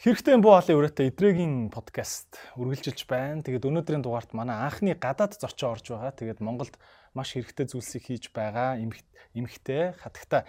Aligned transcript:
Хэрэгтэй 0.00 0.40
буу 0.40 0.56
хаалын 0.56 0.80
өрөөтэй 0.80 1.12
эдрэгийн 1.12 1.68
подкаст 1.68 2.40
үргэлжилж 2.56 3.04
байна. 3.04 3.44
Тэгээд 3.44 3.68
өнөөдрийн 3.68 4.00
дугаарт 4.00 4.32
манай 4.32 4.56
анхны 4.64 4.96
гадаад 4.96 5.36
зочин 5.36 5.76
орж 5.76 5.92
байгаа. 5.92 6.16
Тэгээд 6.16 6.40
Монголд 6.40 6.80
маш 7.12 7.36
хэрэгтэй 7.36 7.68
зүйлсийг 7.68 8.08
хийж 8.08 8.32
байгаа 8.32 8.80
эмэгтэй 8.80 9.92
хатагта 10.00 10.48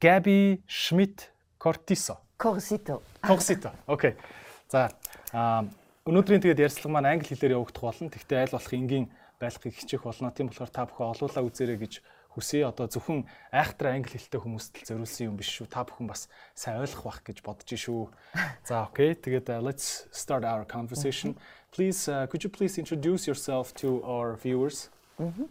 Габи 0.00 0.64
Шмидт 0.64 1.28
Кортисо. 1.60 2.24
Корсито. 2.40 3.04
Корсито. 3.20 3.76
Окей. 3.84 4.16
За 4.72 4.88
өнөөдрийн 6.08 6.40
тэгээд 6.40 6.64
ярилцлага 6.64 6.96
маань 6.96 7.20
англи 7.20 7.36
хэлээр 7.36 7.60
явагдах 7.60 7.84
болно. 7.84 8.08
Тэгтээ 8.08 8.48
аль 8.48 8.54
болох 8.56 8.72
энгийн 8.72 9.12
байлгахыг 9.36 9.76
хичээх 9.76 10.08
болно. 10.08 10.32
Тийм 10.32 10.48
болохоор 10.48 10.72
та 10.72 10.88
бүхэн 10.88 11.12
олуулаа 11.12 11.44
үзээрэй 11.44 11.76
гэж 11.84 12.00
хүсье. 12.34 12.66
Одоо 12.66 12.86
зөвхөн 12.86 13.26
айхтар 13.50 13.94
англи 13.94 14.16
хэлтэй 14.18 14.40
хүмүүст 14.40 14.72
л 14.78 14.86
зориулсан 14.88 15.26
юм 15.30 15.36
биш 15.36 15.50
шүү. 15.50 15.66
Та 15.70 15.84
бүхэн 15.84 16.10
бас 16.10 16.30
сайн 16.54 16.80
ойлгох 16.80 17.04
бах 17.04 17.20
гэж 17.26 17.42
бодож 17.42 17.70
шүү. 17.74 18.08
За 18.68 18.86
окей. 18.86 19.14
Тэгээд 19.14 19.50
uh, 19.50 19.60
let's 19.60 20.06
start 20.14 20.44
our 20.44 20.64
conversation. 20.64 21.34
Please 21.70 22.08
uh, 22.08 22.26
could 22.26 22.42
you 22.42 22.50
please 22.50 22.78
introduce 22.78 23.26
yourself 23.26 23.74
to 23.82 24.02
our 24.02 24.38
viewers? 24.38 24.90
Mm 25.18 25.32
-hmm. 25.34 25.48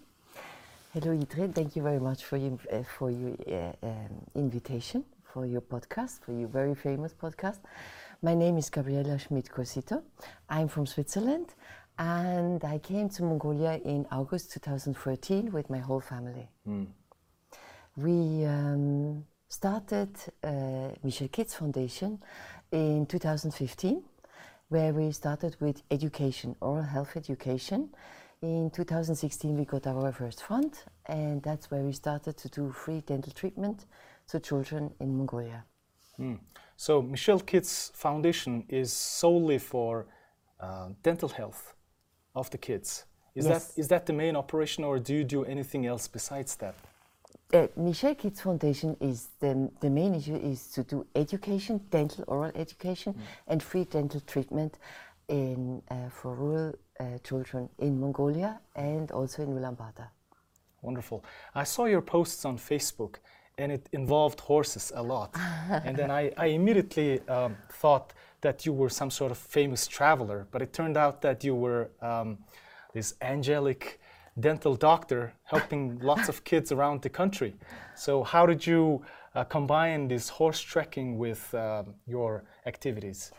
Hello 0.94 1.13
Idre, 1.13 1.54
thank 1.54 1.76
you 1.76 1.84
very 1.84 1.99
much 1.99 2.26
for 2.26 2.38
your, 2.38 2.57
uh, 2.73 2.84
for 2.84 3.12
your 3.12 3.35
uh, 3.46 3.73
um, 3.85 4.26
invitation 4.34 5.05
for 5.34 5.46
your 5.46 5.62
podcast, 5.62 6.21
for 6.26 6.34
your 6.34 6.48
very 6.48 6.76
famous 6.76 7.13
podcast. 7.13 7.59
My 8.21 8.34
name 8.34 8.57
is 8.57 8.70
Gabriela 8.70 9.18
Schmidt-Corsito. 9.18 10.02
I'm 10.49 10.68
from 10.68 10.85
Switzerland 10.88 11.54
and 11.99 12.63
I 12.63 12.77
came 12.77 13.09
to 13.09 13.23
Mongolia 13.23 13.80
in 13.84 14.07
August 14.09 14.53
2013 14.53 15.52
with 15.52 15.70
my 15.70 15.80
whole 15.80 15.99
family. 15.99 16.48
Mm. 16.66 16.88
We 17.98 18.45
um, 18.45 19.26
started 19.49 20.15
uh, 20.41 20.91
Michel 21.04 21.27
Kids 21.27 21.54
Foundation 21.54 22.24
in 22.71 23.05
2015, 23.05 24.01
where 24.70 24.93
we 24.93 25.12
started 25.12 25.57
with 25.59 25.82
education, 25.91 26.55
oral 26.62 26.84
health 26.84 27.18
education. 27.18 27.90
In 28.41 28.71
2016, 28.74 29.57
we 29.57 29.65
got 29.65 29.85
our 29.85 30.13
first 30.13 30.43
fund, 30.43 30.79
and 31.07 31.43
that's 31.43 31.70
where 31.70 31.81
we 31.81 31.91
started 31.91 32.37
to 32.37 32.48
do 32.48 32.71
free 32.71 33.02
dental 33.02 33.34
treatment 33.34 33.87
to 34.29 34.40
children 34.40 34.91
in 35.02 35.18
Mongolia. 35.18 35.65
Mm. 36.18 36.40
So, 36.77 37.02
Michel 37.02 37.41
Kids 37.41 37.91
Foundation 37.93 38.63
is 38.70 38.93
solely 38.93 39.57
for 39.57 40.05
uh, 40.62 40.90
dental 41.04 41.27
health 41.27 41.76
of 42.35 42.49
the 42.49 42.58
kids. 42.58 43.05
Is 43.35 43.46
yes. 43.46 43.74
that 43.74 43.82
is 43.82 43.88
that 43.88 44.05
the 44.05 44.13
main 44.13 44.35
operation, 44.35 44.84
or 44.84 44.99
do 44.99 45.13
you 45.13 45.24
do 45.24 45.46
anything 45.46 45.85
else 45.85 46.08
besides 46.08 46.55
that? 46.58 46.76
Uh, 47.54 47.68
Michel 47.76 48.13
Kids 48.16 48.41
Foundation 48.41 48.96
is 48.99 49.30
the, 49.40 49.71
the 49.82 49.90
main 49.90 50.13
issue 50.13 50.36
is 50.36 50.68
to 50.68 50.84
do 50.84 51.05
education, 51.16 51.82
dental 51.90 52.24
oral 52.27 52.52
education, 52.55 53.13
mm. 53.13 53.20
and 53.48 53.63
free 53.63 53.86
dental 53.86 54.21
treatment 54.21 54.77
in 55.30 55.82
uh, 55.90 56.10
for 56.10 56.36
rural 56.36 56.76
uh, 56.99 57.18
children 57.24 57.70
in 57.80 57.99
Mongolia 57.99 58.60
and 58.76 59.12
also 59.12 59.43
in 59.43 59.49
Ulaanbaatar. 59.49 60.10
Wonderful. 60.82 61.24
I 61.55 61.64
saw 61.64 61.86
your 61.86 62.02
posts 62.02 62.46
on 62.46 62.58
Facebook, 62.58 63.16
and 63.60 63.71
it 63.71 63.90
involved 63.91 64.40
horses 64.40 64.91
a 64.96 65.03
lot. 65.03 65.29
and 65.85 65.96
then 65.96 66.09
I, 66.09 66.31
I 66.38 66.47
immediately 66.47 67.19
um, 67.28 67.57
thought 67.69 68.13
that 68.41 68.66
you 68.66 68.74
were 68.74 68.90
some 68.90 69.12
sort 69.12 69.31
of 69.31 69.38
famous 69.38 69.85
traveler, 69.85 70.47
but 70.52 70.62
it 70.62 70.72
turned 70.74 70.97
out 70.97 71.22
that 71.22 71.44
you 71.44 71.53
were 71.53 71.90
um, 72.02 72.38
this 72.94 73.13
angelic 73.22 74.00
dental 74.40 74.75
doctor 74.75 75.34
helping 75.44 76.00
lots 76.12 76.30
of 76.30 76.44
kids 76.44 76.72
around 76.72 77.02
the 77.02 77.09
country. 77.09 77.53
So, 77.96 78.24
how 78.24 78.46
did 78.46 78.66
you 78.66 79.03
uh, 79.35 79.44
combine 79.44 80.07
this 80.07 80.30
horse 80.30 80.62
trekking 80.62 81.18
with 81.18 81.53
uh, 81.53 81.84
your 82.07 82.46
activities? 82.66 83.31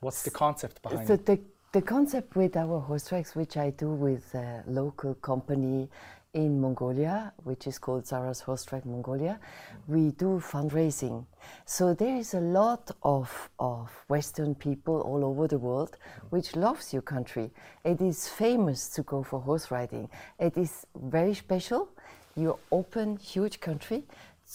What's 0.00 0.22
the 0.22 0.30
concept 0.30 0.80
behind 0.82 1.08
so 1.08 1.14
it? 1.14 1.26
The, 1.26 1.40
the 1.72 1.82
concept 1.82 2.36
with 2.36 2.56
our 2.56 2.78
horse 2.78 3.08
treks, 3.08 3.34
which 3.34 3.56
I 3.56 3.70
do 3.70 3.90
with 3.90 4.32
a 4.34 4.62
local 4.68 5.14
company 5.14 5.90
in 6.34 6.60
Mongolia, 6.60 7.32
which 7.44 7.66
is 7.66 7.78
called 7.78 8.06
Zara's 8.06 8.40
Horse 8.40 8.64
Track 8.64 8.84
Mongolia, 8.84 9.40
we 9.86 10.10
do 10.10 10.40
fundraising. 10.40 11.24
So 11.64 11.94
there 11.94 12.16
is 12.16 12.34
a 12.34 12.40
lot 12.40 12.90
of, 13.02 13.50
of 13.58 13.90
Western 14.08 14.54
people 14.54 15.00
all 15.00 15.24
over 15.24 15.48
the 15.48 15.58
world 15.58 15.96
which 16.30 16.54
loves 16.54 16.92
your 16.92 17.02
country. 17.02 17.50
It 17.84 18.00
is 18.00 18.28
famous 18.28 18.88
to 18.90 19.02
go 19.02 19.22
for 19.22 19.40
horse 19.40 19.70
riding. 19.70 20.08
It 20.38 20.56
is 20.56 20.86
very 20.94 21.34
special. 21.34 21.88
You 22.36 22.58
open 22.70 23.16
huge 23.16 23.60
country 23.60 24.04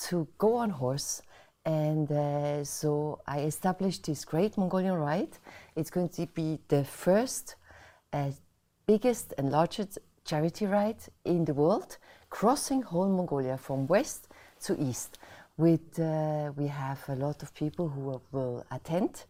to 0.07 0.27
go 0.37 0.55
on 0.55 0.69
horse. 0.69 1.23
And 1.65 2.11
uh, 2.11 2.63
so 2.63 3.21
I 3.25 3.41
established 3.41 4.05
this 4.05 4.25
great 4.25 4.57
Mongolian 4.57 4.95
ride. 4.95 5.37
It's 5.75 5.89
going 5.89 6.09
to 6.09 6.27
be 6.27 6.59
the 6.67 6.83
first, 6.83 7.55
uh, 8.11 8.31
biggest 8.85 9.33
and 9.37 9.49
largest 9.49 9.97
charity 10.24 10.66
ride 10.66 11.02
in 11.24 11.44
the 11.44 11.54
world, 11.54 11.98
crossing 12.30 12.82
whole 12.82 13.08
Mongolia 13.08 13.56
from 13.56 13.86
west 13.86 14.28
to 14.64 14.76
east. 14.80 15.18
With, 15.56 15.98
uh, 15.98 16.52
we 16.56 16.68
have 16.68 17.00
a 17.08 17.16
lot 17.16 17.42
of 17.42 17.54
people 17.54 17.88
who 17.88 18.20
will 18.30 18.64
attend, 18.70 19.24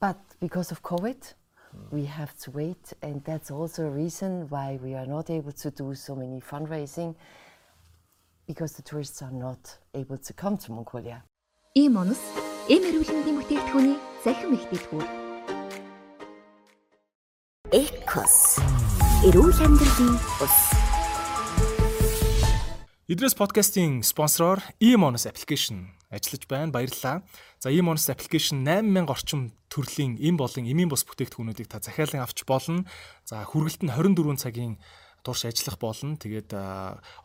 but 0.00 0.18
because 0.40 0.72
of 0.72 0.82
COVID, 0.82 1.20
mm. 1.20 1.92
we 1.92 2.04
have 2.06 2.36
to 2.38 2.50
wait, 2.50 2.92
and 3.02 3.22
that's 3.24 3.50
also 3.50 3.86
a 3.86 3.90
reason 3.90 4.48
why 4.48 4.78
we 4.82 4.94
are 4.94 5.06
not 5.06 5.30
able 5.30 5.52
to 5.52 5.70
do 5.70 5.94
so 5.94 6.16
many 6.16 6.40
fundraising 6.40 7.14
because 8.46 8.72
the 8.72 8.82
tourists 8.82 9.22
are 9.22 9.30
not 9.30 9.78
able 9.94 10.18
to 10.18 10.32
come 10.32 10.56
to 10.58 10.72
Mongolia. 10.72 11.22
Ийм 11.74 11.96
онос 11.96 12.20
эм 12.68 12.82
эрүүлэндийн 12.84 13.36
бүтээгдэхүүний 13.38 13.96
захим 14.24 14.52
их 14.52 14.64
дэлгүүр. 14.68 15.06
Экос 17.72 18.60
эрүүл 19.25 19.49
амьдралын 19.65 20.13
ус. 20.45 20.57
Идрес 23.09 23.33
подкастын 23.33 24.05
спонсороор 24.05 24.61
eMonus 24.77 25.25
application 25.25 25.89
ажиллаж 26.13 26.45
байна. 26.45 26.69
Баярлалаа. 26.69 27.25
За 27.57 27.73
eMonus 27.73 28.05
application 28.13 28.61
8000 28.61 29.09
орчим 29.09 29.41
төрлийн 29.73 30.21
эм 30.21 30.37
болон 30.37 30.69
эмийн 30.69 30.85
бус 30.85 31.01
бүтээгдэхүүнүүдийг 31.09 31.65
та 31.65 31.81
захиалан 31.81 32.21
авч 32.21 32.45
болно. 32.45 32.85
За 33.25 33.41
хүргэлт 33.41 33.81
нь 33.81 33.89
24 33.89 34.37
цагийн 34.37 34.77
турш 35.25 35.49
ажиллах 35.49 35.81
болно. 35.81 36.13
Тэгээд 36.21 36.53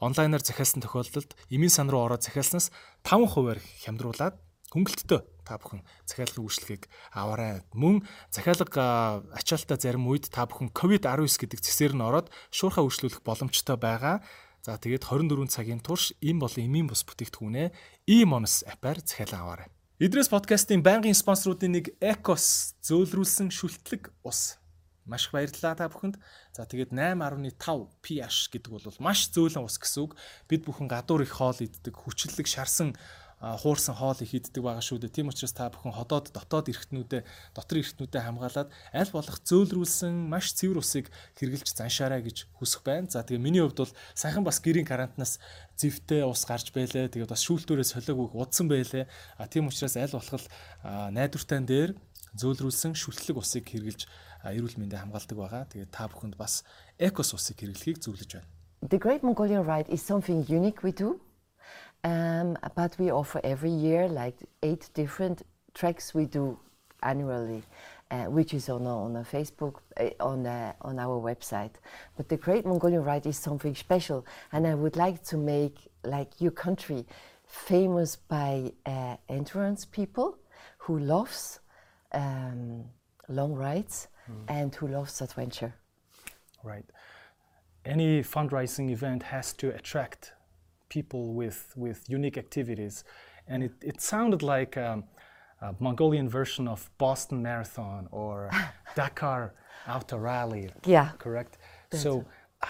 онлайнаар 0.01 0.41
захиалсан 0.41 0.81
тохиолдолд 0.81 1.37
эмийн 1.53 1.69
сан 1.69 1.93
руу 1.93 2.09
ороод 2.09 2.25
захиалснаас 2.25 2.73
5%-аар 3.05 3.61
хямдруулаад 3.85 4.41
хөнгөлттэй 4.73 5.21
та 5.45 5.61
бүхэн 5.61 5.85
захиалгын 6.09 6.45
үйлчлэгийг 6.49 6.89
аваарай. 7.13 7.61
Мөн 7.77 8.03
захиалга 8.33 9.21
ачаалтаа 9.37 9.77
зарим 9.77 10.09
үед 10.09 10.33
та 10.33 10.49
бүхэн 10.49 10.73
COVID-19 10.73 11.29
гэдэг 11.29 11.61
цэсээр 11.61 11.93
нь 11.93 12.03
ороод 12.03 12.33
шуурхаа 12.49 12.89
үйлчлүүлэх 12.89 13.21
боломжтой 13.21 13.77
байгаа. 13.77 14.25
За 14.65 14.79
тэгээд 14.81 15.05
24 15.13 15.51
цагийн 15.51 15.83
турш 15.83 16.15
им 16.23 16.41
болон 16.41 16.65
эмийн 16.65 16.87
бус 16.87 17.03
бүтээгдэхүүнээ 17.05 17.69
e-monos 18.07 18.63
апаар 18.65 19.03
захиалан 19.03 19.43
аваарай. 19.43 19.69
Идрес 19.99 20.31
подкастын 20.31 20.83
байнгын 20.83 21.15
спонсоруудын 21.15 21.79
нэг 21.79 21.87
Ecos 22.01 22.75
зөөлрүүлсэн 22.87 23.51
шүлтлэг 23.51 24.11
ус. 24.23 24.59
Маш 25.07 25.27
их 25.27 25.35
баярлалаа 25.35 25.75
та 25.75 25.91
бүхэнд. 25.91 26.19
За 26.55 26.63
тэгээд 26.63 26.95
8.5 26.95 27.59
pH 28.03 28.55
гэдэг 28.55 28.71
бол 28.71 29.03
маш 29.03 29.31
зөөлөн 29.35 29.67
ус 29.67 29.79
гэсэн 29.83 30.07
үг. 30.07 30.15
Бид 30.47 30.63
бүхэн 30.63 30.87
гадуур 30.87 31.27
их 31.27 31.35
хоол 31.35 31.59
иддэг, 31.59 31.95
хүчлэг, 31.95 32.47
шарсан 32.47 32.95
хуурсан 33.43 33.99
хоол 33.99 34.15
их 34.23 34.39
иддэг 34.39 34.63
байгаа 34.63 34.79
шүү 34.79 35.03
дээ. 35.03 35.19
Тийм 35.19 35.35
учраас 35.35 35.51
та 35.51 35.67
бүхэн 35.67 35.99
ходоод 35.99 36.31
дотоод 36.31 36.71
эргэтнүүдээ 36.71 37.23
дотор 37.59 37.77
эргэтнүүдээ 37.83 38.23
хамгаалаад 38.23 38.71
аль 38.71 39.11
болох 39.11 39.39
зөөлрүүлсэн 39.43 40.15
маш 40.31 40.55
цэвэр 40.55 40.79
усыг 40.79 41.11
хэрглэж 41.35 41.75
заншаарай 41.75 42.23
гэж 42.23 42.47
хүсэх 42.63 42.87
байна. 42.87 43.11
За 43.11 43.27
тэгээ 43.27 43.43
миний 43.43 43.59
хувьд 43.59 43.83
бол 43.83 43.95
сайхан 44.15 44.47
бас 44.47 44.63
гэрийн 44.63 44.87
карантинаас 44.87 45.43
зэвтэй 45.75 46.23
ус 46.23 46.47
гарч 46.47 46.71
байлаа. 46.71 47.11
Тэгээд 47.11 47.35
бас 47.35 47.43
шүүлтүүрээ 47.43 47.87
солиог 47.91 48.31
удсан 48.31 48.71
байлаа. 48.71 49.11
А 49.35 49.51
тийм 49.51 49.67
учраас 49.67 49.99
аль 49.99 50.15
болох 50.15 50.47
найдвартай 50.87 51.67
дээр 51.67 51.99
зөөлрүүлсэн 52.39 52.95
шүлтлэг 52.95 53.43
усыг 53.43 53.67
хэрглэж 53.67 54.07
эрүүл 54.55 54.79
мэндэ 54.79 55.03
хамгаалдаг 55.03 55.35
байгаа. 55.35 55.67
Тэгээд 55.67 55.91
та 55.91 56.07
бүхэнд 56.07 56.39
бас 56.39 56.63
экос 56.95 57.35
усыг 57.35 57.59
хэрэглэхийг 57.59 57.99
зөвлөж 57.99 58.39
байна. 58.39 58.47
The 58.87 58.99
Great 58.99 59.23
Mongolian 59.27 59.67
Ride 59.67 59.91
is 59.91 60.03
something 60.03 60.47
unique 60.47 60.87
we 60.87 60.95
do. 60.95 61.19
Um, 62.05 62.59
but 62.75 62.97
we 62.99 63.11
offer 63.11 63.41
every 63.45 63.71
year 63.71 64.09
like 64.09 64.37
eight 64.63 64.89
different 64.95 65.43
tracks 65.75 66.15
we 66.15 66.27
do 66.27 66.59
annually, 67.03 67.63
uh, 68.11 68.25
which 68.25 68.55
is 68.55 68.69
on 68.69 68.87
on 68.87 69.17
a 69.17 69.25
Facebook 69.25 69.77
uh, 69.97 70.11
on 70.21 70.47
uh, 70.47 70.73
on 70.83 70.99
our 70.99 71.21
website. 71.21 71.75
But 72.17 72.29
the 72.29 72.37
Great 72.37 72.67
Mongolian 72.67 73.05
Ride 73.05 73.27
is 73.27 73.37
something 73.37 73.75
special, 73.75 74.27
and 74.53 74.67
I 74.67 74.75
would 74.75 74.97
like 74.97 75.23
to 75.25 75.37
make 75.37 75.77
like 76.05 76.41
your 76.41 76.51
country 76.51 77.07
famous 77.47 78.17
by 78.17 78.73
uh, 78.87 79.17
endurance 79.29 79.85
people 79.85 80.39
who 80.79 80.99
loves 80.99 81.61
um, 82.13 82.85
long 83.29 83.55
rides 83.55 84.09
mm. 84.31 84.45
and 84.49 84.75
who 84.75 84.89
loves 84.89 85.21
adventure. 85.21 85.75
Right. 86.65 86.85
Any 87.85 88.23
fundraising 88.23 88.91
event 88.91 89.23
has 89.25 89.53
to 89.55 89.71
attract 89.71 90.33
people 90.97 91.23
with, 91.41 91.73
with 91.77 91.99
unique 92.19 92.39
activities. 92.45 93.05
And 93.47 93.59
it, 93.67 93.73
it 93.81 94.01
sounded 94.01 94.43
like 94.43 94.77
um, 94.77 95.05
a 95.61 95.75
Mongolian 95.81 96.29
version 96.29 96.69
of 96.69 96.91
Boston 96.99 97.43
Marathon 97.43 98.09
or 98.11 98.51
Dakar 98.97 99.55
Auto 99.89 100.19
Rally. 100.19 100.71
Yeah. 100.85 101.11
Correct. 101.19 101.59
So, 101.93 102.25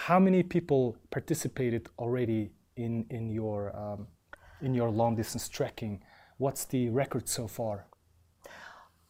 how 0.09 0.19
many 0.19 0.43
people 0.43 0.97
participated 1.11 1.87
already 1.99 2.51
in 2.75 3.05
in 3.09 3.29
your 3.29 3.59
um, 3.83 4.07
in 4.61 4.73
your 4.73 4.89
long 4.89 5.15
distance 5.15 5.47
trekking? 5.47 6.01
What's 6.37 6.65
the 6.65 6.89
record 6.89 7.29
so 7.29 7.47
far? 7.47 7.85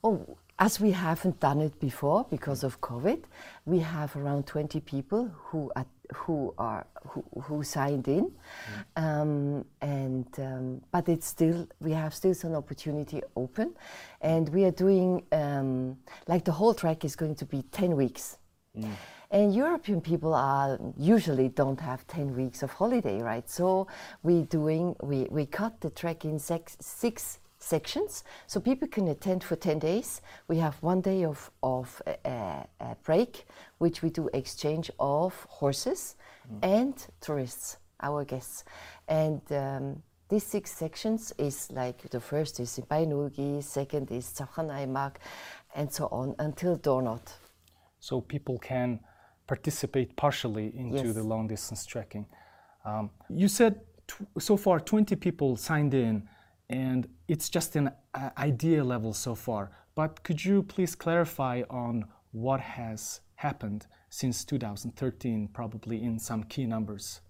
Oh, 0.03 0.37
as 0.59 0.79
we 0.79 0.91
haven't 0.91 1.39
done 1.39 1.61
it 1.61 1.79
before 1.79 2.25
because 2.29 2.63
of 2.63 2.79
COVID, 2.81 3.23
we 3.65 3.79
have 3.79 4.15
around 4.15 4.45
20 4.45 4.79
people 4.81 5.31
who 5.45 5.71
are, 5.75 5.85
who 6.13 6.53
are 6.57 6.85
who, 7.07 7.23
who 7.41 7.63
signed 7.63 8.07
in, 8.07 8.31
um, 8.95 9.65
and 9.81 10.27
um, 10.39 10.81
but 10.91 11.07
it's 11.09 11.27
still 11.27 11.67
we 11.79 11.91
have 11.91 12.13
still 12.13 12.33
some 12.33 12.55
opportunity 12.55 13.21
open, 13.35 13.73
and 14.21 14.49
we 14.49 14.65
are 14.65 14.71
doing 14.71 15.23
um, 15.31 15.97
like 16.27 16.43
the 16.45 16.51
whole 16.51 16.73
track 16.73 17.05
is 17.05 17.15
going 17.15 17.35
to 17.35 17.45
be 17.45 17.63
10 17.71 17.95
weeks. 17.95 18.37
And 19.29 19.53
European 19.53 19.99
people 19.99 20.33
are 20.33 20.79
usually 20.95 21.49
don't 21.49 21.79
have 21.79 22.05
10 22.07 22.35
weeks 22.35 22.61
of 22.61 22.71
holiday, 22.71 23.21
right? 23.21 23.49
So 23.49 23.87
we 24.21 24.43
doing 24.43 24.95
we, 25.01 25.27
we 25.29 25.45
cut 25.45 25.81
the 25.81 25.89
track 25.89 26.23
in 26.25 26.37
six, 26.37 26.77
six 26.79 27.39
sections, 27.63 28.23
so 28.47 28.59
people 28.59 28.87
can 28.87 29.07
attend 29.07 29.43
for 29.43 29.55
10 29.55 29.79
days. 29.79 30.21
We 30.47 30.57
have 30.57 30.75
one 30.81 31.01
day 31.01 31.23
of, 31.25 31.49
of 31.61 32.01
uh, 32.05 32.09
uh, 32.79 32.93
break, 33.03 33.45
which 33.77 34.01
we 34.03 34.09
do 34.09 34.29
exchange 34.33 34.91
of 34.99 35.33
horses 35.49 36.15
and 36.61 36.93
tourists, 37.21 37.77
our 38.01 38.25
guests. 38.25 38.65
And 39.07 39.41
um, 39.51 40.03
these 40.29 40.43
six 40.45 40.71
sections 40.71 41.33
is 41.37 41.71
like 41.71 42.09
the 42.09 42.19
first 42.19 42.59
is 42.59 42.77
in 42.77 42.85
Bayan-Ulgii, 42.85 43.63
second 43.63 44.11
is 44.11 44.25
Zavkhan 44.25 44.69
Aimag, 44.69 45.15
and 45.75 45.91
so 45.91 46.07
on 46.11 46.35
until 46.39 46.77
Dornod. 46.77 47.21
so 47.99 48.19
people 48.21 48.57
can 48.59 48.99
participate 49.47 50.09
partially 50.15 50.67
into 50.77 51.05
Yes. 51.07 51.15
the 51.15 51.23
long 51.23 51.47
distance 51.47 51.85
trekking. 51.85 52.25
Um, 52.85 53.09
you 53.29 53.47
said 53.47 53.73
so 54.39 54.57
far 54.57 54.79
20 54.81 55.15
people 55.15 55.55
signed 55.55 55.93
in, 55.93 56.27
and 56.69 57.07
it's 57.27 57.49
just 57.49 57.75
an 57.75 57.91
idea 58.37 58.83
level 58.83 59.13
so 59.13 59.35
far. 59.35 59.71
But 59.95 60.23
could 60.23 60.43
you 60.43 60.63
please 60.63 60.95
clarify 60.95 61.63
on 61.69 62.05
what 62.31 62.59
has 62.61 63.21
happened 63.35 63.85
since 64.09 64.43
2013, 64.45 65.49
probably 65.53 66.03
in 66.03 66.19
some 66.19 66.43
key 66.43 66.65
numbers? 66.65 67.21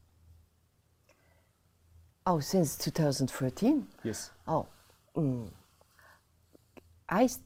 Oh, 2.26 2.40
since 2.40 2.78
2013? 2.78 3.88
Yes. 4.04 4.32
Oh, 4.48 4.68
mm. 5.16 5.50
I, 7.10 7.24
s- 7.26 7.40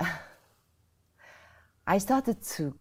I 1.86 1.98
started 1.98 2.42
to 2.42 2.74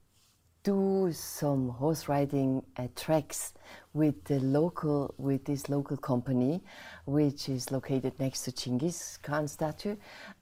do 0.63 1.09
some 1.13 1.69
horse 1.69 2.07
riding 2.07 2.63
uh, 2.77 2.87
tracks 2.95 3.53
with 3.93 4.23
the 4.25 4.39
local 4.39 5.13
with 5.17 5.45
this 5.45 5.69
local 5.69 5.97
company, 5.97 6.61
which 7.05 7.49
is 7.49 7.71
located 7.71 8.13
next 8.19 8.43
to 8.43 8.51
Genghis 8.51 9.17
Khan 9.21 9.47
statue, 9.47 9.95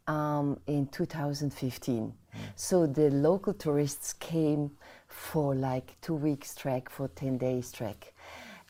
um, 0.08 0.60
in 0.68 0.88
2015. 0.88 2.14
So 2.56 2.86
the 2.88 3.10
local 3.10 3.54
tourists 3.54 4.14
came 4.14 4.72
for 5.08 5.56
like 5.56 5.96
two 6.02 6.16
weeks 6.16 6.56
trek 6.56 6.90
for 6.90 7.08
10 7.08 7.38
days 7.38 7.72
trek. 7.72 8.14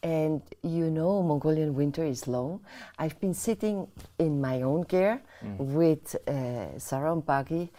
And 0.04 0.42
you 0.64 0.90
know, 0.92 1.24
Mongolian 1.24 1.74
winter 1.74 2.04
is 2.06 2.28
long. 2.28 2.62
I've 3.00 3.20
been 3.20 3.34
sitting 3.34 3.88
in 4.20 4.40
my 4.40 4.62
own 4.62 4.86
ger 4.88 5.22
with 5.58 6.16
uh, 6.28 7.16
Buggy, 7.16 7.72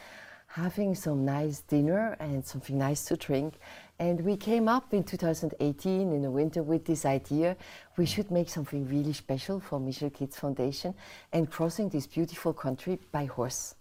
having 0.59 0.95
some 0.95 1.25
nice 1.25 1.61
dinner 1.61 2.17
and 2.19 2.45
something 2.45 2.77
nice 2.77 3.05
to 3.05 3.17
drink. 3.17 3.55
And 4.01 4.21
we 4.21 4.37
came 4.37 4.69
up 4.69 4.93
in 4.93 5.05
2018 5.05 6.13
in 6.13 6.23
the 6.23 6.31
winter 6.31 6.63
with 6.63 6.85
this 6.85 7.05
idea. 7.05 7.57
We 7.97 8.07
should 8.07 8.31
make 8.31 8.49
something 8.49 8.87
really 8.89 9.13
special 9.13 9.61
for 9.61 9.79
Michel 9.79 10.11
Kids 10.11 10.37
Foundation 10.37 10.95
and 11.33 11.51
crossing 11.51 11.89
this 11.89 12.07
beautiful 12.07 12.53
country 12.53 12.99
by 13.13 13.27
horse. 13.27 13.77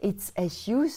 It's 0.00 0.32
a 0.36 0.46
huge 0.46 0.92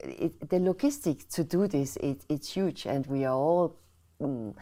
it, 0.00 0.48
the 0.48 0.60
logistics 0.60 1.24
to 1.34 1.44
do 1.44 1.66
this 1.66 1.96
it, 1.96 2.24
it's 2.28 2.48
huge. 2.52 2.86
And 2.86 3.06
we 3.06 3.24
are 3.24 3.34
all 3.34 3.76
mm, 4.20 4.54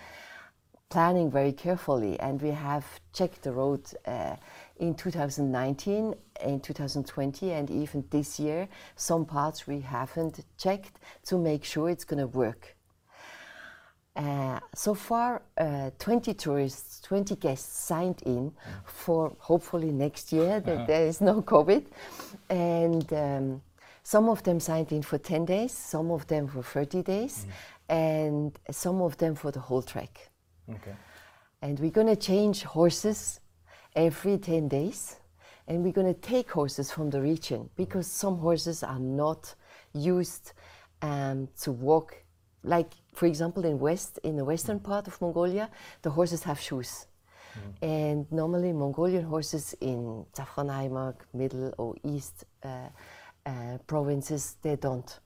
planning 0.89 1.31
very 1.31 1.53
carefully. 1.53 2.19
And 2.19 2.41
we 2.43 2.51
have 2.51 2.85
checked 3.13 3.43
the 3.43 3.53
road 3.53 3.83
uh, 4.07 4.37
in 4.79 4.95
2019 4.95 6.15
in 6.45 6.61
2020 6.61 7.53
and 7.53 7.71
even 7.71 8.05
this 8.11 8.39
year 8.39 8.69
some 8.97 9.25
parts 9.25 9.67
we 9.67 9.81
haven't 9.81 10.45
checked 10.57 11.01
to 11.25 11.37
make 11.39 11.65
sure 11.65 11.91
it's 11.91 12.05
going 12.05 12.21
to 12.21 12.27
work 12.27 12.77
uh, 14.19 14.59
so 14.75 14.95
far, 14.95 15.43
uh, 15.57 15.91
20 16.01 16.35
tourists, 16.35 17.01
20 17.03 17.37
guests 17.37 17.79
signed 17.79 18.21
in 18.27 18.53
for 18.85 19.37
hopefully 19.39 19.93
next 19.93 20.33
year 20.33 20.59
that 20.59 20.89
there 20.89 21.07
is 21.07 21.21
no 21.21 21.41
COVID. 21.41 21.85
And 22.51 23.13
um, 23.13 23.63
some 24.03 24.29
of 24.29 24.43
them 24.43 24.59
signed 24.59 24.91
in 24.91 25.03
for 25.03 25.19
10 25.19 25.45
days, 25.45 25.73
some 25.73 26.11
of 26.11 26.27
them 26.27 26.49
for 26.49 26.65
30 26.65 27.03
days, 27.03 27.47
and 27.89 28.59
some 28.71 29.01
of 29.01 29.17
them 29.19 29.37
for 29.37 29.53
the 29.53 29.61
whole 29.61 29.83
trek. 29.83 30.31
Okay. 30.69 30.97
And 31.63 31.79
we're 31.79 31.93
going 31.93 32.09
to 32.09 32.17
change 32.17 32.65
horses 32.65 33.39
every 33.95 34.39
10 34.39 34.69
days. 34.69 35.17
And 35.67 35.85
we're 35.85 35.93
going 35.93 36.13
to 36.13 36.21
take 36.21 36.51
horses 36.51 36.91
from 36.91 37.11
the 37.11 37.21
region 37.21 37.69
because 37.77 38.07
some 38.07 38.39
horses 38.39 38.83
are 38.83 38.99
not 38.99 39.55
used 39.93 40.53
um, 41.03 41.49
to 41.61 41.73
walk. 41.73 42.17
Like, 42.63 42.93
for 43.15 43.27
example, 43.27 43.65
in 43.65 43.79
west 43.79 44.19
in 44.25 44.37
the 44.37 44.45
western 44.45 44.81
part 44.81 45.07
of 45.07 45.21
Mongolia, 45.21 45.71
the 46.03 46.11
horses 46.11 46.43
have 46.45 46.59
shoes. 46.59 47.07
And 47.83 48.31
normally, 48.31 48.73
Mongolian 48.73 49.25
horses 49.25 49.75
in 49.81 50.25
Zavkhan 50.33 50.69
Aimag, 50.69 51.17
middle 51.33 51.75
or 51.79 51.95
east 52.05 52.45
uh, 52.63 52.89
uh, 53.47 53.79
provinces, 53.87 54.57
they 54.63 54.77
don't. 54.77 55.19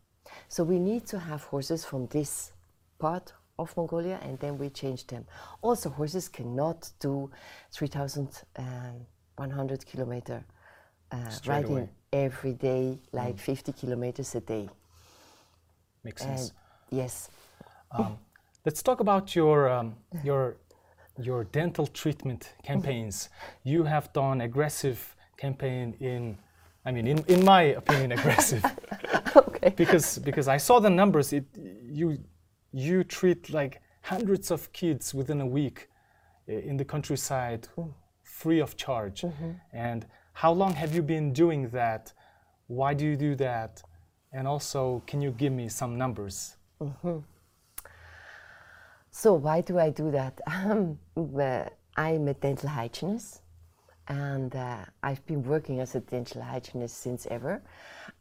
So 0.48 0.64
we 0.64 0.78
need 0.78 1.06
to 1.08 1.18
have 1.18 1.44
horses 1.44 1.84
from 1.84 2.06
this 2.06 2.52
part 2.98 3.32
of 3.58 3.76
Mongolia, 3.76 4.18
and 4.22 4.38
then 4.38 4.58
we 4.58 4.70
change 4.70 5.06
them. 5.06 5.24
Also, 5.62 5.90
horses 5.90 6.28
cannot 6.28 6.90
do 7.00 7.30
3,100 7.72 9.86
kilometer 9.86 10.44
uh, 11.12 11.16
riding 11.46 11.72
away. 11.72 11.88
every 12.12 12.52
day, 12.54 12.98
like 13.12 13.38
50 13.38 13.72
kilometers 13.72 14.34
a 14.34 14.40
day. 14.40 14.68
Makes 16.04 16.22
And 16.24 16.38
sense. 16.38 16.52
yes, 16.90 17.30
Um, 17.90 18.16
let's 18.64 18.82
talk 18.82 19.00
about 19.00 19.34
your 19.36 19.68
um, 19.68 19.94
your 20.24 20.56
your 21.18 21.44
dental 21.44 21.86
treatment 21.86 22.54
campaigns. 22.62 23.28
You 23.64 23.84
have 23.84 24.12
done 24.12 24.40
aggressive 24.40 25.14
campaign 25.36 25.94
in, 26.00 26.38
I 26.86 26.90
mean, 26.92 27.06
in, 27.06 27.18
in 27.28 27.44
my 27.44 27.62
opinion, 27.62 28.12
aggressive 28.12 28.64
okay. 29.36 29.70
because 29.76 30.18
because 30.18 30.48
I 30.48 30.56
saw 30.58 30.80
the 30.80 30.90
numbers. 30.90 31.32
It 31.32 31.44
you 31.90 32.18
you 32.72 33.04
treat 33.04 33.50
like 33.50 33.80
hundreds 34.02 34.50
of 34.50 34.72
kids 34.72 35.14
within 35.14 35.40
a 35.40 35.46
week 35.46 35.88
uh, 36.48 36.52
in 36.52 36.76
the 36.76 36.84
countryside, 36.84 37.68
free 38.22 38.60
of 38.60 38.76
charge. 38.76 39.24
And 39.72 40.06
how 40.32 40.52
long 40.52 40.74
have 40.74 40.94
you 40.94 41.02
been 41.02 41.32
doing 41.32 41.68
that? 41.70 42.12
Why 42.66 42.94
do 42.94 43.04
you 43.04 43.16
do 43.16 43.34
that? 43.36 43.82
And 44.32 44.48
also, 44.48 45.02
can 45.06 45.20
you 45.20 45.30
give 45.32 45.52
me 45.52 45.68
some 45.68 45.96
numbers? 45.98 46.56
So 49.10 49.34
why 49.34 49.60
do 49.60 49.78
I 49.78 49.90
do 49.90 50.10
that? 50.10 50.40
Um, 50.48 50.98
I'm 51.94 52.26
a 52.28 52.34
dental 52.34 52.70
hygienist, 52.70 53.41
and 54.08 54.54
uh, 54.56 54.84
I've 55.02 55.24
been 55.26 55.42
working 55.44 55.80
as 55.80 55.94
a 55.94 56.00
dental 56.00 56.42
hygienist 56.42 56.98
since 56.98 57.26
ever. 57.30 57.62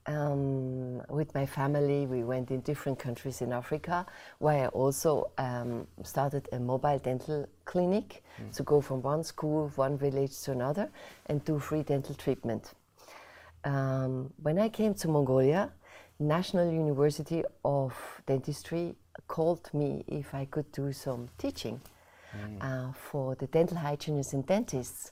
Um, 0.05 1.01
with 1.09 1.33
my 1.33 1.45
family, 1.45 2.07
we 2.07 2.23
went 2.23 2.51
in 2.51 2.61
different 2.61 2.99
countries 2.99 3.41
in 3.41 3.51
Africa, 3.51 4.05
where 4.39 4.65
I 4.65 4.67
also 4.67 5.31
um, 5.37 5.87
started 6.03 6.47
a 6.51 6.59
mobile 6.59 6.99
dental 6.99 7.47
clinic 7.65 8.23
to 8.53 8.63
go 8.63 8.81
from 8.81 9.01
one 9.01 9.23
school, 9.23 9.71
one 9.75 9.97
village 9.97 10.39
to 10.41 10.51
another, 10.51 10.89
and 11.27 11.43
do 11.45 11.59
free 11.59 11.83
dental 11.83 12.15
treatment. 12.15 12.73
Um, 13.63 14.33
when 14.41 14.57
I 14.59 14.69
came 14.69 14.93
to 14.95 15.07
Mongolia, 15.07 15.71
National 16.19 16.71
University 16.71 17.43
of 17.65 17.93
Dentistry 18.27 18.95
called 19.27 19.69
me 19.73 20.03
if 20.07 20.33
I 20.33 20.45
could 20.45 20.71
do 20.71 20.91
some 20.93 21.29
teaching 21.37 21.81
uh, 22.61 22.91
for 22.93 23.35
the 23.35 23.47
dental 23.47 23.77
hygienists 23.77 24.33
and 24.33 24.45
dentists. 24.45 25.11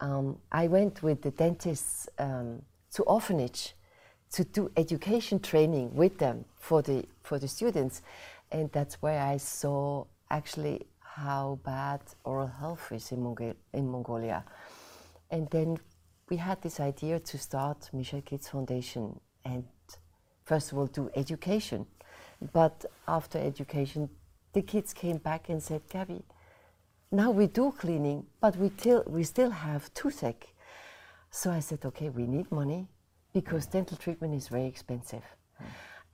Um, 0.00 0.38
I 0.52 0.68
went 0.68 1.02
with 1.02 1.22
the 1.22 1.30
dentists 1.30 2.08
um, 2.18 2.62
to 2.92 3.02
orphanage 3.02 3.74
to 4.32 4.44
do 4.44 4.70
education 4.76 5.40
training 5.40 5.94
with 5.94 6.18
them 6.18 6.44
for 6.56 6.82
the 6.82 7.04
for 7.22 7.38
the 7.38 7.48
students, 7.48 8.02
and 8.52 8.70
that's 8.72 9.02
where 9.02 9.20
I 9.20 9.38
saw 9.38 10.04
actually 10.30 10.86
how 11.00 11.58
bad 11.64 12.00
oral 12.24 12.46
health 12.46 12.92
is 12.92 13.10
in, 13.10 13.18
Mongo- 13.18 13.56
in 13.72 13.90
Mongolia. 13.90 14.44
And 15.30 15.48
then 15.50 15.78
we 16.28 16.36
had 16.36 16.62
this 16.62 16.78
idea 16.80 17.18
to 17.18 17.38
start 17.38 17.90
Michel 17.92 18.22
Kids 18.22 18.48
Foundation 18.48 19.18
and 19.44 19.64
first 20.44 20.72
of 20.72 20.78
all 20.78 20.86
do 20.86 21.10
education. 21.16 21.86
But 22.52 22.84
after 23.06 23.38
education, 23.38 24.08
the 24.52 24.62
kids 24.62 24.92
came 24.92 25.18
back 25.18 25.48
and 25.48 25.62
said, 25.62 25.82
Gabby, 25.90 26.22
now 27.10 27.30
we 27.30 27.46
do 27.46 27.72
cleaning, 27.72 28.26
but 28.40 28.56
we, 28.56 28.70
till, 28.70 29.02
we 29.06 29.24
still 29.24 29.50
have 29.50 29.92
toothache. 29.94 30.54
So 31.30 31.50
I 31.50 31.60
said, 31.60 31.84
okay, 31.84 32.08
we 32.10 32.26
need 32.26 32.50
money 32.50 32.86
because 33.32 33.66
dental 33.66 33.96
treatment 33.96 34.34
is 34.34 34.48
very 34.48 34.66
expensive. 34.66 35.22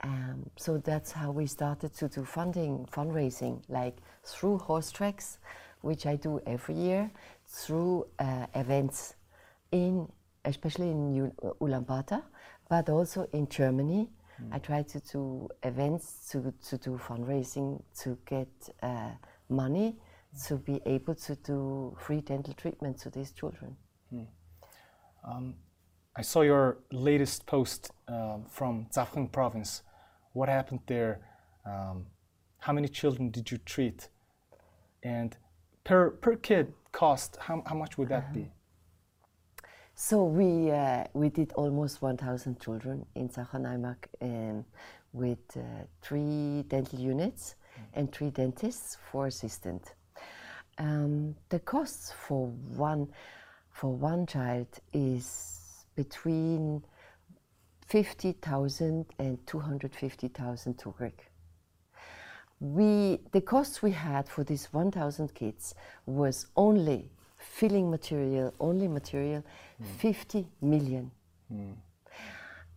Um, 0.02 0.50
so 0.56 0.78
that's 0.78 1.12
how 1.12 1.30
we 1.30 1.46
started 1.46 1.94
to 1.94 2.08
do 2.08 2.24
funding, 2.24 2.86
fundraising, 2.92 3.62
like 3.68 3.96
through 4.24 4.58
horse 4.58 4.90
tracks, 4.90 5.38
which 5.80 6.06
I 6.06 6.16
do 6.16 6.40
every 6.46 6.74
year, 6.74 7.10
through 7.46 8.06
uh, 8.18 8.46
events 8.54 9.14
in, 9.72 10.08
especially 10.44 10.90
in 10.90 11.14
U- 11.14 11.32
Ulaanbaatar, 11.60 12.22
but 12.68 12.88
also 12.88 13.28
in 13.32 13.48
Germany. 13.48 14.10
I 14.50 14.58
try 14.58 14.82
to 14.82 15.00
do 15.00 15.48
events 15.62 16.28
to, 16.32 16.52
to 16.68 16.76
do 16.76 16.98
fundraising 16.98 17.80
to 18.00 18.18
get 18.26 18.48
uh, 18.82 19.10
money 19.48 19.96
to 20.46 20.56
be 20.56 20.80
able 20.86 21.14
to 21.14 21.36
do 21.36 21.96
free 21.98 22.20
dental 22.20 22.54
treatment 22.54 22.98
to 23.00 23.10
these 23.10 23.32
children. 23.32 23.76
I 26.16 26.22
saw 26.22 26.42
your 26.42 26.78
latest 26.92 27.46
post 27.46 27.90
um, 28.08 28.44
from 28.48 28.86
Zavkhan 28.94 29.32
province. 29.32 29.82
What 30.32 30.48
happened 30.48 30.80
there? 30.86 31.20
Um, 31.66 32.06
how 32.58 32.72
many 32.72 32.88
children 32.88 33.30
did 33.30 33.50
you 33.50 33.58
treat? 33.58 34.08
And 35.02 35.36
per, 35.82 36.10
per 36.10 36.36
kid 36.36 36.72
cost, 36.92 37.36
how, 37.40 37.62
how 37.66 37.74
much 37.74 37.98
would 37.98 38.08
that 38.08 38.32
be? 38.32 38.50
So 39.96 40.24
we 40.24 40.72
uh, 40.72 41.04
we 41.14 41.28
did 41.28 41.52
almost 41.52 42.02
1,000 42.02 42.60
children 42.60 43.06
in 43.14 43.28
Zavkhan 43.28 43.64
Aimag 43.64 43.96
um, 44.20 44.64
with 45.12 45.38
uh, 45.56 45.60
three 46.02 46.64
dental 46.66 46.98
units 46.98 47.54
and 47.92 48.12
three 48.12 48.30
dentists, 48.30 48.98
four 49.10 49.28
assistant. 49.28 49.94
Um, 50.78 51.36
the 51.48 51.60
costs 51.60 52.12
for 52.26 52.48
one 52.76 53.08
for 53.70 53.92
one 53.92 54.26
child 54.26 54.68
is 54.92 55.84
between 55.96 56.82
50,000 57.86 59.06
and 59.18 59.46
250,000 59.46 60.76
Tugrek. 60.76 61.12
We 62.60 63.20
the 63.32 63.40
cost 63.40 63.82
we 63.82 63.90
had 63.90 64.28
for 64.28 64.44
these 64.44 64.72
1,000 64.72 65.34
kids 65.34 65.74
was 66.06 66.46
only 66.56 67.10
filling 67.36 67.90
material, 67.90 68.54
only 68.58 68.88
material, 68.88 69.42
50 69.98 70.46
million. 70.62 71.10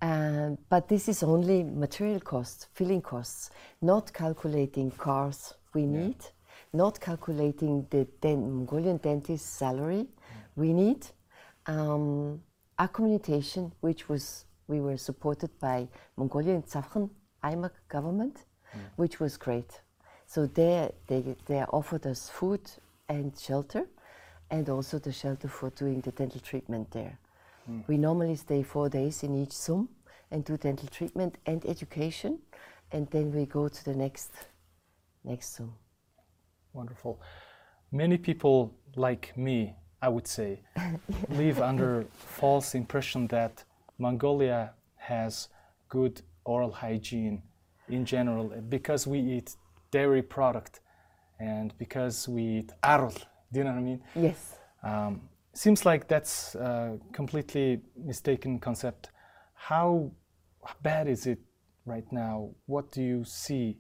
Um, 0.01 0.57
but 0.69 0.87
this 0.87 1.07
is 1.09 1.23
only 1.23 1.63
material 1.63 2.19
costs, 2.19 2.67
filling 2.73 3.01
costs, 3.01 3.49
not 3.81 4.13
calculating 4.13 4.91
cars 4.91 5.53
we 5.73 5.85
need, 5.85 6.17
not 6.73 6.99
calculating 6.99 7.85
the 7.89 8.07
Mongolian 8.23 8.97
dentist 8.97 9.55
salary 9.55 10.03
mm. 10.03 10.07
we 10.55 10.73
need, 10.73 11.05
um, 11.65 12.41
accommodation, 12.77 13.71
which 13.81 14.09
was 14.09 14.45
we 14.67 14.81
were 14.81 14.97
supported 14.97 15.49
by 15.59 15.87
Mongolian 16.17 16.61
Zavkhan 16.63 17.09
Aimak 17.43 17.71
government, 17.87 18.45
mm. 18.75 18.79
which 18.97 19.19
was 19.19 19.37
great. 19.37 19.81
So 20.25 20.45
there 20.45 20.91
they, 21.07 21.35
they 21.45 21.61
offered 21.63 22.05
us 22.05 22.29
food 22.29 22.61
and 23.07 23.37
shelter, 23.37 23.87
and 24.49 24.67
also 24.69 24.99
the 24.99 25.11
shelter 25.11 25.47
for 25.47 25.69
doing 25.69 26.01
the 26.01 26.11
dental 26.11 26.41
treatment 26.41 26.91
there. 26.91 27.17
Mm. 27.69 27.83
We 27.87 27.97
normally 27.97 28.35
stay 28.35 28.63
four 28.63 28.89
days 28.89 29.23
in 29.23 29.41
each 29.41 29.53
soum 29.53 29.89
and 30.31 30.43
do 30.43 30.57
dental 30.57 30.89
treatment 30.89 31.37
and 31.45 31.65
education, 31.65 32.39
and 32.91 33.09
then 33.09 33.31
we 33.33 33.45
go 33.45 33.69
to 33.69 33.85
the 33.85 33.93
next 33.93 34.31
next 35.23 35.55
soum. 35.55 35.73
Wonderful. 36.73 37.21
Many 37.91 38.17
people 38.17 38.73
like 38.95 39.35
me, 39.37 39.75
I 40.01 40.09
would 40.09 40.27
say, 40.27 40.61
live 41.29 41.61
under 41.61 42.05
false 42.13 42.75
impression 42.75 43.27
that 43.27 43.63
Mongolia 43.97 44.73
has 44.95 45.49
good 45.89 46.21
oral 46.45 46.71
hygiene 46.71 47.41
in 47.89 48.05
general 48.05 48.49
because 48.69 49.07
we 49.07 49.19
eat 49.19 49.55
dairy 49.91 50.21
product 50.21 50.81
and 51.39 51.77
because 51.77 52.27
we 52.27 52.43
eat 52.43 52.71
aaruul. 52.83 53.17
Do 53.51 53.59
you 53.59 53.63
know 53.63 53.71
what 53.71 53.79
I 53.79 53.81
mean? 53.81 54.01
Yes. 54.15 54.55
Um, 54.83 55.21
seems 55.53 55.85
like 55.85 56.07
that's 56.07 56.55
a 56.55 56.97
completely 57.13 57.81
mistaken 57.95 58.59
concept. 58.59 59.09
How 59.53 60.11
bad 60.81 61.07
is 61.07 61.25
it 61.25 61.39
right 61.85 62.05
now? 62.11 62.49
What 62.65 62.91
do 62.91 63.01
you 63.01 63.23
see 63.23 63.77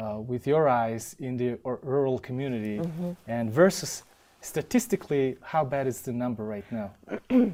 uh, 0.00 0.18
with 0.20 0.46
your 0.46 0.68
eyes 0.68 1.16
in 1.18 1.36
the 1.36 1.58
rural 1.64 2.18
community, 2.18 2.80
and 3.26 3.50
versus 3.50 4.04
statistically, 4.40 5.36
how 5.42 5.64
bad 5.64 5.86
is 5.86 6.02
the 6.02 6.12
number 6.12 6.44
right 6.44 6.64
now? 6.70 6.90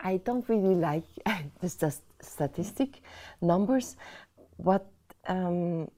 I 0.00 0.18
don't 0.18 0.46
really 0.48 0.74
like 0.74 1.04
the 1.60 1.68
st- 1.68 2.02
statistic 2.20 3.00
numbers, 3.40 3.96
what 4.56 4.86
um, 5.26 5.90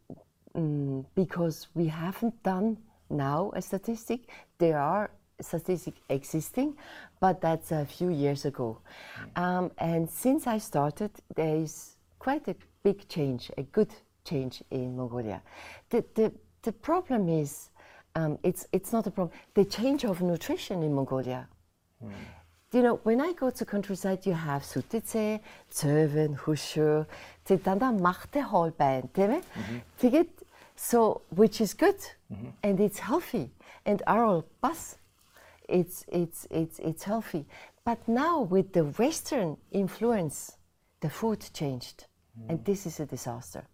mm, 0.56 1.04
because 1.14 1.68
we 1.75 1.87
haven't 1.87 2.42
done 2.42 2.78
now 3.11 3.52
a 3.54 3.62
statistic. 3.62 4.28
There 4.59 4.78
are 4.78 5.11
statistics 5.40 6.00
existing, 6.09 6.76
but 7.21 7.40
that's 7.40 7.73
a 7.73 7.85
few 7.85 8.11
years 8.11 8.45
ago. 8.45 8.78
Um, 9.35 9.71
and 9.78 10.09
since 10.09 10.47
I 10.47 10.59
started, 10.59 11.11
there 11.35 11.56
is 11.56 11.97
quite 12.18 12.49
a 12.49 12.56
big 12.83 13.09
change, 13.09 13.50
a 13.59 13.62
good 13.62 13.92
change 14.26 14.62
in 14.71 14.97
Mongolia. 14.97 15.40
The, 15.90 16.04
the, 16.14 16.33
the 16.62 16.73
problem 16.73 17.28
is, 17.28 17.71
um, 18.14 18.38
it's, 18.42 18.66
it's 18.73 18.92
not 18.92 19.06
a 19.06 19.11
problem, 19.11 19.37
the 19.54 19.64
change 19.64 20.04
of 20.04 20.21
nutrition 20.21 20.83
in 20.83 20.92
Mongolia. 20.95 21.49
Mm. 22.04 22.11
You 22.73 22.83
know, 22.83 22.97
when 23.04 23.21
I 23.21 23.33
go 23.33 23.50
to 23.50 23.64
countryside, 23.64 24.26
you 24.26 24.35
have 24.35 24.62
Sutice, 24.62 25.40
Zöwen, 25.73 26.37
hushu, 26.37 27.06
Titanda 27.47 27.90
Machte 27.99 28.42
Holbein, 28.42 29.09
Tiget, 29.14 29.45
mm-hmm. 29.99 30.23
so 30.75 31.23
which 31.30 31.61
is 31.61 31.75
good 31.75 31.99
mm-hmm. 32.33 32.49
and 32.62 32.80
it's 32.80 32.99
healthy. 32.99 33.50
And 33.87 34.02
Aral 34.06 34.45
Bus, 34.61 34.99
it's, 35.68 36.04
it's, 36.09 36.47
it's, 36.50 36.78
it's 36.80 37.04
healthy. 37.04 37.47
But 37.85 38.06
now 38.09 38.40
with 38.40 38.73
the 38.73 38.85
Western 38.85 39.56
influence, 39.71 40.56
the 41.00 41.09
food 41.09 41.45
changed. 41.52 42.06
Mm. 42.38 42.50
And 42.50 42.59
hmm. 42.59 42.64
this 42.64 42.87
is 42.87 43.00
a 43.00 43.06
disaster. 43.06 43.64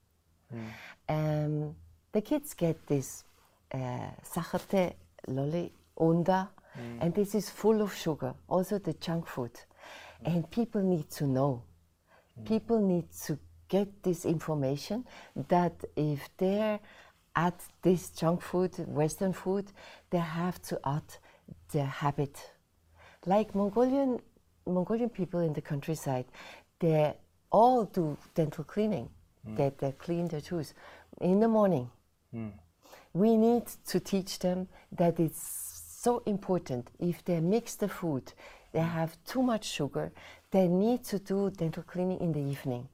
Um, 1.09 1.75
the 2.13 2.21
kids 2.21 2.55
get 2.55 2.87
this 2.87 3.25
uh, 3.73 4.11
sachate 4.25 4.95
lolly 5.27 5.73
onda, 5.99 6.49
and 7.01 7.15
this 7.15 7.35
is 7.35 7.51
full 7.51 7.83
of 7.83 7.95
sugar. 7.95 8.35
Also 8.49 8.79
the 8.79 8.95
junk 8.95 9.27
food, 9.27 9.53
and 10.25 10.51
people 10.51 10.83
need 10.83 11.11
to 11.11 11.27
know. 11.27 11.63
People 12.45 12.81
need 12.81 13.11
to 13.27 13.39
get 13.69 14.03
this 14.03 14.25
information 14.25 15.05
that 15.49 15.85
if 15.97 16.29
they're 16.37 16.81
at 17.35 17.61
this 17.83 18.11
junk 18.11 18.43
food, 18.43 18.73
Western 18.87 19.33
food, 19.33 19.73
they 20.11 20.19
have 20.19 20.61
to 20.63 20.79
add 20.85 21.03
their 21.73 21.87
habit. 21.87 22.53
Like 23.27 23.55
Mongolian 23.55 24.21
Mongolian 24.67 25.11
people 25.11 25.41
in 25.41 25.53
the 25.53 25.61
countryside, 25.61 26.27
they 26.79 27.15
all 27.51 27.85
do 27.85 28.17
dental 28.35 28.65
cleaning. 28.65 29.09
Mm. 29.49 29.57
They, 29.57 29.73
they 29.79 29.93
clean 29.93 30.29
their 30.29 30.41
teeth 30.41 30.75
in 31.21 31.41
the 31.41 31.49
morning. 31.49 31.91
Mm. 32.35 32.53
We 33.13 33.37
need 33.37 33.65
to 33.89 34.01
teach 34.01 34.39
them 34.39 34.69
that 34.93 35.19
it's 35.21 35.73
so 36.01 36.23
important. 36.27 36.91
If 36.99 37.25
they 37.25 37.41
mix 37.41 37.75
the 37.75 37.89
food, 37.89 38.33
they 38.73 38.81
mm. 38.81 38.91
have 38.91 39.17
too 39.25 39.43
much 39.43 39.65
sugar, 39.65 40.13
they 40.51 40.69
need 40.69 41.05
to 41.05 41.19
do 41.19 41.51
dental 41.51 41.83
cleaning 41.83 42.21
in 42.21 42.33
the 42.33 42.41
evening. 42.41 42.89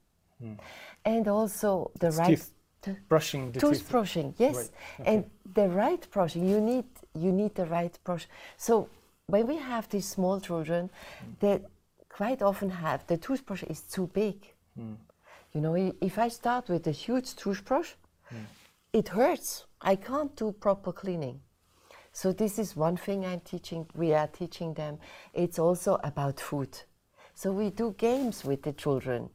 And 1.04 1.26
also 1.26 1.90
the 1.98 2.12
right 2.12 2.28
teeth 2.28 2.52
t- 2.82 2.96
Brushing 3.08 3.52
the 3.52 3.60
teeth. 3.60 3.88
toothbrushing, 3.88 4.34
yes, 4.38 4.56
Right, 4.56 4.70
and 5.06 5.24
the 5.54 5.68
right 5.68 6.06
brushing. 6.10 6.48
You 6.48 6.60
need 6.60 6.84
you 7.14 7.32
need 7.32 7.54
the 7.54 7.66
right 7.66 7.98
brush. 8.04 8.28
So 8.56 8.88
when 9.26 9.46
we 9.46 9.56
have 9.56 9.88
these 9.88 10.06
small 10.06 10.40
children, 10.40 10.90
they 11.40 11.60
quite 12.08 12.42
often 12.42 12.70
have 12.70 13.06
the 13.06 13.16
toothbrush 13.16 13.64
is 13.64 13.80
too 13.82 14.06
big. 14.06 14.36
You 15.52 15.60
know, 15.60 15.94
if 16.00 16.18
I 16.18 16.28
start 16.28 16.68
with 16.68 16.86
a 16.86 16.92
huge 16.92 17.34
toothbrush, 17.36 17.92
it 18.92 19.08
hurts. 19.08 19.64
I 19.80 19.96
can't 19.96 20.34
do 20.36 20.52
proper 20.52 20.92
cleaning. 20.92 21.40
So 22.12 22.32
this 22.32 22.58
is 22.58 22.76
one 22.76 22.96
thing 22.96 23.24
I'm 23.24 23.40
teaching. 23.40 23.86
We 23.94 24.12
are 24.12 24.26
teaching 24.26 24.74
them. 24.74 24.98
It's 25.32 25.58
also 25.58 26.00
about 26.02 26.40
food. 26.40 26.76
So 27.34 27.52
we 27.52 27.70
do 27.70 27.94
games 27.96 28.44
with 28.44 28.62
the 28.62 28.72
children. 28.72 29.30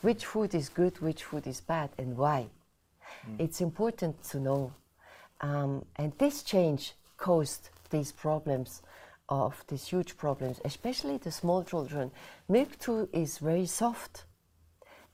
Which 0.00 0.26
food 0.26 0.54
is 0.54 0.68
good, 0.68 1.00
which 1.00 1.24
food 1.24 1.46
is 1.46 1.60
bad, 1.60 1.90
and 1.96 2.16
why. 2.16 2.48
It's 3.38 3.60
important 3.60 4.22
to 4.24 4.40
know. 4.40 4.72
Um, 5.40 5.84
and 5.96 6.12
this 6.18 6.42
change 6.42 6.94
caused 7.16 7.70
these 7.90 8.12
problems 8.12 8.82
of 9.28 9.64
these 9.68 9.86
huge 9.86 10.16
problems, 10.16 10.60
especially 10.64 11.16
the 11.16 11.30
small 11.30 11.62
children. 11.64 12.10
Milk 12.48 12.78
too 12.78 13.08
is 13.12 13.38
very 13.38 13.66
soft, 13.66 14.24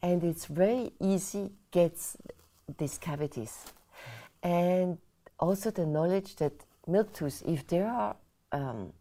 and 0.03 0.25
it's 0.25 0.47
very 0.47 0.93
easy 1.01 1.51
gets 1.71 2.17
these 2.79 2.99
cavities, 2.99 3.67
and 4.43 4.99
also 5.39 5.71
the 5.71 5.87
knowledge 5.87 6.37
that 6.37 6.53
milk 6.87 7.13
tooth, 7.13 7.43
if 7.47 7.67
there 7.67 7.87
are, 7.89 8.17
um, 8.53 8.93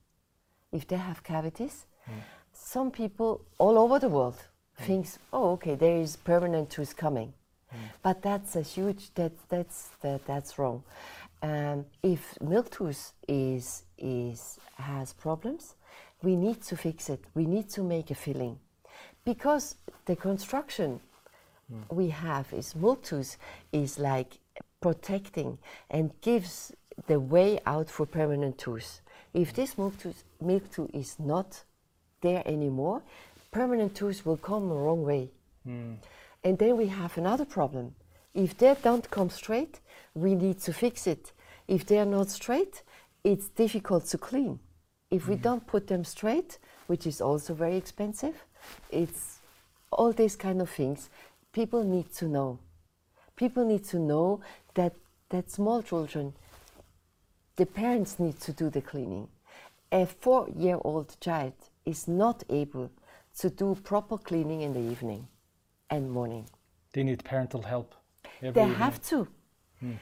if 0.72 0.88
they 0.88 0.98
have 0.98 1.24
cavities, 1.24 1.86
some 2.54 2.92
people 2.92 3.42
all 3.58 3.78
over 3.78 4.00
the 4.00 4.10
world 4.10 4.38
thinks, 4.78 5.20
oh, 5.32 5.52
okay, 5.52 5.76
there 5.76 5.98
is 5.98 6.16
permanent 6.16 6.70
tooth 6.70 6.96
coming, 6.96 7.34
but 8.02 8.22
that's 8.22 8.56
a 8.56 8.62
huge 8.62 9.14
that 9.14 9.32
that's 9.50 9.90
that, 10.02 10.26
that's 10.26 10.58
wrong. 10.58 10.84
Um, 11.42 11.86
if 12.04 12.40
milk 12.42 12.70
tooth 12.70 13.14
is 13.28 13.84
is 13.98 14.60
has 14.76 15.14
problems, 15.14 15.76
we 16.22 16.36
need 16.36 16.62
to 16.64 16.76
fix 16.76 17.10
it. 17.10 17.24
We 17.34 17.46
need 17.46 17.70
to 17.70 17.84
make 17.84 18.12
a 18.12 18.16
filling, 18.16 18.60
because 19.34 19.76
the 20.06 20.16
construction 20.16 21.00
we 22.00 22.08
have 22.10 22.52
is 22.52 22.74
tooth 23.04 23.38
is 23.72 24.00
like 24.00 24.32
protecting 24.82 25.58
and 25.92 26.06
gives 26.22 26.72
the 27.06 27.20
way 27.20 27.60
out 27.74 27.88
for 27.90 28.06
permanent 28.08 28.58
tooth. 28.58 29.02
If 29.34 29.52
mm. 29.52 29.56
this 29.58 29.78
milk 29.78 29.96
tooth, 30.00 30.24
milk 30.42 30.66
tooth 30.72 30.90
is 30.94 31.12
not 31.20 31.64
there 32.22 32.42
anymore, 32.56 33.04
permanent 33.52 33.94
tooth 33.96 34.26
will 34.26 34.38
come 34.38 34.68
the 34.70 34.76
wrong 34.76 35.04
way. 35.04 35.30
Mm. 35.68 35.98
And 36.44 36.58
then 36.58 36.76
we 36.76 36.88
have 36.88 37.16
another 37.18 37.46
problem. 37.46 37.94
If 38.34 38.58
they 38.58 38.76
don't 38.82 39.08
come 39.12 39.30
straight, 39.30 39.80
we 40.16 40.34
need 40.34 40.60
to 40.62 40.74
fix 40.74 41.06
it. 41.06 41.34
If 41.68 41.86
they 41.86 42.00
are 42.00 42.12
not 42.18 42.30
straight, 42.30 42.82
it's 43.24 43.48
difficult 43.50 44.06
to 44.08 44.18
clean. 44.18 44.60
If 45.12 45.28
we 45.28 45.36
mm. 45.36 45.42
don't 45.44 45.68
put 45.68 45.86
them 45.86 46.04
straight, 46.04 46.58
which 46.88 47.06
is 47.06 47.22
also 47.22 47.54
very 47.54 47.78
expensive, 47.78 48.36
it's 48.92 49.40
all 49.92 50.12
these 50.14 50.36
kind 50.36 50.62
of 50.62 50.70
things 50.70 51.10
people 51.52 51.84
need 51.84 52.12
to 52.14 52.28
know. 52.28 52.60
People 53.36 53.66
need 53.66 53.84
to 53.86 54.00
know 54.00 54.42
that 54.76 54.94
that 55.30 55.50
small 55.52 55.82
children, 55.82 56.34
the 57.56 57.66
parents 57.66 58.20
need 58.20 58.40
to 58.42 58.54
do 58.54 58.70
the 58.70 58.82
cleaning. 58.82 59.28
A 59.92 60.06
four-year-old 60.06 61.18
child 61.20 61.54
is 61.86 62.08
not 62.08 62.44
able 62.50 62.92
to 63.40 63.50
do 63.50 63.76
proper 63.84 64.18
cleaning 64.18 64.62
in 64.62 64.74
the 64.74 64.80
evening 64.92 65.28
and 65.90 66.12
morning. 66.12 66.46
They 66.94 67.04
need 67.04 67.24
parental 67.24 67.62
help. 67.62 67.96
every 68.42 68.52
They 68.52 68.62
evening. 68.62 68.78
have 68.78 69.02
to. 69.10 69.28
Hmm. 69.80 69.94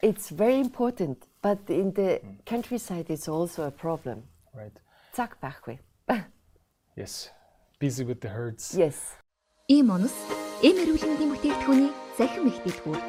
It's 0.00 0.28
very 0.30 0.60
important, 0.60 1.26
but 1.42 1.58
in 1.68 1.92
the 1.92 2.20
countryside, 2.44 3.06
it's 3.08 3.28
also 3.28 3.64
a 3.66 3.70
problem. 3.70 4.22
Right. 4.54 4.72
Zack 5.16 5.40
bachwe. 5.40 5.78
Yes. 6.96 7.30
Busy 7.80 8.04
with 8.06 8.20
the 8.20 8.30
herds. 8.30 8.74
Yes. 8.78 9.18
Ийм 9.66 9.90
онос 9.90 10.14
эм 10.62 10.78
эрүүлэндийн 10.78 11.30
бүтээгдэхүүний 11.34 11.90
захин 12.14 12.46
мэгтэйтгүүр. 12.46 13.00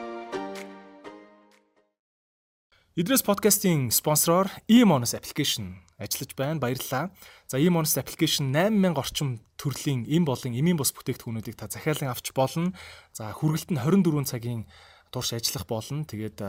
Идрес 2.97 3.21
подкастын 3.21 3.93
спонсороор 3.93 4.49
eMonus 4.65 5.13
application 5.13 5.85
ажиллаж 6.01 6.31
байна. 6.33 6.57
Баярлалаа. 6.57 7.13
За 7.45 7.61
eMonus 7.61 7.93
application 8.01 8.49
8000 8.49 8.97
орчим 8.97 9.29
төрлийн 9.61 10.09
эм 10.09 10.25
болон 10.25 10.57
эмийн 10.57 10.81
бус 10.81 10.95
бүтээгдэхүүнүүдийг 10.97 11.61
та 11.61 11.69
захиалан 11.69 12.09
авч 12.09 12.33
болно. 12.33 12.73
За 13.13 13.29
хүргэлт 13.29 13.69
нь 13.69 13.77
24 13.77 14.25
цагийн 14.25 14.65
турш 15.13 15.37
ажиллах 15.37 15.69
болно. 15.69 16.09
Тэгээд 16.09 16.41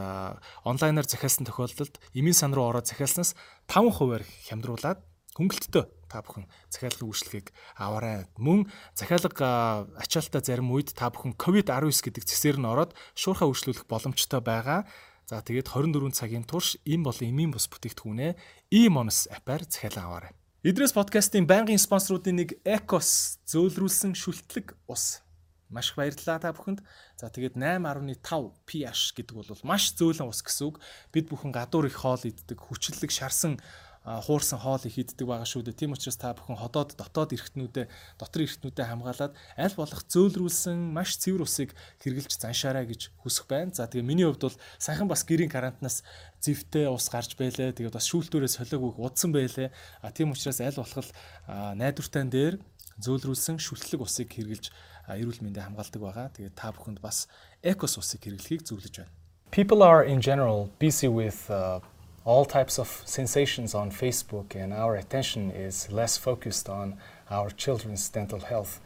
онлайнаар 0.65 1.05
захиалсан 1.05 1.45
тохиолдолд 1.45 2.01
эмийн 2.17 2.33
сан 2.33 2.57
руу 2.57 2.73
ороод 2.73 2.89
захиалснаас 2.89 3.37
5%-аар 3.69 4.25
хямдруулаад 4.49 5.05
хөнгөлөлтөө 5.37 5.85
та 6.09 6.25
бүхэн 6.25 6.49
захиалгын 6.73 7.09
үйлчлэгийг 7.13 7.53
аваарай. 7.77 8.25
Мөн 8.41 8.67
захиалга 8.97 9.85
ачаалтаа 10.01 10.41
зарим 10.41 10.73
үед 10.73 10.97
та 10.97 11.13
бүхэн 11.13 11.37
COVID-19 11.37 11.93
гэдэг 11.93 12.25
зэсээр 12.25 12.57
нь 12.57 12.67
ороод 12.67 12.97
шуурхаа 13.13 13.53
үйлчлүүлэх 13.53 13.85
боломжтой 13.85 14.41
байгаа. 14.41 14.89
За 15.29 15.43
тэгээд 15.43 15.69
24 15.75 16.15
цагийн 16.15 16.47
турш 16.47 16.79
им 16.87 17.05
болон 17.05 17.29
эмийн 17.29 17.51
бус 17.51 17.67
бүтээгдэхүүнээ 17.69 18.33
eMonus 18.71 19.27
апаар 19.29 19.67
захиалан 19.67 20.07
аваарай. 20.07 20.33
Идрес 20.63 20.95
подкастын 20.95 21.47
байнгын 21.47 21.79
спонсоруудын 21.79 22.43
нэг 22.43 22.51
Ecos 22.65 23.39
зөөлрүүлсэн 23.51 24.15
шүлтлэг 24.15 24.75
ус. 24.87 25.23
Маш 25.71 25.91
их 25.91 25.99
баярлалаа 25.99 26.39
та 26.39 26.55
бүхэнд. 26.55 26.83
За 27.19 27.27
тэгээд 27.27 27.59
8.5 27.59 28.23
pH 28.67 29.19
гэдэг 29.19 29.35
бол 29.35 29.67
маш 29.67 29.95
зөөлөн 29.99 30.31
ус 30.31 30.43
гэсэн 30.47 30.71
үг. 30.71 30.79
Бид 31.11 31.27
бүхэн 31.27 31.51
гадуур 31.51 31.91
их 31.91 31.99
хоол 31.99 32.23
иддэг, 32.23 32.59
хүчлэлэг 32.63 33.11
шарсан 33.11 33.59
хуурсан 34.07 34.63
хоол 34.63 34.79
их 34.87 35.03
иддэг 35.03 35.27
байгаа 35.27 35.43
шүү 35.43 35.67
дээ. 35.67 35.75
Тийм 35.83 35.99
учраас 35.99 36.15
та 36.15 36.31
бүхэн 36.31 36.63
ходоод 36.63 36.95
дотоод 36.95 37.35
эргэтнүүдээ, 37.35 37.87
дотор 38.23 38.41
эргэтнүүдээ 38.47 38.87
хамгаалаад 38.87 39.35
аль 39.35 39.75
болох 39.75 40.03
зөөлрүүлсэн 40.07 40.79
маш 40.95 41.19
цэвэр 41.19 41.43
усыг 41.43 41.75
хэрглэж 42.07 42.39
заншаарай 42.39 42.87
гэж 42.87 43.11
хүсэх 43.27 43.51
байна. 43.51 43.75
За 43.75 43.91
тэгээ 43.91 44.07
миний 44.07 44.23
хувьд 44.23 44.47
бол 44.47 44.59
сайхан 44.79 45.11
бас 45.11 45.27
гэрийн 45.27 45.51
карантинаас 45.51 46.07
зэвтэй 46.39 46.87
ус 46.87 47.11
гарч 47.11 47.35
байлаа. 47.35 47.75
Тэгээд 47.75 47.99
бас 47.99 48.07
шүүлтүүрээ 48.07 48.53
солиог 48.55 48.95
удсан 48.95 49.35
байлаа. 49.35 49.75
А 49.99 50.15
тийм 50.15 50.31
учраас 50.31 50.63
аль 50.63 50.79
болох 50.79 51.11
а, 51.51 51.75
найдвартай 51.75 52.31
дээр 52.31 52.63
зөөлрүүлсэн 53.03 53.59
шүлтлэг 53.59 54.07
усыг 54.07 54.31
хэрглэж 54.31 54.71
эрүүл 55.11 55.43
мэндэ 55.43 55.67
хамгаалдаг 55.67 56.01
байгаа. 56.03 56.31
Тэгээд 56.31 56.55
та 56.55 56.71
бүхэнд 56.71 57.03
бас 57.03 57.27
экос 57.59 57.99
усыг 57.99 58.23
хэрэглэхийг 58.23 58.63
зөвлөж 58.63 59.03
байна. 59.03 59.13
People 59.51 59.83
are 59.83 60.03
in 60.03 60.23
general 60.23 60.71
busy 60.79 61.07
with 61.07 61.51
uh, 61.51 61.83
all 62.27 62.45
types 62.45 62.77
of 62.77 63.03
sensations 63.07 63.73
on 63.73 63.89
Facebook, 63.91 64.57
and 64.57 64.73
our 64.73 64.97
attention 64.97 65.53
is 65.53 65.91
less 65.93 66.17
focused 66.17 66.69
on 66.69 66.97
our 67.31 67.51
children's 67.51 68.09
dental 68.09 68.41
health. 68.41 68.81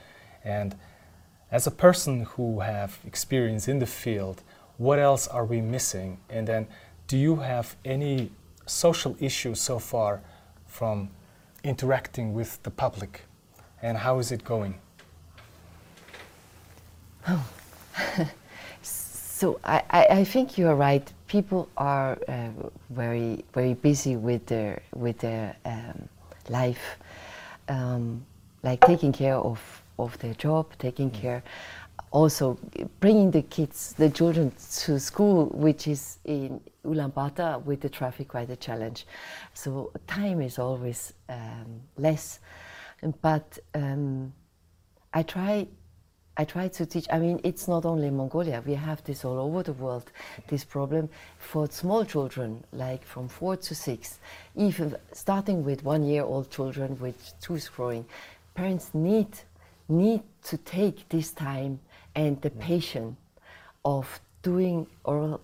And 0.45 0.77
as 1.51 1.67
a 1.67 1.71
person 1.71 2.27
who 2.37 2.61
have 2.61 2.99
experience 3.07 3.67
in 3.67 3.79
the 3.79 3.87
field, 3.87 4.43
what 4.77 4.99
else 4.99 5.27
are 5.27 5.47
we 5.47 5.63
missing? 5.63 6.19
And 6.29 6.47
then, 6.47 6.69
do 7.07 7.17
you 7.17 7.37
have 7.37 7.77
any 7.83 8.31
social 8.67 9.17
issues 9.19 9.59
so 9.59 9.79
far 9.79 10.21
from 10.67 11.09
interacting 11.65 12.35
with 12.35 12.63
the 12.63 12.71
public? 12.71 13.23
And 13.81 13.97
how 13.97 14.19
is 14.19 14.31
it 14.31 14.45
going? 14.45 14.75
Oh. 17.27 17.49
So 19.41 19.59
I, 19.65 19.83
I, 19.89 20.07
I 20.21 20.25
think 20.25 20.59
you 20.59 20.69
are 20.69 20.77
right. 20.77 21.11
People 21.27 21.67
are 21.79 22.19
uh, 22.29 22.51
very 22.91 23.43
very 23.55 23.73
busy 23.73 24.15
with 24.15 24.45
their 24.45 24.83
with 24.95 25.17
their 25.21 25.57
um, 25.65 26.11
life, 26.51 26.99
um, 27.67 28.27
like 28.63 28.83
taking 28.87 29.13
care 29.13 29.37
of, 29.37 29.59
of 29.99 30.19
their 30.19 30.35
job, 30.35 30.67
taking 30.79 31.11
care, 31.11 31.43
also 32.11 32.59
bringing 33.01 33.31
the 33.31 33.41
kids, 33.41 33.95
the 33.97 34.11
children 34.11 34.53
to 34.83 35.01
school, 35.01 35.47
which 35.55 35.89
is 35.89 36.19
in 36.27 36.61
Ulaanbaatar 36.85 37.65
with 37.65 37.81
the 37.81 37.89
traffic 37.89 38.29
quite 38.29 38.51
a 38.51 38.57
challenge. 38.57 39.07
So 39.55 39.91
time 40.07 40.43
is 40.43 40.59
always 40.59 41.15
um, 41.31 41.81
less, 41.97 42.41
but 43.23 43.59
um, 43.75 44.35
I 45.15 45.23
try 45.23 45.67
I 46.41 46.45
try 46.45 46.69
to 46.69 46.87
teach. 46.87 47.07
I 47.13 47.19
mean, 47.19 47.39
it's 47.45 47.69
not 47.69 47.85
only 47.85 48.07
in 48.07 48.17
Mongolia. 48.17 48.63
We 48.67 48.73
have 48.73 49.05
this 49.05 49.27
all 49.27 49.39
over 49.39 49.63
the 49.63 49.75
world. 49.75 50.11
This 50.49 50.65
problem 50.65 51.11
for 51.37 51.69
small 51.71 52.03
children, 52.07 52.65
like 52.73 53.05
from 53.05 53.29
four 53.29 53.59
to 53.59 53.75
six, 53.75 54.21
even 54.57 54.97
starting 55.13 55.63
with 55.63 55.85
one-year-old 55.85 56.51
children 56.51 56.99
with 56.99 57.35
tooth 57.43 57.69
growing. 57.77 58.07
Parents 58.55 58.89
need 58.95 59.29
need 59.91 60.23
to 60.45 60.57
take 60.57 61.07
this 61.11 61.31
time 61.33 61.79
and 62.15 62.41
the 62.41 62.49
patience 62.51 63.19
of 63.85 64.19
doing 64.43 64.87
oral 65.05 65.43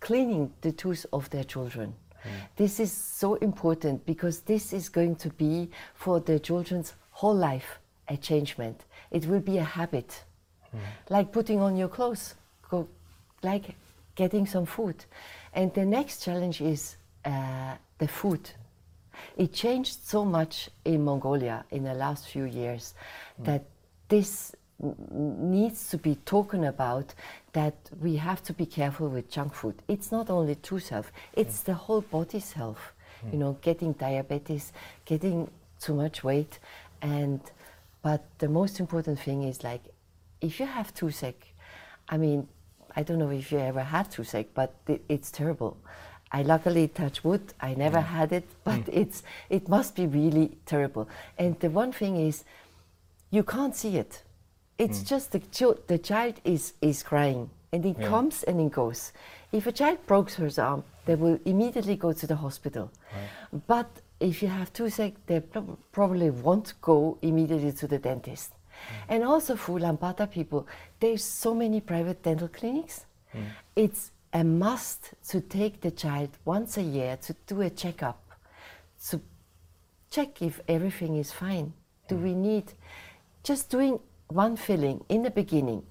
cleaning 0.00 0.52
the 0.62 0.72
tooth 0.72 1.06
of 1.12 1.30
their 1.30 1.44
children. 1.44 1.94
This 2.56 2.80
is 2.80 2.90
so 2.90 3.36
important 3.36 4.04
because 4.04 4.40
this 4.40 4.72
is 4.72 4.88
going 4.88 5.14
to 5.16 5.28
be 5.30 5.70
for 5.94 6.18
the 6.18 6.40
children's 6.40 6.94
whole 7.12 7.36
life 7.36 7.78
a 8.08 8.16
changement. 8.16 8.84
It 9.10 9.26
will 9.26 9.40
be 9.40 9.58
a 9.58 9.64
habit, 9.64 10.22
hmm. 10.70 10.78
like 11.08 11.32
putting 11.32 11.60
on 11.60 11.76
your 11.76 11.88
clothes, 11.88 12.34
go, 12.68 12.88
like 13.42 13.74
getting 14.14 14.46
some 14.46 14.66
food. 14.66 15.04
And 15.52 15.72
the 15.74 15.84
next 15.84 16.24
challenge 16.24 16.60
is 16.60 16.96
uh, 17.24 17.74
the 17.98 18.08
food. 18.08 18.50
It 19.36 19.52
changed 19.52 20.04
so 20.04 20.24
much 20.24 20.70
in 20.84 21.04
Mongolia 21.04 21.64
in 21.70 21.84
the 21.84 21.94
last 21.94 22.26
few 22.28 22.44
years 22.44 22.94
hmm. 23.36 23.44
that 23.44 23.64
this 24.08 24.54
needs 24.78 25.88
to 25.88 25.96
be 25.96 26.16
talked 26.26 26.54
about 26.54 27.14
that 27.54 27.74
we 28.02 28.16
have 28.16 28.42
to 28.42 28.52
be 28.52 28.66
careful 28.66 29.08
with 29.08 29.30
junk 29.30 29.54
food. 29.54 29.74
It's 29.88 30.12
not 30.12 30.28
only 30.28 30.54
tooth 30.56 30.86
self, 30.86 31.10
it's 31.32 31.62
hmm. 31.62 31.72
the 31.72 31.74
whole 31.74 32.02
body's 32.02 32.52
health. 32.52 32.92
You 33.32 33.38
know, 33.38 33.56
getting 33.60 33.92
diabetes, 33.94 34.72
getting 35.04 35.50
too 35.80 35.94
much 35.94 36.22
weight 36.22 36.58
and 37.02 37.40
but 38.06 38.22
the 38.38 38.48
most 38.48 38.78
important 38.78 39.18
thing 39.18 39.42
is 39.42 39.64
like 39.64 39.82
if 40.40 40.60
you 40.60 40.66
have 40.66 40.94
toothache, 40.94 41.46
I 42.08 42.16
mean, 42.16 42.46
I 42.94 43.02
don't 43.02 43.18
know 43.18 43.32
if 43.32 43.50
you 43.50 43.58
ever 43.58 43.82
had 43.82 44.12
toothache, 44.12 44.54
but 44.54 44.70
it, 44.86 45.02
it's 45.08 45.32
terrible. 45.32 45.76
I 46.30 46.42
luckily 46.42 46.86
touch 46.86 47.24
wood. 47.24 47.42
I 47.60 47.74
never 47.74 47.98
mm. 47.98 48.10
had 48.18 48.30
it, 48.32 48.48
but 48.62 48.82
mm. 48.84 49.00
it's 49.02 49.24
it 49.50 49.68
must 49.68 49.96
be 49.96 50.06
really 50.06 50.48
terrible. 50.66 51.08
And 51.36 51.58
the 51.58 51.68
one 51.68 51.90
thing 51.90 52.14
is, 52.28 52.44
you 53.32 53.42
can't 53.42 53.74
see 53.74 53.96
it. 53.96 54.22
It's 54.78 55.00
mm. 55.00 55.08
just 55.12 55.32
the 55.32 55.40
chil- 55.56 55.80
the 55.92 55.98
child 55.98 56.34
is 56.44 56.74
is 56.80 57.02
crying, 57.02 57.50
and 57.72 57.84
it 57.84 57.98
Yeah. 57.98 58.08
comes 58.12 58.44
and 58.44 58.60
it 58.60 58.72
goes. 58.82 59.00
If 59.50 59.66
a 59.66 59.72
child 59.72 59.98
breaks 60.06 60.34
her 60.36 60.50
arm, 60.68 60.84
they 61.06 61.16
will 61.16 61.38
immediately 61.44 61.96
go 61.96 62.12
to 62.12 62.26
the 62.26 62.36
hospital. 62.36 62.86
But 63.66 63.90
if 64.20 64.42
you 64.42 64.48
have 64.48 64.72
toothache, 64.72 65.14
they 65.26 65.40
probably 65.92 66.30
won't 66.30 66.74
go 66.80 67.18
immediately 67.22 67.72
to 67.72 67.86
the 67.86 67.98
dentist. 67.98 68.52
Mm. 68.52 69.14
And 69.14 69.24
also 69.24 69.56
for 69.56 69.78
Ulaanbaatar 69.78 70.30
people, 70.30 70.66
there's 71.00 71.24
so 71.24 71.54
many 71.54 71.80
private 71.80 72.22
dental 72.22 72.48
clinics. 72.48 73.04
Mm. 73.34 73.44
It's 73.74 74.10
a 74.32 74.44
must 74.44 75.14
to 75.28 75.40
take 75.40 75.80
the 75.80 75.90
child 75.90 76.30
once 76.44 76.76
a 76.76 76.82
year 76.82 77.16
to 77.18 77.34
do 77.46 77.60
a 77.60 77.70
checkup, 77.70 78.22
to 79.08 79.20
check 80.10 80.42
if 80.42 80.60
everything 80.68 81.16
is 81.16 81.32
fine. 81.32 81.72
Do 82.08 82.16
mm. 82.16 82.22
we 82.22 82.34
need 82.34 82.72
just 83.42 83.70
doing 83.70 84.00
one 84.28 84.56
filling 84.56 85.04
in 85.08 85.22
the 85.22 85.30
beginning? 85.30 85.82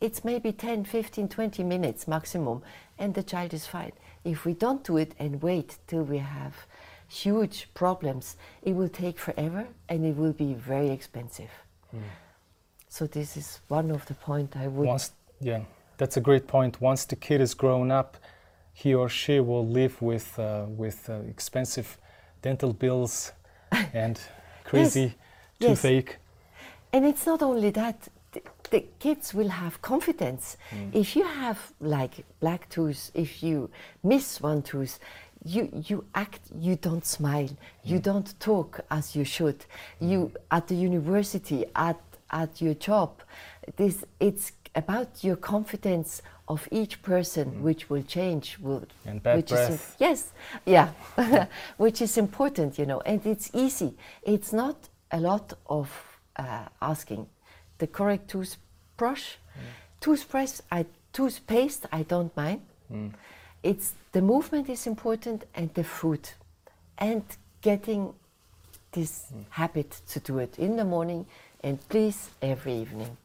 It's 0.00 0.24
maybe 0.24 0.52
10, 0.52 0.84
15, 0.84 1.28
20 1.28 1.62
minutes 1.62 2.08
maximum, 2.08 2.62
and 2.98 3.14
the 3.14 3.22
child 3.22 3.54
is 3.54 3.66
fine. 3.66 3.92
If 4.24 4.44
we 4.44 4.52
don't 4.52 4.82
do 4.82 4.96
it 4.96 5.14
and 5.18 5.40
wait 5.40 5.78
till 5.86 6.02
we 6.02 6.18
have 6.18 6.66
huge 7.12 7.68
problems, 7.74 8.36
it 8.62 8.72
will 8.72 8.88
take 8.88 9.18
forever 9.18 9.66
and 9.88 10.04
it 10.04 10.16
will 10.16 10.32
be 10.32 10.54
very 10.54 10.90
expensive. 10.90 11.50
So 12.88 13.06
this 13.06 13.36
is 13.36 13.60
one 13.68 13.90
of 13.90 14.06
the 14.06 14.14
point 14.14 14.56
I 14.56 14.66
would. 14.68 14.86
Once, 14.86 15.12
yeah, 15.40 15.60
that's 15.98 16.16
a 16.16 16.20
great 16.20 16.46
point. 16.46 16.80
Once 16.80 17.04
the 17.04 17.16
kid 17.16 17.40
is 17.40 17.54
grown 17.54 17.90
up, 17.90 18.16
he 18.72 18.94
or 18.94 19.08
she 19.08 19.40
will 19.40 19.66
live 19.66 20.00
with 20.00 20.38
uh, 20.38 20.64
with 20.68 21.08
uh, 21.10 21.14
expensive 21.28 21.98
dental 22.42 22.72
bills 22.72 23.32
and 23.92 24.18
crazy 24.64 25.14
Yes. 25.58 25.82
toothache. 25.82 26.16
And 26.92 27.04
it's 27.06 27.24
not 27.26 27.42
only 27.42 27.70
that, 27.70 28.08
the, 28.32 28.42
the 28.70 28.84
kids 28.98 29.32
will 29.32 29.48
have 29.48 29.80
confidence. 29.80 30.56
If 30.92 31.14
you 31.16 31.24
have 31.24 31.72
like 31.80 32.24
black 32.40 32.68
tooth, 32.68 33.10
if 33.14 33.42
you 33.42 33.70
miss 34.02 34.40
one 34.40 34.62
tooth, 34.62 34.98
you, 35.44 35.68
you 35.88 36.04
act, 36.14 36.40
you 36.58 36.76
don't 36.76 37.04
smile, 37.04 37.48
you 37.84 37.98
don't 37.98 38.38
talk 38.40 38.80
as 38.90 39.16
you 39.16 39.24
should. 39.24 39.64
You 40.00 40.32
at 40.50 40.68
the 40.68 40.74
university, 40.74 41.64
at, 41.74 42.00
at 42.30 42.60
your 42.60 42.74
job, 42.74 43.20
this 43.76 44.04
it's 44.20 44.52
about 44.74 45.22
your 45.22 45.36
confidence 45.36 46.22
of 46.48 46.66
each 46.70 47.02
person, 47.02 47.62
which 47.62 47.90
will 47.90 48.02
change. 48.02 48.58
Will, 48.60 48.84
which 49.36 49.52
is 49.52 49.58
im- 49.70 49.78
yes, 49.98 50.32
yeah, 50.66 50.88
which 51.76 52.00
is 52.02 52.16
important, 52.18 52.78
you 52.78 52.86
know, 52.86 53.00
and 53.00 53.24
it's 53.26 53.50
easy. 53.54 53.94
It's 54.22 54.52
not 54.52 54.88
a 55.10 55.20
lot 55.20 55.52
of 55.68 55.90
uh, 56.36 56.66
asking. 56.80 57.26
The 57.78 57.86
correct 57.86 58.28
toothbrush, 58.28 59.34
toothbrush, 60.00 60.60
I, 60.70 60.86
toothpaste, 61.12 61.86
I 61.92 62.02
don't 62.04 62.34
mind. 62.36 62.60
It's 63.62 63.94
the 64.10 64.22
movement 64.22 64.68
is 64.68 64.86
important 64.86 65.44
and 65.54 65.72
the 65.74 65.84
food, 65.84 66.28
and 66.98 67.22
getting 67.60 68.12
this 68.90 69.26
habit 69.50 70.00
to 70.08 70.20
do 70.20 70.38
it 70.38 70.58
in 70.58 70.76
the 70.76 70.84
morning 70.84 71.26
and 71.62 71.78
please 71.88 72.30
every 72.42 72.74
evening. 72.74 73.16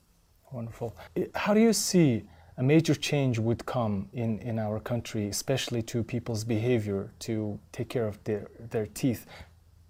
Wonderful. 0.51 0.95
How 1.35 1.53
do 1.53 1.59
you 1.59 1.73
see 1.73 2.23
a 2.57 2.63
major 2.63 2.95
change 2.95 3.37
would 3.39 3.65
come 3.65 4.09
in, 4.13 4.39
in 4.39 4.59
our 4.59 4.79
country, 4.79 5.27
especially 5.27 5.81
to 5.83 6.03
people's 6.03 6.43
behavior 6.43 7.09
to 7.19 7.59
take 7.71 7.89
care 7.89 8.07
of 8.07 8.23
their, 8.23 8.47
their 8.69 8.85
teeth? 8.85 9.25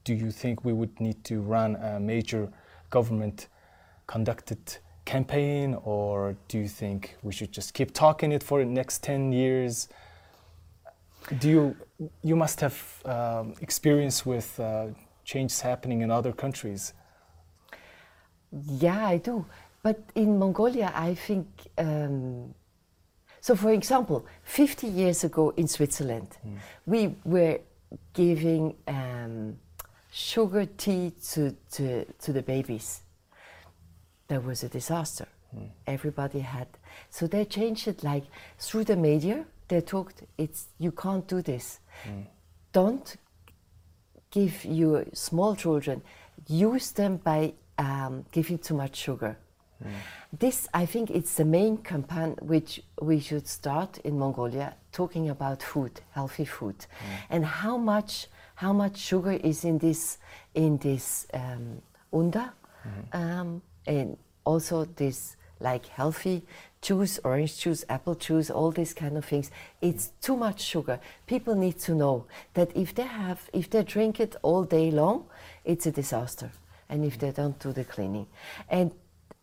Do 0.04 0.14
you 0.14 0.32
think 0.32 0.66
we 0.66 0.74
would 0.74 1.00
need 1.00 1.24
to 1.26 1.42
run 1.42 1.76
a 1.76 2.00
major 2.00 2.50
government 2.90 3.48
conducted 4.08 4.78
campaign, 5.06 5.76
or 5.84 6.36
do 6.48 6.58
you 6.58 6.68
think 6.68 7.18
we 7.22 7.34
should 7.34 7.52
just 7.52 7.74
keep 7.74 7.94
talking 7.94 8.32
it 8.32 8.44
for 8.44 8.60
the 8.60 8.66
next 8.66 9.04
10 9.04 9.32
years? 9.32 9.90
Do 11.40 11.50
you, 11.50 11.76
you 12.24 12.36
must 12.36 12.62
have 12.62 13.02
um, 13.06 13.54
experience 13.62 14.26
with 14.26 14.60
uh, 14.60 14.88
changes 15.28 15.60
happening 15.62 16.02
in 16.02 16.10
other 16.10 16.32
countries. 16.32 16.94
Yeah, 18.52 19.06
I 19.06 19.18
do. 19.18 19.46
But 19.84 20.00
in 20.16 20.40
Mongolia, 20.40 20.92
I 20.96 21.13
think. 21.13 21.48
Um, 21.78 22.56
so, 23.42 23.56
for 23.56 23.72
example, 23.72 24.26
50 24.44 24.88
years 24.88 25.24
ago 25.24 25.54
in 25.56 25.68
Switzerland, 25.68 26.38
we 26.86 27.16
were 27.24 27.60
giving 28.13 28.76
um, 28.88 29.58
sugar 30.12 30.66
tea 30.66 31.13
to, 31.32 31.56
to, 31.72 32.06
to 32.06 32.34
the 32.34 32.42
babies. 32.42 33.02
That 34.28 34.44
was 34.44 34.63
a 34.63 34.70
disaster. 34.70 35.28
Everybody 35.86 36.40
had. 36.40 36.68
So 37.10 37.28
they 37.28 37.46
changed 37.46 37.88
it 37.88 38.04
like 38.04 38.26
through 38.60 38.86
the 38.86 38.96
media. 38.96 39.46
They 39.68 39.82
talked, 39.82 40.24
it's 40.38 40.68
you 40.80 40.92
can't 40.92 41.28
do 41.28 41.42
this. 41.42 41.80
Don't 42.72 43.18
give 44.32 44.66
your 44.66 45.06
small 45.14 45.56
children 45.56 46.02
use 46.48 46.92
them 46.92 47.18
by 47.18 47.54
um, 47.78 48.26
giving 48.32 48.58
too 48.58 48.76
much 48.76 48.96
sugar. 48.96 49.38
This, 50.34 50.68
I 50.74 50.86
think, 50.88 51.12
it's 51.12 51.36
the 51.36 51.46
main 51.46 51.78
campaign 51.78 52.36
which 52.42 52.82
we 53.00 53.20
should 53.20 53.48
start 53.48 54.00
in 54.00 54.18
Mongolia, 54.18 54.74
talking 54.92 55.30
about 55.30 55.62
food, 55.62 56.02
healthy 56.12 56.46
food, 56.46 56.86
and 57.30 57.46
how 57.46 57.78
much 57.78 58.28
how 58.56 58.74
much 58.74 58.98
sugar 58.98 59.34
is 59.34 59.64
in 59.64 59.78
this 59.78 60.18
in 60.56 60.78
this 60.80 61.28
um, 61.34 61.82
unda, 62.12 62.54
um, 63.14 63.62
and 63.86 64.18
also 64.46 64.86
this 64.96 65.36
like 65.60 65.86
healthy 65.86 66.44
juice, 66.82 67.20
orange 67.24 67.60
juice, 67.60 67.84
apple 67.90 68.16
juice, 68.16 68.50
all 68.50 68.72
these 68.72 68.94
kind 68.94 69.18
of 69.18 69.26
things. 69.26 69.52
It's 69.82 70.12
too 70.22 70.38
much 70.38 70.62
sugar. 70.62 71.00
People 71.26 71.56
need 71.56 71.80
to 71.80 71.96
know 71.96 72.26
that 72.54 72.76
if 72.76 72.94
they 72.96 73.04
have, 73.04 73.50
if 73.54 73.70
they 73.70 73.84
drink 73.84 74.20
it 74.20 74.36
all 74.42 74.63
day 74.63 74.92
long, 74.92 75.26
it's 75.66 75.86
a 75.86 75.92
disaster. 75.92 76.52
And 76.90 77.04
if 77.04 77.18
they 77.20 77.32
don't 77.32 77.60
do 77.60 77.74
the 77.74 77.84
cleaning, 77.84 78.28
and 78.70 78.92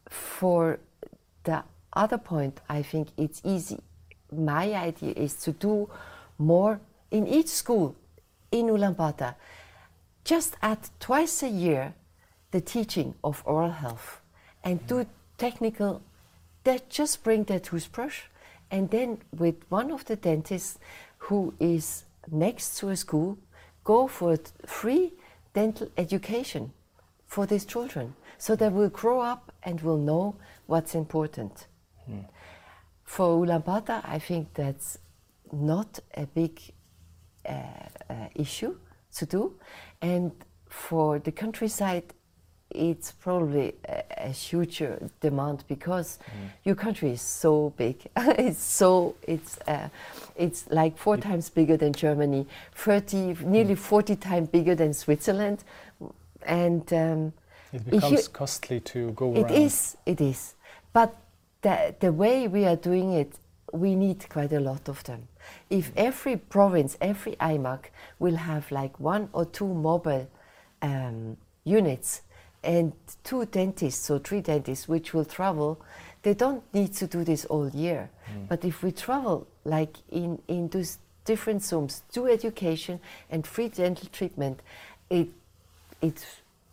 for 0.09 0.79
the 1.43 1.63
other 1.93 2.19
point, 2.19 2.61
I 2.69 2.83
think 2.83 3.09
it's 3.19 3.43
easy. 3.45 3.81
My 4.33 4.73
idea 4.75 5.13
is 5.15 5.35
to 5.45 5.53
do 5.53 5.91
more 6.39 6.81
in 7.11 7.27
each 7.27 7.49
school 7.49 7.97
in 8.51 8.67
Ulaanbaatar. 8.69 9.35
Just 10.25 10.57
add 10.63 10.79
twice 10.99 11.43
a 11.43 11.49
year 11.49 11.95
the 12.51 12.61
teaching 12.61 13.15
of 13.23 13.43
oral 13.45 13.71
health 13.71 14.21
and 14.63 14.87
do 14.87 15.07
technical. 15.37 16.03
They 16.65 16.81
just 16.89 17.23
bring 17.23 17.45
their 17.45 17.61
toothbrush 17.61 18.23
and 18.71 18.91
then 18.91 19.19
with 19.37 19.57
one 19.69 19.91
of 19.91 20.05
the 20.07 20.17
dentists 20.17 20.79
who 21.19 21.55
is 21.61 22.05
next 22.31 22.79
to 22.79 22.89
a 22.89 22.97
school, 22.97 23.39
go 23.85 24.09
for 24.09 24.37
free 24.67 25.13
dental 25.53 25.89
education 25.97 26.73
for 27.27 27.47
these 27.47 27.65
children. 27.65 28.15
So 28.39 28.57
they 28.57 28.69
will 28.69 28.89
grow 28.89 29.21
up 29.21 29.53
and 29.63 29.81
will 29.81 29.99
know 29.99 30.37
what's 30.67 30.95
important. 30.95 31.67
For 33.05 33.47
Ulaanbaatar, 33.47 34.03
I 34.05 34.19
think 34.19 34.55
that's 34.55 34.99
not 35.53 36.01
a 36.15 36.27
big 36.27 36.61
uh, 37.49 37.53
uh, 38.11 38.15
issue 38.35 38.77
to 39.17 39.27
do. 39.27 39.55
And 40.03 40.33
for 40.69 41.19
the 41.19 41.33
countryside, 41.33 42.13
it's 42.75 43.13
probably 43.13 43.75
a, 43.89 44.03
a 44.19 44.29
huge 44.29 44.83
demand 45.21 45.65
because 45.69 46.19
your 46.65 46.75
country 46.75 47.13
is 47.13 47.23
so 47.23 47.73
big. 47.77 47.97
it's 48.17 48.63
so 48.63 49.15
it's 49.23 49.59
uh, 49.67 49.89
it's 50.37 50.69
like 50.71 50.99
four 50.99 51.17
times 51.17 51.49
bigger 51.51 51.77
than 51.77 51.93
Germany, 51.93 52.47
thirty 52.75 53.35
nearly 53.45 53.75
forty 53.77 54.17
times 54.17 54.49
bigger 54.49 54.75
than 54.75 54.93
Switzerland, 54.93 55.63
and 56.47 56.93
um, 56.93 57.33
It 57.73 57.81
if 57.81 57.87
you- 57.87 57.91
becomes 58.01 58.29
costly 58.29 58.81
to 58.81 59.13
go 59.13 59.33
it 59.35 59.43
around. 59.45 59.51
is, 59.53 59.97
it 60.05 60.21
is. 60.21 60.55
But 60.93 61.15
the, 61.63 61.95
the 62.01 62.13
way 62.13 62.49
we 62.49 62.65
are 62.67 62.77
doing 62.77 63.13
it, 63.13 63.33
we 63.73 63.95
need 63.95 64.29
quite 64.29 64.53
a 64.53 64.61
lot 64.61 64.89
of 64.89 65.03
them. 65.05 65.29
If 65.71 65.91
every 65.97 66.37
province, 66.37 66.97
every 67.01 67.37
aimag 67.37 67.87
will 68.19 68.37
have 68.37 68.71
like 68.71 68.99
one 69.01 69.29
or 69.33 69.45
two 69.45 69.67
mobile 69.73 70.27
um, 70.83 71.37
units 71.65 72.23
and 72.65 72.93
two 73.23 73.45
dentists, 73.47 74.11
or 74.11 74.19
three 74.19 74.41
dentists, 74.41 74.89
which 74.89 75.15
will 75.15 75.25
travel, 75.25 75.81
they 76.23 76.35
don't 76.35 76.63
need 76.73 76.93
to 76.95 77.07
do 77.07 77.25
this 77.25 77.45
all 77.47 77.69
year. 77.69 78.11
But 78.49 78.65
if 78.65 78.83
we 78.83 78.93
travel 78.93 79.47
like 79.65 79.97
in, 80.11 80.41
in 80.49 80.69
those 80.69 80.99
different 81.25 81.63
soums, 81.63 82.03
do 82.13 82.27
education 82.29 83.01
and 83.31 83.47
free 83.47 83.69
dental 83.69 84.09
treatment, 84.13 84.61
it, 85.11 85.29
it, 86.01 86.25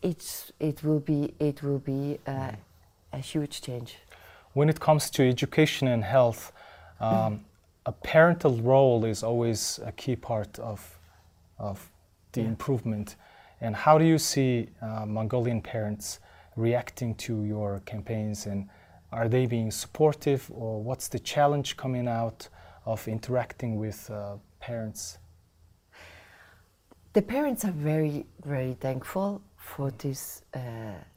it's, 0.02 0.52
it 0.60 0.84
will 0.84 1.00
be, 1.00 1.34
it 1.40 1.62
will 1.62 1.80
be 1.80 2.20
uh, 2.26 2.52
a 3.14 3.18
huge 3.18 3.62
change. 3.62 3.98
When 4.54 4.70
it 4.70 4.80
comes 4.80 5.10
to 5.12 5.28
education 5.28 5.88
and 5.88 6.04
health, 6.04 6.52
um, 7.00 7.42
a 7.86 7.92
parental 7.92 8.58
role 8.58 9.06
is 9.06 9.24
always 9.24 9.80
a 9.86 9.92
key 9.92 10.16
part 10.16 10.60
of, 10.60 10.98
of 11.58 11.90
the 12.34 12.42
Yeah. 12.42 12.48
improvement. 12.48 13.16
And 13.62 13.76
how 13.76 13.98
do 13.98 14.06
you 14.06 14.18
see 14.18 14.70
uh, 14.82 15.06
Mongolian 15.06 15.62
parents 15.62 16.20
reacting 16.56 17.16
to 17.16 17.44
your 17.44 17.82
campaigns? 17.86 18.48
And 18.48 18.68
are 19.12 19.30
they 19.30 19.46
being 19.46 19.72
supportive, 19.72 20.50
or 20.52 20.82
what's 20.82 21.08
the 21.08 21.20
challenge 21.20 21.78
coming 21.78 22.08
out 22.08 22.50
of 22.86 23.08
interacting 23.08 23.78
with 23.78 24.10
uh, 24.10 24.38
parents? 24.60 25.20
The 27.14 27.22
parents 27.22 27.66
are 27.66 27.72
very, 27.72 28.26
very 28.44 28.74
thankful 28.80 29.42
for 29.58 29.92
this 29.92 30.44
uh, 30.54 30.60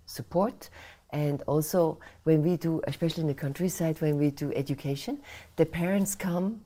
support. 0.07 0.69
And 1.11 1.43
also, 1.43 2.01
when 2.25 2.43
we 2.43 2.57
do, 2.57 2.83
especially 2.89 3.23
in 3.23 3.29
the 3.29 3.35
countryside, 3.35 4.01
when 4.01 4.19
we 4.19 4.31
do 4.31 4.53
education, 4.55 5.21
the 5.55 5.65
parents 5.65 6.17
come, 6.17 6.63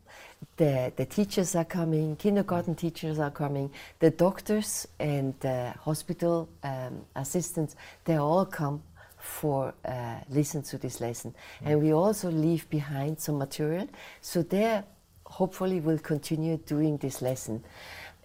the, 0.56 0.92
the 0.96 1.06
teachers 1.06 1.54
are 1.54 1.64
coming, 1.64 2.16
kindergarten 2.16 2.74
teachers 2.74 3.18
are 3.18 3.30
coming, 3.30 3.70
the 4.00 4.10
doctors 4.10 4.86
and 4.98 5.34
the 5.40 5.72
hospital 5.80 6.48
um, 6.62 7.04
assistants, 7.14 7.76
they 8.04 8.16
all 8.16 8.44
come 8.44 8.82
for 9.18 9.74
uh, 9.84 10.16
listen 10.30 10.62
to 10.62 10.78
this 10.78 11.00
lesson. 11.00 11.34
And 11.64 11.80
we 11.82 11.92
also 11.92 12.30
leave 12.30 12.68
behind 12.70 13.20
some 13.20 13.38
material, 13.38 13.88
so 14.20 14.42
they 14.42 14.82
hopefully 15.26 15.80
will 15.80 15.98
continue 15.98 16.56
doing 16.56 16.96
this 16.98 17.20
lesson. 17.20 17.62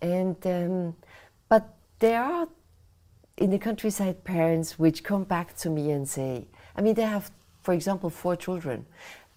And 0.02 0.36
um, 0.45 0.95
but 1.49 1.73
there 1.99 2.23
are 2.23 2.47
in 3.38 3.49
the 3.49 3.60
countryside 3.60 4.23
parents 4.23 4.78
which 4.78 5.04
come 5.04 5.23
back 5.23 5.56
to 5.58 5.69
me 5.69 5.91
and 5.91 6.08
say, 6.08 6.45
I 6.76 6.82
mean, 6.82 6.93
they 6.93 7.04
have, 7.04 7.32
for 7.62 7.73
example, 7.73 8.10
four 8.10 8.36
children. 8.36 8.86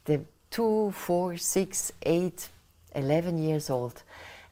They're 0.04 0.24
two, 0.50 0.90
four, 0.92 1.36
six, 1.36 1.92
eight, 2.02 2.48
11 2.96 3.38
years 3.38 3.70
old. 3.70 4.02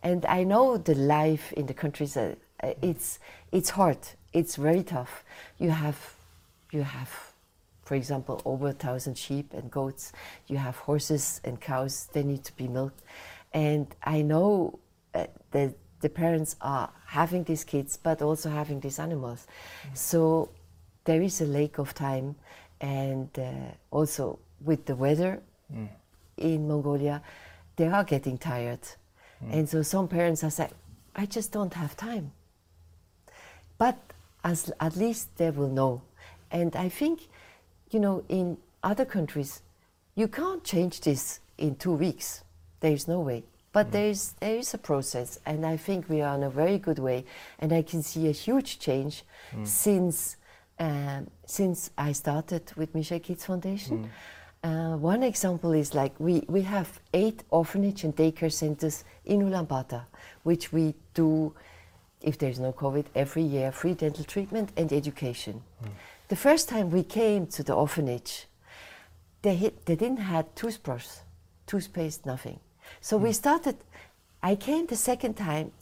And 0.03 0.25
I 0.27 0.45
know 0.45 0.77
the 0.77 0.95
life 0.95 1.53
in 1.55 1.67
the 1.67 1.75
countries, 1.75 2.17
uh, 2.17 2.35
it's, 2.61 3.19
it's 3.51 3.71
hard. 3.71 3.99
It's 4.33 4.57
very 4.57 4.83
tough. 4.83 5.25
You 5.59 5.71
have, 5.71 5.99
you 6.71 6.83
have, 6.83 7.11
for 7.83 7.95
example, 7.95 8.43
over 8.45 8.69
a 8.69 8.73
thousand 8.73 9.17
sheep 9.17 9.53
and 9.55 9.71
goats. 9.71 10.13
You 10.47 10.59
have 10.59 10.77
horses 10.77 11.41
and 11.45 11.61
cows. 11.61 12.09
They 12.13 12.23
need 12.23 12.45
to 12.45 12.57
be 12.57 12.69
milked. 12.69 13.01
And 13.53 13.87
I 14.05 14.23
know 14.23 14.79
uh, 15.15 15.27
that 15.53 15.75
the 16.01 16.09
parents 16.11 16.57
are 16.61 16.91
having 17.07 17.45
these 17.45 17.65
kids, 17.65 17.97
but 17.97 18.21
also 18.21 18.51
having 18.51 18.81
these 18.81 18.99
animals. 18.99 19.47
So 19.95 20.51
there 21.05 21.23
is 21.23 21.41
a 21.41 21.47
lack 21.47 21.79
of 21.79 21.95
time, 21.95 22.37
and 22.81 23.31
uh, 23.39 23.73
also 23.91 24.39
with 24.61 24.85
the 24.85 24.97
weather 24.97 25.41
in 26.37 26.69
Mongolia, 26.69 27.23
they 27.77 27.89
are 27.89 28.05
getting 28.05 28.39
tired. 28.39 28.81
Mm. 29.45 29.53
And 29.53 29.69
so 29.69 29.83
some 29.83 30.09
parents 30.09 30.45
are 30.45 30.51
saying, 30.51 30.71
I 31.15 31.27
just 31.27 31.53
don't 31.53 31.75
have 31.75 31.97
time. 31.97 32.33
But 33.79 33.99
as, 34.43 34.73
at 34.81 34.97
least 34.97 35.37
they 35.37 35.51
will 35.51 35.69
know. 35.69 36.03
And 36.51 36.75
I 36.77 36.89
think, 36.89 37.29
you 37.91 38.01
know, 38.01 38.25
in 38.29 38.59
other 38.83 39.05
countries, 39.05 39.63
you 40.15 40.29
can't 40.29 40.63
change 40.63 41.01
this 41.01 41.41
in 41.59 41.77
two 41.77 41.93
weeks. 41.93 42.43
There 42.81 42.93
is 42.93 43.09
no 43.09 43.21
way. 43.21 43.45
But 43.73 43.89
mm. 43.89 43.91
there 43.91 44.07
is 44.07 44.35
there 44.41 44.57
is 44.57 44.73
a 44.75 44.79
process, 44.79 45.41
and 45.45 45.67
I 45.67 45.77
think 45.77 46.09
we 46.09 46.23
are 46.23 46.35
on 46.35 46.45
a 46.45 46.51
very 46.51 46.79
good 46.79 47.01
way. 47.01 47.25
And 47.59 47.73
I 47.73 47.83
can 47.83 48.03
see 48.03 48.29
a 48.29 48.31
huge 48.33 48.79
change 48.79 49.25
mm. 49.53 49.67
since 49.67 50.37
um, 50.79 51.29
since 51.47 51.91
I 51.99 52.13
started 52.13 52.73
with 52.77 52.95
Michel 52.95 53.19
Kids 53.21 53.45
Foundation. 53.45 54.11
Uh, 54.65 54.97
one 54.97 55.23
example 55.23 55.73
is 55.73 55.95
like 55.95 56.19
we, 56.19 56.43
we 56.49 56.63
have 56.63 56.99
eight 57.13 57.43
orphanage 57.51 58.03
and 58.03 58.17
daycare 58.17 58.51
centers 58.51 59.05
in 59.27 59.43
Ulaanbaatar, 59.43 60.05
which 60.43 60.73
we 60.73 60.95
do, 61.13 61.53
if 62.23 62.39
there's 62.39 62.59
no 62.59 62.73
COVID, 62.73 63.05
every 63.15 63.43
year 63.43 63.71
free 63.71 63.93
dental 63.93 64.25
treatment 64.25 64.71
and 64.75 64.91
education. 64.91 65.63
The 66.29 66.37
first 66.37 66.71
time 66.71 66.91
we 66.91 67.03
came 67.03 67.47
to 67.49 67.63
the 67.63 67.75
orphanage, 67.75 68.47
they, 69.43 69.55
hit, 69.55 69.85
they 69.85 69.97
didn't 69.97 70.25
have 70.33 70.47
toothbrush, 70.55 71.09
toothpaste, 71.67 72.25
nothing. 72.25 72.59
So 73.03 73.19
we 73.19 73.33
started, 73.33 73.77
I 74.43 74.57
came 74.57 74.87
the 74.87 74.97
second 74.97 75.35
time, 75.35 75.73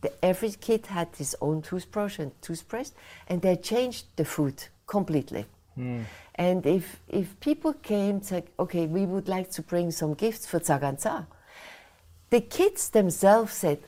the, 0.00 0.12
every 0.24 0.52
kid 0.52 0.86
had 0.86 1.08
his 1.18 1.36
own 1.42 1.60
toothbrush 1.60 2.18
and 2.18 2.32
toothpaste, 2.40 2.94
and 3.28 3.42
they 3.42 3.56
changed 3.56 4.06
the 4.16 4.24
food 4.24 4.64
completely. 4.86 5.44
Hmm. 5.74 6.02
And 6.34 6.66
if, 6.66 7.00
if 7.08 7.38
people 7.40 7.72
came 7.74 8.20
to, 8.22 8.42
okay, 8.58 8.86
we 8.86 9.06
would 9.06 9.28
like 9.28 9.50
to 9.52 9.62
bring 9.62 9.90
some 9.90 10.14
gifts 10.14 10.46
for 10.46 10.60
Zaganza, 10.60 11.26
the 12.30 12.40
kids 12.40 12.90
themselves 12.90 13.52
said, 13.52 13.80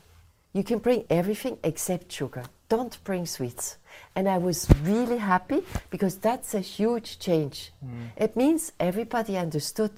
you 0.52 0.62
can 0.62 0.78
bring 0.78 1.04
everything 1.08 1.58
except 1.64 2.12
sugar. 2.12 2.44
Don't 2.68 3.02
bring 3.04 3.26
sweets. 3.26 3.78
And 4.14 4.28
I 4.28 4.38
was 4.38 4.68
really 4.82 5.18
happy 5.18 5.62
because 5.90 6.16
that's 6.16 6.54
a 6.54 6.60
huge 6.60 7.18
change. 7.18 7.72
Hmm. 7.80 8.06
It 8.16 8.36
means 8.36 8.72
everybody 8.78 9.36
understood 9.36 9.92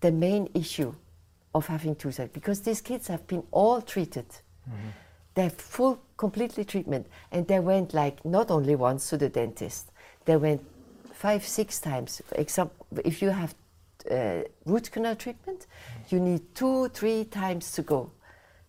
the 0.00 0.10
main 0.10 0.48
issue 0.54 0.94
of 1.54 1.66
having 1.66 1.94
toothache 1.94 2.32
because 2.32 2.60
these 2.60 2.80
kids 2.80 3.08
have 3.08 3.26
been 3.26 3.42
all 3.50 3.80
treated. 3.82 4.26
Mm-hmm. 4.68 4.88
They 5.34 5.42
have 5.44 5.54
full, 5.54 6.00
completely 6.16 6.64
treatment. 6.64 7.06
And 7.30 7.46
they 7.46 7.60
went 7.60 7.94
like 7.94 8.24
not 8.24 8.50
only 8.50 8.74
once 8.74 9.08
to 9.10 9.16
the 9.16 9.28
dentist, 9.28 9.90
they 10.24 10.36
went 10.36 10.64
five, 11.22 11.46
six 11.46 11.78
times. 11.78 12.20
For 12.26 12.36
example, 12.40 12.84
if 13.04 13.22
you 13.22 13.30
have 13.30 13.54
uh, 14.10 14.40
root 14.66 14.90
canal 14.90 15.14
treatment, 15.14 15.66
you 16.10 16.18
need 16.18 16.42
two, 16.54 16.88
three 16.88 17.24
times 17.24 17.70
to 17.76 17.82
go 17.82 18.10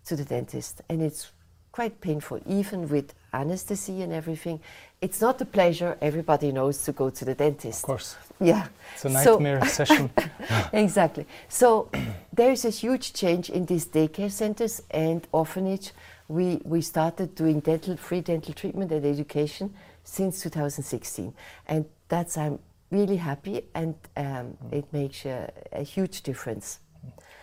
to 0.05 0.15
the 0.15 0.23
dentist, 0.23 0.81
and 0.89 1.01
it's 1.01 1.31
quite 1.71 1.99
painful, 1.99 2.39
even 2.45 2.87
with 2.87 3.15
anesthesia 3.33 4.03
and 4.03 4.13
everything. 4.13 4.59
It's 5.01 5.19
not 5.19 5.41
a 5.41 5.45
pleasure. 5.45 5.97
Everybody 5.99 6.51
knows 6.51 6.83
to 6.85 6.91
go 6.91 7.09
to 7.09 7.25
the 7.25 7.33
dentist. 7.33 7.83
Of 7.83 7.87
course, 7.87 8.15
Yeah. 8.39 8.67
it's 8.93 9.05
a 9.05 9.09
So- 9.09 9.31
nightmare 9.31 9.65
session. 9.65 10.11
exactly. 10.73 11.25
So 11.49 11.89
there 12.39 12.51
is 12.51 12.65
a 12.65 12.69
huge 12.69 13.13
change 13.13 13.49
in 13.49 13.65
these 13.65 13.87
daycare 13.87 14.31
centers 14.31 14.83
and 14.91 15.27
orphanage. 15.31 15.91
We, 16.27 16.61
we 16.63 16.81
started 16.81 17.33
doing 17.33 17.61
dental 17.61 17.97
free 17.97 18.21
dental 18.21 18.53
treatment 18.53 18.91
and 18.91 19.03
education 19.05 19.73
since 20.03 20.41
2016, 20.41 21.33
and 21.67 21.85
that's 22.13 22.37
I'm 22.37 22.59
really 22.91 23.17
happy, 23.17 23.63
and 23.73 23.95
um, 24.17 24.55
it 24.71 24.85
makes 24.93 25.25
a, 25.25 25.51
a 25.71 25.83
huge 25.83 26.21
difference. 26.21 26.79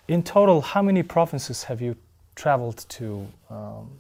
In 0.07 0.23
total, 0.23 0.61
how 0.61 0.83
many 0.83 1.03
provinces 1.03 1.65
have 1.65 1.81
you 1.83 1.97
traveled 2.37 2.85
to 2.89 3.27
um, 3.51 3.91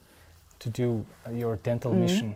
to 0.61 0.69
do 0.71 1.05
uh, 1.27 1.33
your 1.33 1.57
dental 1.57 1.93
mission? 1.93 2.35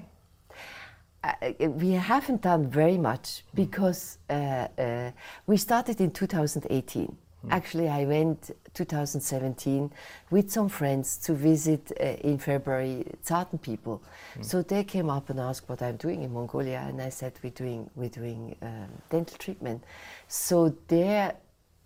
Uh, 1.23 1.33
we 1.68 1.92
haven't 1.92 2.42
done 2.42 2.66
very 2.66 2.99
much 2.99 3.44
because 3.55 4.18
uh, 4.29 4.33
uh, 4.79 5.11
we 5.47 5.57
started 5.57 6.01
in 6.01 6.11
2018. 6.11 7.16
Actually, 7.51 7.89
I 7.89 8.05
went 8.05 8.51
2017 8.75 9.91
with 10.31 10.51
some 10.51 10.69
friends 10.69 11.17
to 11.19 11.35
visit 11.35 11.93
uh, 12.01 12.05
in 12.05 12.39
February 12.39 13.07
Tsaatan 13.25 13.61
people. 13.61 14.03
So 14.41 14.63
they 14.63 14.85
came 14.85 15.11
up 15.11 15.31
and 15.31 15.39
asked 15.39 15.69
what 15.69 15.81
I'm 15.83 15.97
doing 15.97 16.23
in 16.23 16.33
Mongolia, 16.33 16.85
and 16.89 17.01
I 17.01 17.11
said 17.11 17.35
we're 17.43 17.51
doing 17.51 17.91
we're 17.95 18.09
doing 18.09 18.57
um, 18.63 18.89
dental 19.11 19.39
treatment. 19.39 19.85
So 20.29 20.75
they 20.89 21.33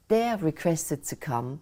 they 0.08 0.34
requested 0.40 1.04
to 1.04 1.16
come. 1.16 1.60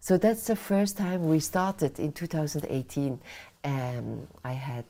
So 0.00 0.18
that's 0.18 0.46
the 0.46 0.56
first 0.56 0.98
time 0.98 1.28
we 1.28 1.40
started 1.40 1.98
in 1.98 2.12
2018. 2.12 3.20
Um, 3.64 4.28
I 4.44 4.52
had 4.52 4.84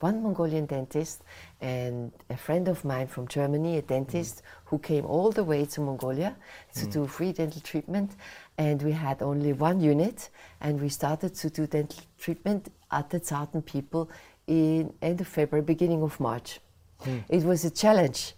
one 0.00 0.22
Mongolian 0.22 0.66
dentist 0.66 1.22
and 1.60 2.12
a 2.28 2.36
friend 2.36 2.68
of 2.68 2.84
mine 2.84 3.06
from 3.06 3.26
Germany, 3.28 3.78
a 3.78 3.82
dentist 3.82 4.42
who 4.66 4.78
came 4.78 5.06
all 5.06 5.30
the 5.30 5.42
way 5.44 5.64
to 5.64 5.80
Mongolia 5.80 6.36
to 6.74 6.86
mm. 6.86 6.92
do 6.92 7.06
free 7.06 7.32
dental 7.32 7.60
treatment. 7.62 8.12
And 8.58 8.82
we 8.82 8.92
had 8.92 9.22
only 9.22 9.52
one 9.52 9.80
unit, 9.80 10.30
and 10.60 10.80
we 10.80 10.88
started 10.88 11.34
to 11.36 11.50
do 11.50 11.66
dental 11.66 12.02
treatment 12.18 12.72
at 12.90 13.10
the 13.10 13.20
Tsaatan 13.20 13.64
people 13.64 14.10
in 14.46 14.92
end 15.02 15.20
of 15.20 15.28
February, 15.28 15.64
beginning 15.64 16.02
of 16.02 16.18
March. 16.20 16.60
Mm. 17.04 17.24
It 17.28 17.44
was 17.44 17.64
a 17.64 17.70
challenge. 17.70 18.34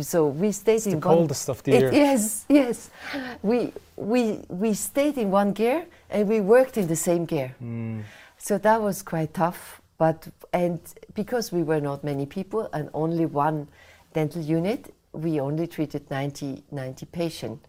So 0.00 0.28
we 0.28 0.52
stayed 0.52 0.80
the 0.82 0.90
in 0.90 1.00
one- 1.00 1.16
coldest 1.16 1.48
of 1.48 1.62
the 1.62 1.72
It- 1.72 1.80
year. 1.80 1.92
Yes, 1.92 2.44
yes. 2.48 2.90
We 3.42 3.72
we 3.96 4.40
we 4.48 4.72
stayed 4.74 5.18
in 5.18 5.30
one 5.30 5.52
ger 5.54 5.84
and 6.10 6.28
we 6.28 6.40
worked 6.40 6.76
in 6.78 6.86
the 6.86 6.96
same 6.96 7.26
ger. 7.26 7.54
Mm. 7.62 8.04
So 8.38 8.56
that 8.58 8.80
was 8.80 9.02
quite 9.02 9.34
tough. 9.34 9.82
But 9.98 10.28
and 10.52 10.80
because 11.14 11.52
we 11.52 11.62
were 11.62 11.80
not 11.80 12.04
many 12.04 12.24
people 12.24 12.70
and 12.72 12.88
only 12.94 13.26
one 13.26 13.68
dental 14.14 14.40
unit, 14.40 14.94
we 15.12 15.40
only 15.40 15.66
treated 15.66 16.08
90, 16.10 16.62
90 16.70 17.06
patients. 17.06 17.68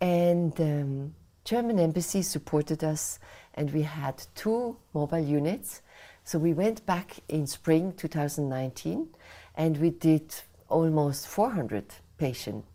And 0.00 0.58
um, 0.60 1.14
German 1.44 1.78
embassy 1.78 2.22
supported 2.22 2.84
us, 2.84 3.18
and 3.54 3.72
we 3.72 3.82
had 3.82 4.22
two 4.34 4.76
mobile 4.94 5.18
units. 5.18 5.82
So 6.24 6.38
we 6.38 6.52
went 6.52 6.84
back 6.86 7.16
in 7.28 7.46
spring 7.46 7.92
2019, 7.96 9.08
and 9.56 9.76
we 9.78 9.90
did 9.90 10.34
almost 10.68 11.26
400 11.28 11.84
patients. 12.18 12.66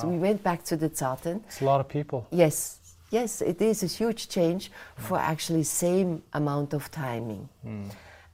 So 0.00 0.08
we 0.08 0.18
went 0.18 0.42
back 0.42 0.64
to 0.64 0.76
the 0.76 0.90
Tsaatan. 0.90 1.44
It's 1.44 1.60
a 1.60 1.64
lot 1.64 1.78
of 1.78 1.88
people. 1.88 2.26
Yes, 2.32 2.80
yes, 3.10 3.40
it 3.40 3.62
is 3.62 3.84
a 3.84 3.86
huge 3.86 4.28
change 4.28 4.72
for 4.96 5.16
actually 5.16 5.62
same 5.62 6.24
amount 6.32 6.74
of 6.74 6.90
timing. 6.90 7.48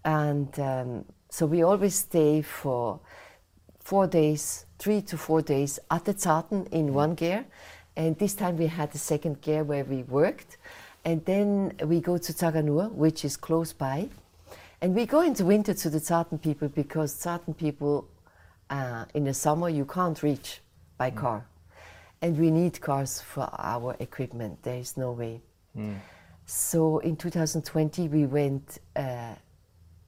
And 0.05 0.59
um, 0.59 1.05
so 1.29 1.47
we 1.47 1.63
always 1.63 1.95
stay 1.95 2.43
for 2.43 3.01
four 3.81 4.07
days, 4.07 4.67
three 4.79 5.03
to 5.03 5.17
four 5.17 5.43
days 5.43 5.79
at 5.91 6.05
the 6.05 6.15
Tsaatan 6.15 6.69
in 6.73 6.95
one 6.95 7.17
ger. 7.17 7.45
And 7.97 8.19
this 8.19 8.35
time 8.35 8.57
we 8.57 8.67
had 8.67 8.93
the 8.93 8.99
second 8.99 9.43
ger 9.43 9.65
where 9.65 9.85
we 9.85 10.03
worked. 10.05 10.57
And 11.05 11.25
then 11.25 11.75
we 11.85 12.01
go 12.01 12.17
to 12.19 12.33
Tsagaannuur, 12.33 12.93
which 12.93 13.25
is 13.25 13.37
close 13.37 13.73
by. 13.73 14.09
And 14.81 14.95
we 14.95 15.07
go 15.07 15.21
into 15.21 15.45
winter 15.45 15.75
to 15.75 15.91
the 15.91 15.99
Tsaatan 15.99 16.41
people 16.41 16.69
because 16.69 17.15
Tsaatan 17.15 17.57
people 17.57 18.09
uh, 18.71 19.05
in 19.15 19.25
the 19.25 19.35
summer 19.35 19.69
you 19.69 19.85
can't 19.85 20.21
reach 20.23 20.61
by 20.97 21.11
car. 21.11 21.45
And 22.21 22.39
we 22.39 22.51
need 22.51 22.81
cars 22.81 23.21
for 23.21 23.49
our 23.59 23.97
equipment. 23.99 24.63
There 24.63 24.79
is 24.79 24.97
no 24.97 25.13
way. 25.13 25.41
So 26.47 26.99
in 26.99 27.17
2020 27.17 28.09
we 28.09 28.27
went 28.27 28.79
uh, 28.95 29.35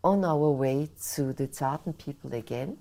on 0.05 0.25
our 0.25 0.51
way 0.51 0.89
to 1.15 1.33
the 1.33 1.49
Tsaatan 1.49 1.97
people 1.99 2.35
again, 2.35 2.77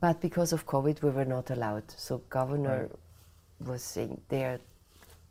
but 0.00 0.20
because 0.20 0.52
of 0.52 0.66
COVID 0.66 1.02
we 1.02 1.10
were 1.10 1.24
not 1.24 1.50
allowed. 1.50 1.84
So 1.96 2.22
governor 2.30 2.88
was 3.64 3.82
saying 3.82 4.20
there 4.28 4.58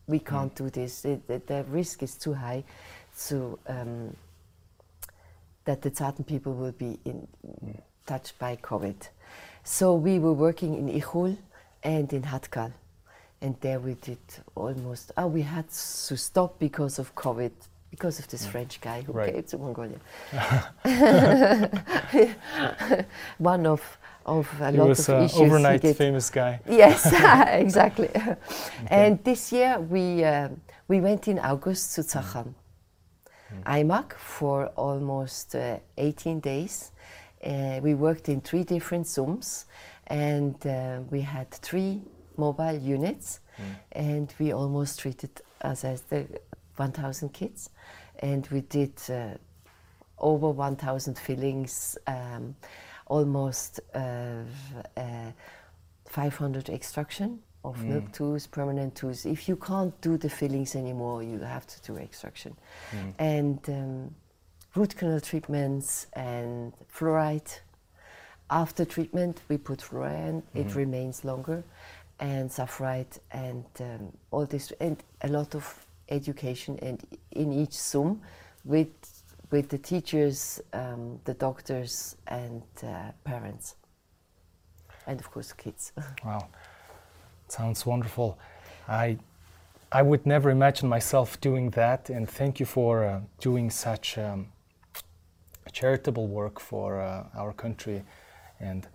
we 0.06 0.20
mm. 0.20 0.26
can't 0.26 0.56
do 0.56 0.70
this. 0.70 1.02
The, 1.02 1.20
the, 1.28 1.42
the 1.46 1.66
risk 1.70 2.04
is 2.04 2.16
too 2.16 2.34
high 2.34 2.64
to 3.28 3.60
um, 3.68 4.16
that 5.66 5.82
the 5.82 5.92
Tsaatan 5.92 6.26
people 6.26 6.54
will 6.54 6.72
be 6.72 7.00
in, 7.04 7.28
mm. 7.46 7.82
touched 8.06 8.38
by 8.40 8.56
COVID. 8.56 9.10
So 9.64 9.96
we 9.96 10.20
were 10.20 10.34
working 10.34 10.76
in 10.76 11.02
Ichul 11.02 11.36
and 11.84 12.14
in 12.14 12.22
Hatkal. 12.22 12.72
And 13.42 13.56
there 13.62 13.80
we 13.80 13.96
did 13.96 14.18
almost, 14.56 15.12
oh, 15.18 15.28
we 15.28 15.42
had 15.42 15.68
to 15.70 16.18
stop 16.18 16.58
because 16.58 16.98
of 17.00 17.14
COVID, 17.16 17.52
because 17.98 18.20
of 18.20 18.28
this 18.28 18.46
French 18.46 18.80
guy 18.80 19.02
who 19.02 19.12
Right. 19.12 19.34
came 19.34 19.44
to 19.44 19.58
Mongolia. 19.58 20.00
One 23.40 23.66
of, 23.66 23.98
of 24.26 24.48
a 24.62 24.72
He 24.72 24.78
lot 24.78 24.90
was 24.90 25.10
of 25.10 25.16
an 25.16 25.24
issues 25.24 25.40
overnight 25.42 25.82
famous 25.96 26.30
guy. 26.30 26.60
Yes, 26.70 27.12
exactly. 27.64 28.10
And 28.88 29.24
this 29.24 29.52
year 29.52 29.80
we 29.80 30.24
uh, 30.24 30.50
we 30.88 31.02
went 31.02 31.28
in 31.28 31.40
August 31.40 31.96
to 31.96 32.02
Zavkhan, 32.02 32.54
aimag 33.66 34.14
for 34.14 34.68
almost 34.76 35.56
uh, 35.56 35.78
18 35.98 36.40
days. 36.40 36.92
Uh, 37.44 37.80
we 37.82 37.96
worked 37.96 38.30
in 38.30 38.42
three 38.42 38.64
different 38.64 39.06
soums, 39.08 39.66
and 40.08 40.56
uh, 40.68 41.00
we 41.10 41.22
had 41.22 41.50
three 41.52 42.02
mobile 42.38 42.78
units, 42.78 43.40
and 43.92 44.34
we 44.40 44.54
almost 44.54 45.00
treated 45.00 45.32
us 45.62 45.84
as 45.84 46.02
the 46.02 46.26
1,000 46.78 47.30
kids, 47.34 47.70
and 48.20 48.48
we 48.48 48.62
did. 48.62 48.94
Uh, 49.10 49.38
over 50.20 50.50
1,000 50.50 51.18
fillings, 51.18 51.98
um, 52.08 52.56
almost 53.06 53.80
uh, 53.94 54.44
uh, 54.96 55.32
500 56.06 56.70
extraction 56.70 57.40
of 57.64 57.84
milk 57.84 58.12
tools, 58.14 58.48
permanent 58.48 58.96
tools. 58.96 59.26
If 59.26 59.50
you 59.50 59.56
can't 59.58 60.00
do 60.02 60.18
the 60.18 60.30
fillings 60.30 60.76
anymore, 60.76 61.22
you 61.24 61.40
have 61.40 61.68
to 61.68 61.82
do 61.82 61.98
extraction. 61.98 62.56
And 63.20 63.60
um, 63.68 64.16
root 64.76 64.96
canal 64.96 65.20
treatments 65.20 66.08
and 66.14 66.74
fluoride. 66.94 67.60
After 68.50 68.86
treatment, 68.86 69.42
we 69.50 69.58
put 69.58 69.80
fluoride, 69.80 70.42
it 70.56 70.74
remains 70.76 71.26
longer, 71.26 71.64
and 72.20 72.50
sulfuride, 72.50 73.20
and 73.32 73.66
um, 73.82 74.18
all 74.32 74.46
this, 74.46 74.72
and 74.80 75.04
a 75.22 75.28
lot 75.28 75.54
of 75.54 75.87
education 76.10 76.80
and 76.82 77.04
in 77.32 77.52
each 77.52 77.74
soum 77.74 78.22
with 78.64 78.90
with 79.50 79.70
the 79.70 79.78
teachers, 79.78 80.60
um, 80.74 81.20
the 81.24 81.34
doctors, 81.34 82.18
and 82.28 82.64
uh, 82.84 83.12
parents, 83.24 83.76
and 85.06 85.20
of 85.20 85.32
course 85.32 85.54
kids. 85.54 85.94
Wow, 86.26 86.50
sounds 87.48 87.86
wonderful. 87.86 88.38
I 88.88 89.18
I 89.92 90.02
would 90.02 90.26
never 90.26 90.50
imagine 90.50 90.90
myself 90.90 91.40
doing 91.40 91.70
that, 91.72 92.10
and 92.10 92.30
thank 92.30 92.60
you 92.60 92.66
for 92.66 93.06
uh, 93.06 93.22
doing 93.40 93.70
such 93.70 94.18
um, 94.18 94.48
charitable 95.72 96.28
work 96.28 96.60
for 96.60 97.00
uh, 97.00 97.24
our 97.36 97.54
country. 97.54 98.04
And 98.60 98.88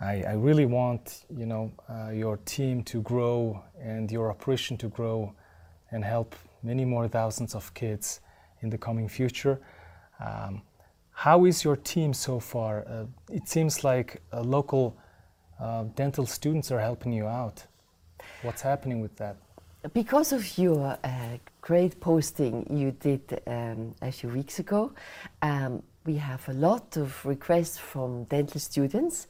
I, 0.00 0.22
I 0.22 0.32
really 0.34 0.64
want 0.64 1.26
you 1.28 1.44
know 1.44 1.72
uh, 1.88 2.10
your 2.10 2.38
team 2.38 2.82
to 2.84 3.02
grow 3.02 3.62
and 3.78 4.10
your 4.10 4.30
operation 4.30 4.78
to 4.78 4.88
grow 4.88 5.34
and 5.90 6.04
help 6.04 6.34
many 6.68 6.84
more 6.84 7.08
thousands 7.08 7.54
of 7.54 7.72
kids 7.72 8.20
in 8.62 8.70
the 8.70 8.78
coming 8.78 9.08
future. 9.08 9.56
Um, 10.20 10.62
how 11.12 11.46
is 11.46 11.64
your 11.64 11.76
team 11.76 12.12
so 12.12 12.38
far? 12.40 12.72
Uh, 12.86 13.06
it 13.38 13.48
seems 13.48 13.84
like 13.90 14.20
uh, 14.32 14.42
local 14.42 14.96
uh, 15.58 15.84
dental 15.94 16.26
students 16.26 16.70
are 16.70 16.82
helping 16.90 17.12
you 17.12 17.26
out. 17.26 17.66
What's 18.42 18.62
happening 18.62 19.00
with 19.00 19.16
that? 19.16 19.36
Because 19.94 20.32
of 20.32 20.58
your 20.58 20.98
uh, 21.02 21.38
great 21.60 22.00
posting 22.00 22.54
you 22.70 22.90
did 22.90 23.22
um, 23.46 23.94
a 24.02 24.12
few 24.12 24.28
weeks 24.28 24.58
ago, 24.58 24.92
um, 25.40 25.82
we 26.04 26.16
have 26.16 26.46
a 26.48 26.52
lot 26.52 26.96
of 26.96 27.24
requests 27.24 27.78
from 27.78 28.24
dental 28.24 28.60
students. 28.60 29.28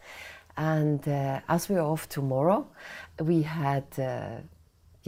And 0.57 1.07
uh, 1.07 1.41
as 1.49 1.69
we're 1.69 1.87
off 1.93 2.09
tomorrow, 2.09 2.67
we 3.21 3.43
had 3.43 3.87
uh, 3.99 4.41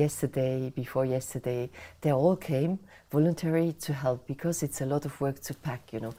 yesterday, 0.04 0.72
before 0.82 1.04
yesterday, 1.06 1.62
they 2.02 2.12
all 2.12 2.36
came 2.36 2.78
voluntary 3.10 3.72
to 3.86 3.92
help 3.92 4.26
because 4.26 4.56
it's 4.66 4.80
a 4.80 4.86
lot 4.86 5.04
of 5.04 5.12
work 5.20 5.36
to 5.48 5.54
pack, 5.54 5.82
you 5.92 6.00
know. 6.00 6.14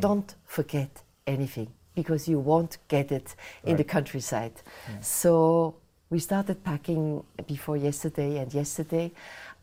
Don't 0.00 0.30
forget 0.56 0.90
anything 1.26 1.68
because 1.94 2.22
you 2.32 2.38
won't 2.50 2.78
get 2.88 3.12
it 3.12 3.28
in 3.64 3.76
the 3.76 3.84
countryside. 3.96 4.56
So 5.00 5.74
we 6.10 6.18
started 6.18 6.56
packing 6.64 7.22
before 7.46 7.76
yesterday 7.88 8.38
and 8.40 8.52
yesterday. 8.54 9.12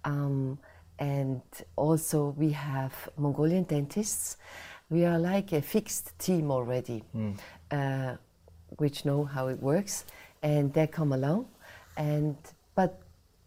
Um, 0.06 0.58
and 1.00 1.42
also 1.76 2.36
we 2.38 2.52
have 2.52 2.94
Mongolian 3.18 3.64
dentists. 3.66 4.38
We 4.90 5.06
are 5.06 5.20
like 5.20 5.54
a 5.54 5.62
fixed 5.62 6.18
team 6.20 6.52
already, 6.52 7.04
uh, 7.72 8.16
which 8.78 9.06
know 9.06 9.24
how 9.26 9.48
it 9.48 9.60
works, 9.62 10.06
and 10.44 10.74
they 10.74 10.88
come 10.88 11.14
along, 11.14 11.46
and 11.96 12.36
but 12.76 12.92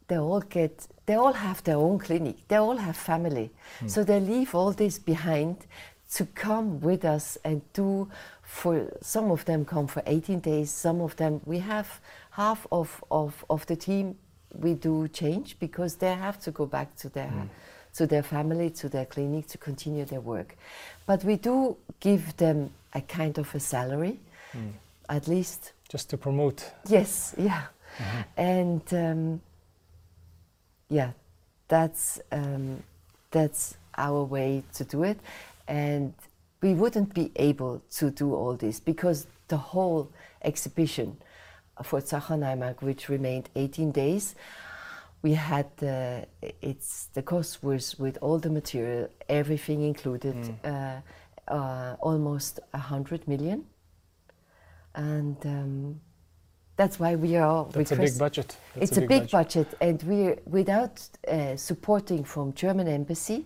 they 0.09 0.19
all 0.19 0.41
get 0.41 0.87
they 1.07 1.15
all 1.15 1.33
have 1.33 1.62
their 1.65 1.77
own 1.77 1.99
clinic. 1.99 2.37
They 2.49 2.57
all 2.57 2.77
have 2.77 2.97
family. 2.97 3.51
Hmm. 3.81 3.88
So 3.88 4.05
they 4.05 4.21
leave 4.21 4.55
all 4.55 4.73
this 4.73 4.99
behind 4.99 5.67
to 6.15 6.27
come 6.27 6.81
with 6.81 7.05
us 7.05 7.38
and 7.45 7.62
do 7.73 8.09
for 8.43 8.93
some 9.01 9.31
of 9.31 9.45
them 9.45 9.65
come 9.65 9.87
for 9.87 10.03
18 10.07 10.41
days. 10.41 10.71
Some 10.71 11.01
of 11.01 11.17
them 11.17 11.41
we 11.45 11.59
have 11.59 12.01
half 12.31 12.67
of, 12.71 13.03
of, 13.11 13.45
of 13.51 13.67
the 13.67 13.77
team 13.77 14.17
we 14.55 14.75
do 14.75 15.09
change 15.09 15.59
because 15.59 15.97
they 15.97 16.15
have 16.15 16.38
to 16.41 16.51
go 16.51 16.67
back 16.67 16.95
to 16.97 17.09
their 17.09 17.29
hmm. 17.29 17.47
to 17.95 18.07
their 18.07 18.23
family 18.23 18.71
to 18.71 18.88
their 18.88 19.07
clinic 19.07 19.47
to 19.49 19.59
continue 19.59 20.05
their 20.05 20.21
work. 20.21 20.57
But 21.07 21.25
we 21.25 21.37
do 21.37 21.77
give 22.01 22.37
them 22.37 22.71
a 22.95 23.01
kind 23.01 23.38
of 23.38 23.55
a 23.55 23.61
salary 23.61 24.21
hmm. 24.53 24.71
at 25.09 25.27
least. 25.27 25.73
Just 25.88 26.09
to 26.11 26.17
promote. 26.17 26.71
Yes, 26.88 27.35
yeah. 27.37 27.65
Mm-hmm. 27.99 28.21
And 28.41 28.95
um, 28.95 29.41
yeah, 30.93 31.13
that's 31.69 32.21
um, 32.31 32.83
that's 33.31 33.77
our 33.97 34.23
way 34.25 34.63
to 34.75 34.85
do 34.85 35.03
it. 35.05 35.19
And 35.67 36.13
we 36.61 36.75
wouldn't 36.75 37.15
be 37.15 37.33
able 37.37 37.83
to 37.99 38.11
do 38.11 38.35
all 38.35 38.55
this 38.55 38.79
because 38.79 39.27
the 39.49 39.57
whole 39.57 40.11
exhibition 40.43 41.17
for 41.83 42.01
Zavkhan 42.01 42.41
aimag, 42.41 42.83
which 42.83 43.09
remained 43.09 43.49
18 43.57 43.91
days, 43.91 44.35
we 45.23 45.33
had 45.33 45.67
uh, 45.83 46.21
it's 46.61 47.07
the 47.15 47.23
cost 47.23 47.63
was 47.63 47.99
with 47.99 48.19
all 48.21 48.38
the 48.38 48.51
material, 48.51 49.09
everything 49.29 49.83
included, 49.83 50.37
uh, 50.65 51.01
uh, 51.49 51.97
almost 52.01 52.61
a 52.75 52.79
hundred 52.79 53.27
million, 53.27 53.65
and 54.95 55.37
um, 55.47 56.01
that's 56.83 56.99
why 56.99 57.15
we 57.15 57.37
are. 57.37 57.65
That's 57.71 57.93
a 57.93 57.97
big 57.97 58.19
budget. 58.19 58.57
That's 58.75 58.91
it's 58.91 58.99
a 58.99 59.07
big, 59.15 59.31
budget. 59.31 59.69
and 59.81 60.03
we're 60.03 60.37
without 60.59 60.95
uh, 61.29 61.57
supporting 61.57 62.25
from 62.25 62.53
German 62.55 62.89
embassy 62.89 63.45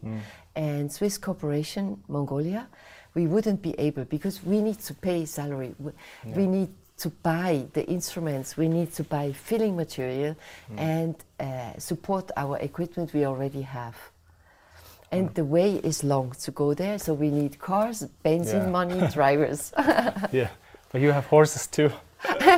and 0.54 0.90
Swiss 0.90 1.18
Cooperation 1.18 1.84
Mongolia, 2.08 2.66
we 3.14 3.26
wouldn't 3.26 3.60
be 3.60 3.72
able 3.78 4.04
because 4.04 4.36
we 4.52 4.58
need 4.62 4.78
to 4.88 4.94
pay 4.94 5.26
salary. 5.26 5.74
We, 5.78 5.92
we 6.38 6.46
need 6.46 6.70
to 7.04 7.10
buy 7.10 7.66
the 7.74 7.84
instruments. 7.96 8.56
We 8.56 8.68
need 8.68 8.90
to 8.94 9.04
buy 9.04 9.32
filling 9.32 9.76
material 9.76 10.34
and 10.78 11.14
uh, 11.38 11.78
support 11.78 12.30
our 12.42 12.56
equipment 12.70 13.12
we 13.12 13.26
already 13.26 13.62
have. 13.62 13.96
And 15.12 15.32
the 15.34 15.44
way 15.44 15.70
is 15.90 16.02
long 16.02 16.32
to 16.44 16.50
go 16.50 16.74
there, 16.74 16.98
so 16.98 17.12
we 17.14 17.30
need 17.30 17.58
cars, 17.58 17.98
benzene 18.24 18.64
Yeah. 18.64 18.78
money, 18.78 19.00
drivers, 19.18 19.72
Yeah, 20.40 20.48
but 20.90 21.00
you 21.00 21.12
have 21.12 21.26
horses 21.26 21.66
too. 21.68 21.90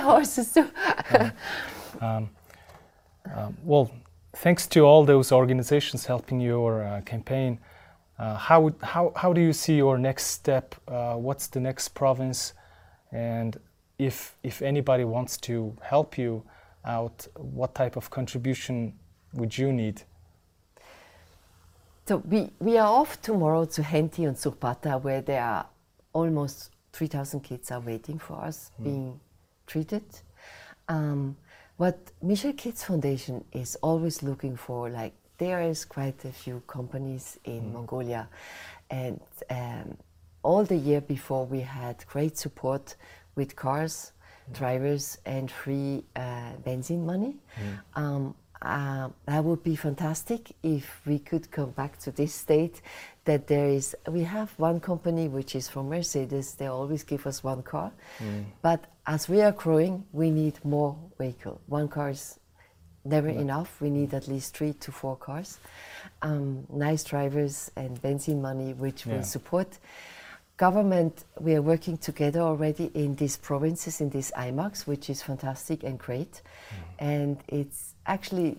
horses 0.11 0.53
too. 0.53 0.69
Um, 2.01 3.57
well, 3.63 3.91
thanks 4.37 4.67
to 4.69 4.81
all 4.81 5.05
those 5.05 5.33
organizations 5.33 6.07
helping 6.07 6.41
your 6.41 6.83
uh, 6.83 7.01
campaign, 7.03 7.59
uh, 8.19 8.37
how, 8.37 8.73
how, 8.83 9.13
how 9.17 9.33
do 9.33 9.41
you 9.41 9.53
see 9.53 9.77
your 9.77 9.99
next 9.99 10.27
step? 10.27 10.75
Uh, 10.89 11.15
what's 11.15 11.47
the 11.47 11.61
next 11.61 11.91
province? 11.91 12.53
And 13.13 13.59
if, 13.99 14.37
if 14.43 14.63
anybody 14.63 15.05
wants 15.05 15.37
to 15.39 15.77
help 15.83 16.19
you 16.19 16.43
out, 16.85 17.27
what 17.37 17.75
type 17.75 17.97
of 17.97 18.11
contribution 18.11 18.95
would 19.35 19.57
you 19.57 19.73
need? 19.73 20.03
So 22.07 22.19
we, 22.19 22.51
we 22.59 22.79
are 22.79 22.89
off 22.89 23.21
tomorrow 23.21 23.67
to 23.67 23.83
Khentii 23.83 24.27
and 24.27 24.37
Sukhbaatar, 24.37 25.03
where 25.03 25.21
there 25.21 25.43
are 25.43 25.67
almost 26.13 26.71
3,000 26.93 27.41
kids 27.41 27.71
are 27.71 27.81
waiting 27.81 28.19
for 28.19 28.43
us 28.43 28.71
being 28.83 29.21
treated. 29.69 30.03
Um, 30.89 31.37
what 31.77 31.99
Michel 32.21 32.55
Kids 32.55 32.83
Foundation 32.83 33.45
is 33.53 33.77
always 33.83 34.23
looking 34.23 34.57
for, 34.57 34.91
like 34.91 35.13
there 35.39 35.63
is 35.63 35.85
quite 35.85 36.25
a 36.25 36.33
few 36.33 36.61
companies 36.67 37.39
in 37.45 37.73
Mongolia, 37.73 38.29
and 38.91 39.21
um, 39.51 39.97
all 40.43 40.65
the 40.65 40.77
year 40.77 41.01
before 41.01 41.47
we 41.47 41.61
had 41.61 42.05
great 42.07 42.37
support 42.37 42.97
with 43.37 43.55
cars, 43.55 44.13
drivers, 44.53 45.19
and 45.25 45.51
free 45.51 46.05
uh, 46.17 46.53
benzene 46.67 47.05
money. 47.05 47.37
Um, 47.95 48.35
uh, 48.61 49.09
that 49.27 49.45
would 49.45 49.63
be 49.63 49.77
fantastic 49.77 50.51
if 50.65 51.01
we 51.07 51.21
could 51.21 51.49
come 51.51 51.71
back 51.71 51.97
to 52.01 52.11
this 52.11 52.35
state 52.35 52.83
that 53.25 53.47
there 53.47 53.69
is 53.69 53.95
we 54.09 54.23
have 54.25 54.51
one 54.59 54.81
company 54.81 55.29
which 55.29 55.55
is 55.55 55.69
from 55.69 55.89
mercedes. 55.89 56.55
They 56.55 56.67
always 56.67 57.05
give 57.05 57.25
us 57.27 57.45
one 57.45 57.63
car. 57.63 57.93
But 58.63 58.85
as 59.09 59.29
we 59.29 59.41
are 59.41 59.53
growing 59.53 60.05
we 60.13 60.31
need 60.31 60.63
more 60.65 60.95
vehicle. 61.19 61.61
One 61.67 61.89
car 61.89 62.11
is 62.11 62.39
never 63.05 63.29
enough. 63.29 63.81
We 63.81 63.89
need 63.89 64.13
at 64.13 64.29
least 64.29 64.55
three 64.55 64.75
to 64.75 64.93
four 64.93 65.17
cars. 65.17 65.59
Um, 66.21 66.67
nice 66.69 67.03
drivers 67.05 67.71
and 67.75 68.01
benzene 68.03 68.41
money 68.41 68.75
which 68.75 69.07
Yeah. 69.07 69.17
will 69.17 69.23
support. 69.25 69.79
Government 70.59 71.25
we 71.41 71.55
are 71.55 71.63
working 71.63 71.97
together 71.97 72.41
already 72.41 72.91
in 72.95 73.15
these 73.17 73.37
provinces 73.39 74.01
in 74.01 74.11
these 74.11 74.31
aimags 74.33 74.87
which 74.87 75.09
is 75.09 75.23
fantastic 75.23 75.83
and 75.85 75.99
great. 75.99 76.43
And 76.99 77.39
it's 77.49 77.95
actually 78.07 78.59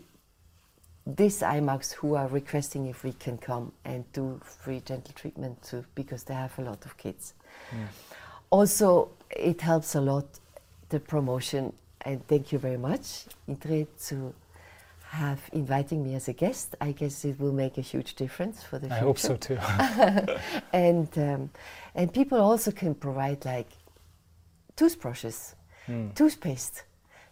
these 1.06 1.42
aimags 1.42 1.92
who 1.94 2.16
are 2.16 2.28
requesting 2.28 2.88
if 2.88 3.04
we 3.04 3.14
can 3.14 3.38
come 3.38 3.72
and 3.86 4.12
do 4.14 4.40
free 4.44 4.80
dental 4.80 5.14
treatment 5.14 5.62
too, 5.62 5.86
because 5.94 6.24
they 6.24 6.34
have 6.34 6.58
a 6.58 6.62
lot 6.64 6.86
of 6.86 6.98
kids. 6.98 7.34
Also, 8.52 9.10
it 9.32 9.62
helps 9.62 9.96
a 9.96 10.02
lot 10.02 10.26
the 10.90 11.00
promotion, 11.00 11.74
and 12.02 12.26
thank 12.28 12.52
you 12.52 12.60
very 12.60 12.78
much, 12.78 13.26
Indre, 13.48 13.86
to 14.08 14.34
have 15.10 15.42
inviting 15.54 16.04
me 16.04 16.16
as 16.16 16.28
a 16.28 16.34
guest. 16.34 16.76
I 16.80 16.92
guess 16.92 17.26
it 17.26 17.40
will 17.40 17.52
make 17.52 17.78
a 17.78 17.82
huge 17.82 18.16
difference 18.16 18.64
for 18.64 18.78
the 18.78 18.88
I 18.88 19.00
future 19.00 19.06
hope 19.06 19.20
so 19.20 19.36
too. 19.36 19.58
and 20.74 21.10
um, 21.18 21.50
and 21.96 22.14
people 22.14 22.40
also 22.40 22.72
can 22.72 22.94
provide 22.94 23.44
like 23.46 23.70
toothbrushes, 24.76 25.56
toothpaste. 26.16 26.84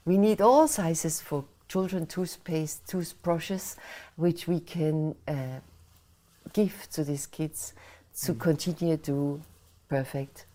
We 0.05 0.17
need 0.17 0.41
all 0.41 0.67
sizes 0.67 1.21
for 1.21 1.45
children 1.67 2.07
toothpaste, 2.07 2.87
toothbrushes, 2.87 3.75
which 4.15 4.47
we 4.47 4.59
can 4.59 5.15
uh, 5.27 5.59
give 6.53 6.87
to 6.93 7.03
these 7.03 7.27
kids 7.27 7.73
to 8.23 8.33
continue 8.33 8.97
to 8.97 9.41
perfect 9.89 10.46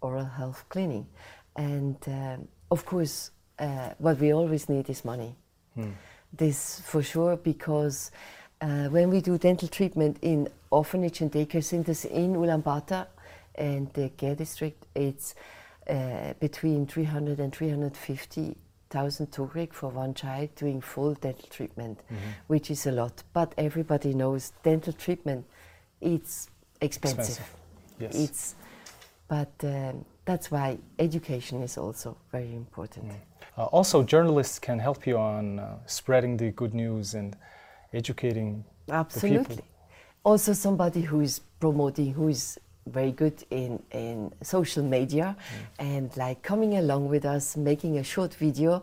oral 0.00 0.24
health 0.24 0.64
cleaning. 0.68 1.06
And 1.56 1.96
um, 2.06 2.48
of 2.70 2.84
course, 2.84 3.30
uh, 3.58 3.90
what 3.98 4.18
we 4.20 4.32
always 4.32 4.68
need 4.68 4.88
is 4.90 5.04
money. 5.04 5.36
This 6.32 6.80
for 6.80 7.02
sure 7.02 7.36
because 7.36 8.10
uh, 8.60 8.88
when 8.88 9.10
we 9.10 9.20
do 9.20 9.38
dental 9.38 9.68
treatment 9.68 10.18
in 10.22 10.48
orphanage 10.70 11.20
and 11.20 11.30
daycare 11.30 11.64
centers 11.64 12.04
in 12.04 12.34
Ulaanbaatar 12.34 13.06
and 13.54 13.92
the 13.92 14.10
ger 14.18 14.34
district, 14.34 14.84
it's 14.94 15.34
uh, 15.88 16.32
between 16.40 16.86
300 16.86 17.38
and 17.38 17.54
350,000 17.54 19.30
tugrik 19.30 19.72
for 19.72 19.90
one 19.90 20.14
child 20.14 20.54
doing 20.56 20.80
full 20.80 21.14
dental 21.14 21.48
treatment, 21.48 22.00
which 22.48 22.70
is 22.70 22.86
a 22.86 22.92
lot. 22.92 23.22
But 23.32 23.54
everybody 23.56 24.14
knows 24.14 24.52
dental 24.62 24.92
treatment, 24.92 25.46
it's 26.00 26.48
expensive. 26.80 27.20
Expensive. 27.20 27.54
Yes. 27.98 28.14
It's, 28.14 28.54
but 29.28 29.52
um, 29.62 30.04
that's 30.24 30.50
why 30.50 30.78
education 30.98 31.62
is 31.62 31.78
also 31.78 32.16
very 32.32 32.52
important. 32.52 33.12
Uh, 33.56 33.64
also, 33.64 34.02
journalists 34.02 34.58
can 34.58 34.78
help 34.78 35.06
you 35.06 35.16
on 35.16 35.58
uh, 35.58 35.76
spreading 35.86 36.36
the 36.36 36.50
good 36.50 36.74
news 36.74 37.14
and 37.14 37.36
educating 37.92 38.64
Absolutely. 38.90 39.58
Also, 40.24 40.52
somebody 40.52 41.00
who 41.00 41.20
is 41.20 41.40
promoting, 41.60 42.12
who 42.12 42.28
is 42.28 42.58
very 42.86 43.12
good 43.12 43.44
in, 43.50 43.82
in 43.90 44.32
social 44.42 44.82
media 44.82 45.36
and 45.78 46.16
like 46.16 46.42
coming 46.42 46.76
along 46.76 47.08
with 47.08 47.24
us, 47.24 47.56
making 47.56 47.98
a 47.98 48.02
short 48.04 48.34
video 48.34 48.82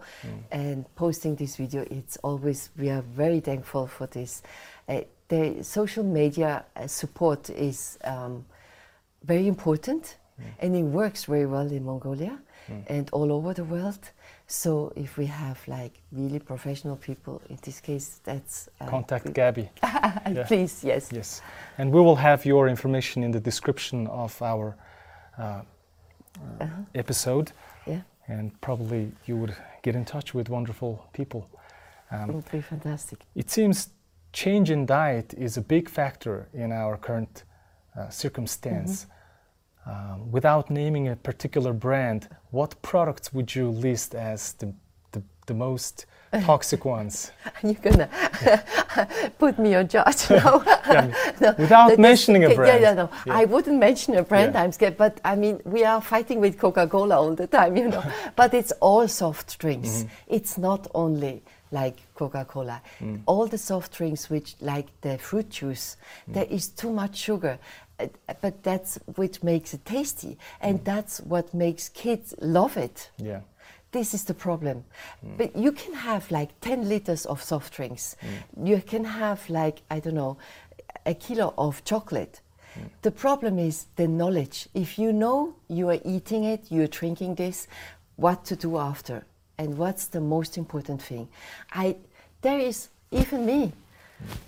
and 0.51 0.85
posting 0.95 1.35
this 1.35 1.55
video. 1.55 1.85
It's 1.89 2.17
always, 2.17 2.69
we 2.77 2.89
are 2.89 3.01
very 3.01 3.39
thankful 3.39 3.87
for 3.87 4.07
this. 4.07 4.41
Uh, 4.87 5.01
the 5.29 5.63
social 5.63 6.03
media 6.03 6.65
uh, 6.75 6.87
support 6.87 7.49
is 7.49 7.97
um, 8.03 8.45
very 9.23 9.47
important 9.47 10.17
and 10.61 10.75
it 10.75 10.83
works 10.83 11.25
very 11.25 11.45
well 11.45 11.71
in 11.71 11.83
Mongolia 11.85 12.39
and 12.87 13.09
all 13.11 13.31
over 13.31 13.53
the 13.53 13.63
world. 13.63 13.99
So 14.47 14.91
if 14.95 15.17
we 15.17 15.25
have 15.27 15.59
like 15.67 15.93
really 16.11 16.39
professional 16.39 16.95
people, 16.95 17.41
in 17.49 17.57
this 17.61 17.79
case, 17.81 18.19
that's 18.23 18.69
uh, 18.81 18.87
Contact 18.87 19.33
Gabby. 19.33 19.69
Yeah. 20.35 20.43
Please, 20.47 20.83
yes. 20.83 21.11
Yes, 21.11 21.41
and 21.77 21.91
we 21.91 21.99
will 22.01 22.15
have 22.15 22.45
your 22.45 22.67
information 22.69 23.23
in 23.23 23.31
the 23.31 23.39
description 23.39 24.07
of 24.07 24.41
our 24.41 24.75
uh, 25.37 25.61
uh, 26.61 26.67
episode, 26.95 27.51
Yeah, 27.85 28.01
and 28.27 28.51
probably 28.61 29.11
you 29.25 29.37
would 29.37 29.55
get 29.81 29.95
in 29.95 30.05
touch 30.05 30.33
with 30.33 30.49
wonderful 30.49 31.05
people. 31.13 31.49
it 32.11 32.15
Um, 32.15 32.33
would 32.33 32.51
be 32.51 32.61
fantastic. 32.61 33.19
it 33.35 33.49
seems 33.49 33.89
change 34.31 34.71
in 34.71 34.85
diet 34.85 35.33
is 35.37 35.57
a 35.57 35.61
big 35.61 35.89
factor 35.89 36.47
in 36.53 36.71
our 36.71 36.97
current 36.97 37.43
uh, 37.97 38.09
circumstance. 38.09 39.07
Um, 39.85 40.31
without 40.31 40.69
naming 40.69 41.09
a 41.09 41.15
particular 41.15 41.73
brand, 41.73 42.29
what 42.51 42.81
products 42.81 43.33
would 43.33 43.53
you 43.53 43.69
list 43.69 44.15
as 44.15 44.53
the, 44.53 44.73
the, 45.11 45.21
the 45.45 45.53
most 45.53 46.05
toxic 46.45 46.85
ones? 46.97 47.31
You're 47.61 47.73
gonna 47.73 48.09
put 49.39 49.59
me 49.59 49.75
on 49.75 49.89
charge 49.89 50.29
now. 50.29 50.63
No, 51.41 51.53
Without 51.57 51.99
mentioning 51.99 52.45
a 52.45 52.55
brand. 52.55 52.81
Yeah, 52.81 52.89
yeah, 52.89 52.93
no. 52.93 53.09
Yeah. 53.25 53.37
I 53.37 53.43
wouldn't 53.43 53.77
mention 53.77 54.15
a 54.15 54.23
brand. 54.23 54.55
I'm 54.55 54.71
scared, 54.71 54.95
but 54.95 55.19
I 55.25 55.35
mean, 55.35 55.59
we 55.65 55.83
are 55.83 55.99
fighting 55.99 56.39
with 56.39 56.57
Coca-Cola 56.57 57.17
all 57.17 57.35
the 57.35 57.47
time, 57.47 57.75
you 57.75 57.89
know. 57.89 58.03
but 58.37 58.53
it's 58.53 58.71
all 58.79 59.05
soft 59.09 59.59
drinks. 59.59 59.89
Mm-hmm. 59.89 60.35
It's 60.35 60.57
not 60.57 60.87
only 60.95 61.43
like 61.73 61.97
Coca-Cola. 62.15 62.81
Mm. 63.01 63.21
All 63.25 63.47
the 63.47 63.57
soft 63.57 63.91
drinks, 63.97 64.29
which 64.29 64.55
like 64.61 64.87
the 65.01 65.17
fruit 65.17 65.49
juice, 65.49 65.97
Mm. 66.27 66.33
there 66.33 66.47
is 66.49 66.67
too 66.69 66.91
much 66.91 67.17
sugar. 67.17 67.57
Uh, 67.99 68.07
But 68.41 68.63
that's 68.63 68.99
which 69.17 69.43
makes 69.43 69.73
it 69.73 69.83
tasty, 69.85 70.37
and 70.61 70.79
Mm. 70.79 70.83
that's 70.85 71.19
what 71.21 71.53
makes 71.53 71.89
kids 71.89 72.33
love 72.39 72.77
it. 72.77 73.11
Yeah. 73.17 73.41
This 73.91 74.13
is 74.13 74.23
the 74.23 74.33
problem. 74.33 74.85
But 75.37 75.55
you 75.55 75.71
can 75.71 75.93
have 75.93 76.31
like 76.31 76.51
10 76.61 76.89
liters 76.89 77.25
of 77.27 77.43
soft 77.43 77.73
drinks. 77.75 78.15
You 78.63 78.81
can 78.81 79.05
have 79.05 79.39
like, 79.49 79.81
I 79.91 79.99
don't 79.99 80.15
know, 80.15 80.37
a 81.05 81.13
kilo 81.13 81.53
of 81.57 81.83
chocolate. 81.83 82.41
The 83.03 83.11
problem 83.11 83.59
is 83.59 83.85
the 83.95 84.07
knowledge. 84.07 84.67
If 84.73 84.97
you 84.97 85.13
know 85.13 85.53
you 85.67 85.89
are 85.89 85.99
eating 86.03 86.43
it, 86.43 86.71
you're 86.71 86.87
drinking 86.87 87.35
this, 87.35 87.67
what 88.15 88.45
to 88.45 88.55
do 88.55 88.77
after, 88.79 89.25
and 89.57 89.77
what's 89.77 90.07
the 90.07 90.21
most 90.21 90.57
important 90.57 91.01
thing. 91.01 91.27
I, 91.71 91.97
there 92.41 92.59
is 92.59 92.89
even 93.11 93.45
me. 93.45 93.71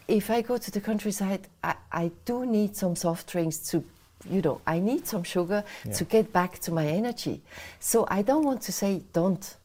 If 0.08 0.30
I 0.30 0.42
go 0.42 0.58
to 0.58 0.72
the 0.72 0.82
countryside, 0.82 1.48
I, 1.64 1.76
I 1.92 2.12
do 2.24 2.46
need 2.46 2.76
some 2.76 2.96
soft 2.96 3.28
drinks 3.28 3.58
to, 3.72 3.84
you 4.30 4.42
know, 4.42 4.62
I 4.66 4.80
need 4.80 5.06
some 5.06 5.24
sugar 5.24 5.64
to 5.94 6.04
get 6.06 6.32
back 6.32 6.60
to 6.60 6.72
my 6.72 6.88
energy. 6.88 7.42
So 7.80 8.08
I 8.10 8.22
don't 8.22 8.44
want 8.44 8.62
to 8.64 8.72
say 8.72 9.04
don't, 9.14 9.56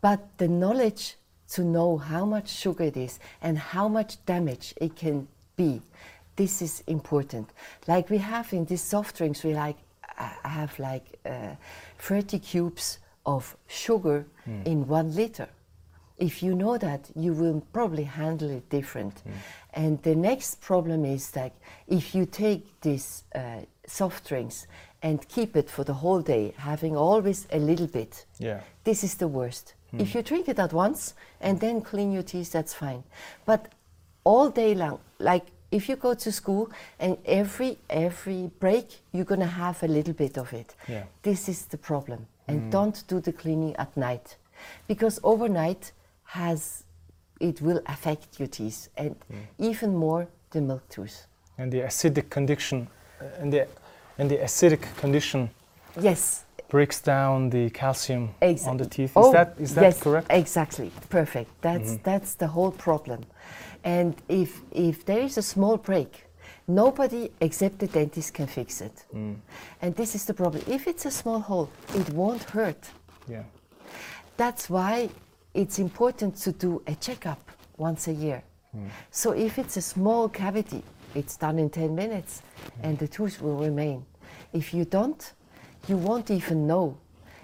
but 0.00 0.20
the 0.38 0.48
knowledge 0.48 1.16
to 1.50 1.62
know 1.62 1.96
how 1.96 2.24
much 2.24 2.48
sugar 2.48 2.84
it 2.84 2.96
is 2.96 3.18
and 3.40 3.56
how 3.56 3.88
much 3.88 4.24
damage 4.26 4.74
it 4.76 4.96
can 4.96 5.28
be, 5.56 5.80
this 6.36 6.60
is 6.60 6.82
important. 6.86 7.48
Like 7.86 8.10
we 8.10 8.18
have 8.18 8.52
in 8.52 8.66
these 8.66 8.82
soft 8.82 9.16
drinks, 9.16 9.42
we 9.42 9.54
like 9.54 9.76
I 10.18 10.48
have 10.48 10.78
like 10.78 11.18
uh, 11.26 11.54
30 11.98 12.38
cubes 12.38 12.98
of 13.26 13.56
sugar 13.66 14.24
hmm. 14.44 14.62
in 14.64 14.86
one 14.86 15.14
liter 15.14 15.48
if 16.18 16.42
you 16.42 16.54
know 16.54 16.78
that, 16.78 17.10
you 17.14 17.32
will 17.32 17.62
probably 17.72 18.04
handle 18.04 18.50
it 18.50 18.68
different. 18.70 19.18
Hmm. 19.20 19.30
And 19.74 20.02
the 20.02 20.14
next 20.14 20.60
problem 20.60 21.04
is 21.04 21.30
that 21.32 21.52
if 21.86 22.14
you 22.14 22.24
take 22.26 22.80
these 22.80 23.24
uh, 23.34 23.60
soft 23.86 24.26
drinks 24.26 24.66
and 25.02 25.26
keep 25.28 25.56
it 25.56 25.68
for 25.68 25.84
the 25.84 25.92
whole 25.92 26.22
day, 26.22 26.54
having 26.56 26.96
always 26.96 27.46
a 27.52 27.58
little 27.58 27.86
bit, 27.86 28.24
Yeah. 28.38 28.60
this 28.84 29.04
is 29.04 29.16
the 29.16 29.28
worst. 29.28 29.74
Hmm. 29.90 30.00
If 30.00 30.14
you 30.14 30.22
drink 30.22 30.48
it 30.48 30.58
at 30.58 30.72
once 30.72 31.14
and 31.40 31.60
then 31.60 31.82
clean 31.82 32.12
your 32.12 32.22
teeth, 32.22 32.52
that's 32.52 32.72
fine. 32.72 33.04
But 33.44 33.72
all 34.24 34.50
day 34.50 34.74
long. 34.74 34.98
Like 35.18 35.46
if 35.70 35.88
you 35.88 35.96
go 35.96 36.14
to 36.14 36.32
school 36.32 36.70
and 36.98 37.16
every 37.24 37.78
every 37.88 38.50
break 38.58 38.86
you're 39.12 39.24
gonna 39.24 39.46
have 39.46 39.82
a 39.82 39.88
little 39.88 40.14
bit 40.14 40.38
of 40.38 40.52
it. 40.52 40.74
Yeah. 40.88 41.04
This 41.22 41.48
is 41.48 41.66
the 41.66 41.78
problem. 41.78 42.26
And 42.48 42.62
mm. 42.62 42.70
don't 42.70 43.02
do 43.08 43.20
the 43.20 43.32
cleaning 43.32 43.74
at 43.76 43.96
night, 43.96 44.36
because 44.86 45.20
overnight 45.22 45.92
has 46.24 46.84
it 47.40 47.60
will 47.60 47.80
affect 47.86 48.38
your 48.38 48.48
teeth 48.48 48.88
and 48.96 49.14
mm. 49.30 49.36
even 49.58 49.94
more 49.94 50.26
the 50.50 50.60
milk 50.60 50.88
tooth. 50.88 51.26
And 51.58 51.72
the 51.72 51.80
acidic 51.80 52.30
condition, 52.30 52.88
uh, 53.20 53.24
and 53.40 53.52
the 53.52 53.66
and 54.18 54.30
the 54.30 54.38
acidic 54.38 54.82
condition 54.96 55.50
Yes, 56.00 56.44
breaks 56.68 57.00
down 57.00 57.50
the 57.50 57.70
calcium 57.70 58.34
Exactly. 58.40 58.70
on 58.70 58.76
the 58.76 58.86
teeth. 58.86 59.10
Is 59.10 59.16
Oh, 59.16 59.32
that 59.32 59.54
is 59.58 59.74
that 59.74 59.82
yes, 59.82 60.00
correct? 60.00 60.26
Exactly, 60.30 60.90
perfect. 61.10 61.50
That's 61.60 61.92
mm-hmm. 61.92 62.02
that's 62.02 62.34
the 62.34 62.46
whole 62.48 62.72
problem. 62.72 63.24
And 63.84 64.14
if 64.28 64.60
if 64.72 65.04
there 65.04 65.20
is 65.20 65.38
a 65.38 65.42
small 65.42 65.76
break, 65.76 66.25
nobody 66.67 67.29
except 67.39 67.79
the 67.79 67.87
dentist 67.87 68.33
can 68.33 68.47
fix 68.47 68.81
it. 68.81 69.05
And 69.81 69.95
this 69.95 70.15
is 70.15 70.25
the 70.25 70.33
problem. 70.33 70.63
If 70.67 70.87
it's 70.87 71.05
a 71.05 71.11
small 71.11 71.39
hole, 71.39 71.69
it 71.95 72.09
won't 72.09 72.43
hurt. 72.43 72.89
Yeah. 73.27 73.43
That's 74.37 74.69
why 74.69 75.09
it's 75.53 75.79
important 75.79 76.35
to 76.37 76.51
do 76.51 76.81
a 76.87 76.95
checkup 76.95 77.41
once 77.77 78.07
a 78.07 78.13
year. 78.13 78.43
So 79.11 79.31
if 79.31 79.59
it's 79.59 79.77
a 79.77 79.81
small 79.81 80.29
cavity, 80.29 80.83
it's 81.13 81.35
done 81.35 81.59
in 81.59 81.69
10 81.69 81.93
minutes 81.93 82.41
and 82.83 82.97
the 82.97 83.07
tooth 83.07 83.41
will 83.41 83.57
remain. 83.57 84.05
If 84.53 84.73
you 84.73 84.85
don't, 84.85 85.33
you 85.87 85.97
won't 85.97 86.31
even 86.31 86.67
know 86.67 86.97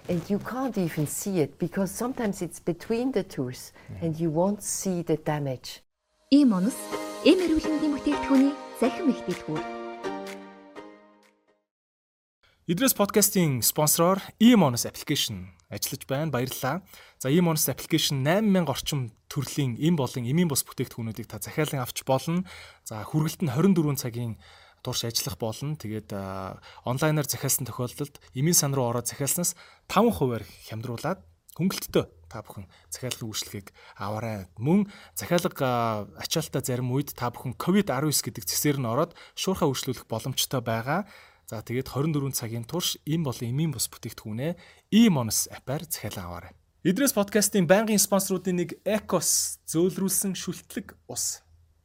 and 0.08 0.22
you 0.30 0.38
can't 0.38 0.78
even 0.78 1.06
see 1.06 1.40
it 1.40 1.58
because 1.58 1.90
sometimes 1.90 2.40
it's 2.40 2.60
between 2.60 3.12
the 3.12 3.22
tooth 3.22 3.72
and 4.00 4.18
you 4.18 4.30
won't 4.30 4.62
see 4.62 5.02
the 5.02 5.18
damage. 5.18 5.82
Ийм 6.32 6.52
онос 6.52 6.76
эм 7.24 7.40
эрүүлэндийн 7.40 7.92
бүтээгдэхүүний 7.94 8.52
Захин 8.83 9.13
ихтэйдгүү. 9.13 9.59
Идрес 12.67 12.95
подкастын 12.97 13.61
спонсороор 13.63 14.19
eMonus 14.43 14.83
application 14.89 15.55
ажиллаж 15.71 16.03
байна. 16.09 16.31
Баярлалаа. 16.35 16.81
За 17.19 17.31
eMonus 17.31 17.69
application 17.71 18.27
8000 18.27 18.67
орчим 18.67 18.99
төрлийн 19.31 19.79
эм 19.79 19.95
болон 19.95 20.27
эмийн 20.27 20.51
бус 20.51 20.67
бүтээгдэхүүнүүдийг 20.67 21.31
та 21.31 21.39
захиалан 21.39 21.79
авч 21.79 22.03
болно. 22.03 22.43
За 22.83 22.99
хүргэлт 23.07 23.47
нь 23.47 23.51
24 23.55 24.03
цагийн 24.03 24.35
турш 24.83 25.07
ажиллах 25.07 25.39
болно. 25.39 25.79
Тэгээд 25.79 26.11
онлайнаар 26.83 27.27
захиалсан 27.27 27.63
тохиолдолд 27.63 28.19
эмийн 28.35 28.57
сан 28.57 28.75
руу 28.75 28.91
ороод 28.91 29.07
захиалснаас 29.07 29.55
5%-аар 29.87 30.43
хямдруулаад 30.43 31.23
хөнгөлөлтөд 31.55 31.95
та 32.33 32.41
бүхэн 32.41 32.65
захиалгын 32.89 33.29
үйлчлэгийг 33.29 33.69
аваарай. 34.01 34.49
Мөн 34.57 34.89
захиалга 35.13 36.09
ачаалтаа 36.17 36.65
зарим 36.65 36.89
үед 36.89 37.13
та 37.13 37.29
бүхэн 37.29 37.53
COVID-19 37.61 38.09
гэдэг 38.09 38.49
цэсээр 38.49 38.81
нь 38.81 38.89
ороод 38.89 39.13
шуурхаа 39.37 39.69
үйлчлүүлэх 39.69 40.09
боломжтой 40.09 40.65
байгаа. 40.65 41.05
За 41.45 41.61
тэгээд 41.61 41.93
24 41.93 42.33
цагийн 42.33 42.65
турш 42.65 42.97
им 43.05 43.21
болон 43.21 43.53
эмийн 43.53 43.69
бус 43.69 43.85
бүтээгдэхүүнээ 43.93 44.57
eMonus 44.89 45.45
апаар 45.53 45.85
захиалан 45.85 46.25
аваарай. 46.25 46.53
Идрес 46.83 47.13
подкастын 47.15 47.63
байнгын 47.63 48.01
спонсоруудын 48.01 48.59
нэг 48.59 48.69
Ecos 48.83 49.61
зөөлрүүлсэн 49.71 50.35
шүлтлэг 50.35 50.97
ус. 51.07 51.39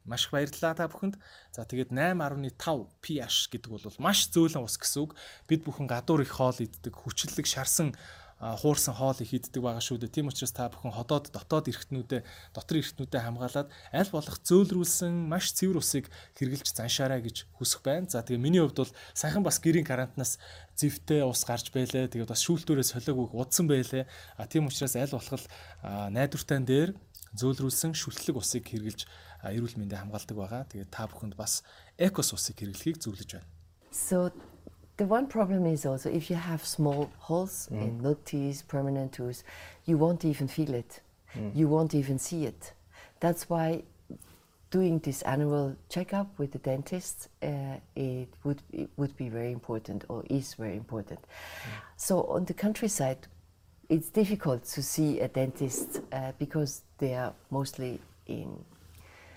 Маш 0.09 0.27
их 0.27 0.33
баярлалаа 0.33 0.75
та 0.75 0.89
бүхэнд. 0.89 1.21
За 1.53 1.63
тэгээд 1.69 1.93
8.5 1.95 2.99
pH 2.99 3.53
гэдэг 3.53 3.71
бол 3.71 3.85
маш 4.01 4.27
зөөлөн 4.33 4.65
ус 4.65 4.81
гэсэн 4.81 5.05
үг. 5.05 5.13
Бид 5.45 5.63
бүхэн 5.69 5.87
гадуур 5.87 6.25
их 6.25 6.33
хоол 6.33 6.57
иддэг, 6.59 6.97
хүчлэг 6.97 7.47
шарсан 7.47 7.93
хуурсан 8.39 8.95
хоол 8.95 9.19
их 9.19 9.35
иддэг 9.35 9.59
байгаа 9.59 9.83
шүү 9.83 9.99
дээ. 9.99 10.15
Тийм 10.15 10.31
учраас 10.31 10.55
та 10.55 10.71
бүхэн 10.71 10.95
ходоод 10.95 11.35
дотоод 11.35 11.67
эргэтнүүдээ, 11.75 12.23
дотор 12.55 12.77
эргэтнүүдээ 12.79 13.23
хамгаалаад 13.27 13.69
аль 13.91 14.13
болох 14.15 14.39
зөөлрүүлсэн 14.47 15.11
маш 15.27 15.51
цэвэр 15.59 15.83
усыг 15.83 16.07
хэрглэж 16.39 16.71
заншаарай 16.71 17.19
гэж 17.19 17.51
хүсэх 17.59 17.83
байна. 17.83 18.07
За 18.07 18.23
тэгээ 18.23 18.39
миний 18.39 18.63
хувьд 18.63 18.79
бол 18.79 18.95
сайхан 19.11 19.43
бас 19.43 19.59
гэрийн 19.59 19.83
карантинаас 19.83 20.39
зэвтэй 20.79 21.27
ус 21.27 21.43
гарч 21.43 21.75
байлаа. 21.75 22.07
Тэгээд 22.07 22.31
бас 22.31 22.47
шүүлтүүрээ 22.47 22.87
солиог 22.87 23.35
удсан 23.35 23.67
байлаа. 23.67 24.07
А 24.39 24.47
тийм 24.47 24.71
учраас 24.71 24.95
аль 24.95 25.11
болох 25.11 25.43
а, 25.83 26.07
найдвартай 26.07 26.63
дээр 26.63 26.95
зөөлрүүлсэн 27.35 27.93
шүлтлэг 27.99 28.39
усыг 28.39 28.71
хэрглэж 28.71 29.11
эрүүл 29.43 29.83
мэндийг 29.83 29.99
хамгаалдаг 29.99 30.37
байгаа. 30.39 30.63
Тэгээд 30.71 30.95
та 30.95 31.11
бүхэнд 31.11 31.35
бас 31.35 31.67
экос 31.99 32.31
усыг 32.33 32.63
хэрэглэхийг 32.63 33.03
зөвлөж 33.03 33.35
байна. 33.35 33.51
So 33.91 34.31
the 34.99 35.07
one 35.07 35.27
problem 35.27 35.65
is 35.65 35.87
also 35.87 36.11
if 36.11 36.29
you 36.29 36.37
have 36.37 36.65
small 36.67 37.11
holes 37.19 37.69
mm. 37.73 37.81
in 37.81 38.03
milk 38.03 38.25
teas, 38.25 38.63
permanent 38.63 39.13
teeth, 39.13 39.43
you 39.87 39.97
won't 39.97 40.25
even 40.25 40.49
feel 40.49 40.75
it. 40.75 41.01
Mm. 41.37 41.57
You 41.57 41.69
won't 41.69 41.95
even 41.95 42.19
see 42.19 42.45
it. 42.45 42.73
That's 43.21 43.49
why 43.49 43.85
doing 44.71 44.99
this 44.99 45.23
annual 45.23 45.77
checkup 45.89 46.37
with 46.39 46.51
the 46.53 46.59
dentist, 46.59 47.29
uh, 47.43 47.77
it, 47.95 48.29
would, 48.43 48.61
it 48.73 48.91
would 48.97 49.17
be 49.17 49.29
very 49.29 49.53
important 49.53 50.05
or 50.09 50.25
is 50.29 50.55
very 50.55 50.77
important. 50.77 51.21
Mm. 51.23 51.69
So 51.97 52.25
on 52.25 52.45
the 52.45 52.55
countryside, 52.55 53.29
it's 53.89 54.11
difficult 54.11 54.65
to 54.65 54.83
see 54.83 55.21
a 55.21 55.29
dentist 55.29 56.01
uh, 56.13 56.33
because 56.39 56.83
they 56.99 57.15
are 57.15 57.33
mostly 57.51 58.01
in 58.27 58.65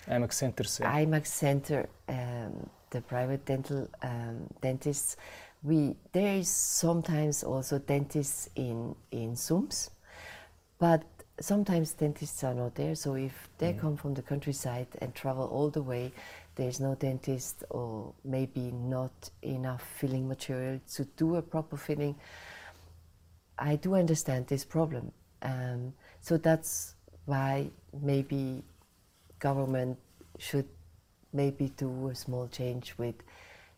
aimags 0.08 0.34
centers. 0.34 0.80
aimags 0.80 1.28
center, 1.28 1.88
um, 2.08 2.68
the 2.90 3.00
private 3.00 3.44
dental 3.46 3.88
um, 4.02 4.46
dentists 4.60 5.16
we 5.62 5.96
there 6.12 6.36
is 6.36 6.48
sometimes 6.48 7.44
also 7.44 7.78
dentists 7.78 8.48
in 8.56 8.94
in 9.10 9.36
soums, 9.36 9.90
but 10.78 11.04
sometimes 11.40 11.92
dentists 11.92 12.42
are 12.44 12.54
not 12.54 12.74
there. 12.74 12.94
So 12.94 13.14
if 13.14 13.48
they 13.58 13.72
come 13.72 13.96
from 13.96 14.14
the 14.14 14.22
countryside 14.22 14.88
and 15.00 15.14
travel 15.14 15.46
all 15.46 15.70
the 15.70 15.82
way, 15.82 16.12
there's 16.56 16.80
no 16.80 16.94
dentist 16.94 17.64
or 17.70 18.12
maybe 18.24 18.70
not 18.72 19.30
enough 19.42 19.82
filling 19.96 20.28
material 20.28 20.80
to 20.94 21.04
do 21.16 21.36
a 21.36 21.42
proper 21.42 21.76
filling. 21.76 22.16
I 23.58 23.76
do 23.76 23.94
understand 23.94 24.46
this 24.48 24.64
problem. 24.64 25.12
Um, 25.42 25.94
so 26.20 26.36
that's 26.36 26.94
why 27.24 27.70
maybe 28.00 28.62
government 29.38 29.98
should 30.38 30.68
maybe 31.32 31.72
do 31.76 32.08
a 32.08 32.14
small 32.14 32.48
change 32.48 32.94
with 32.98 33.14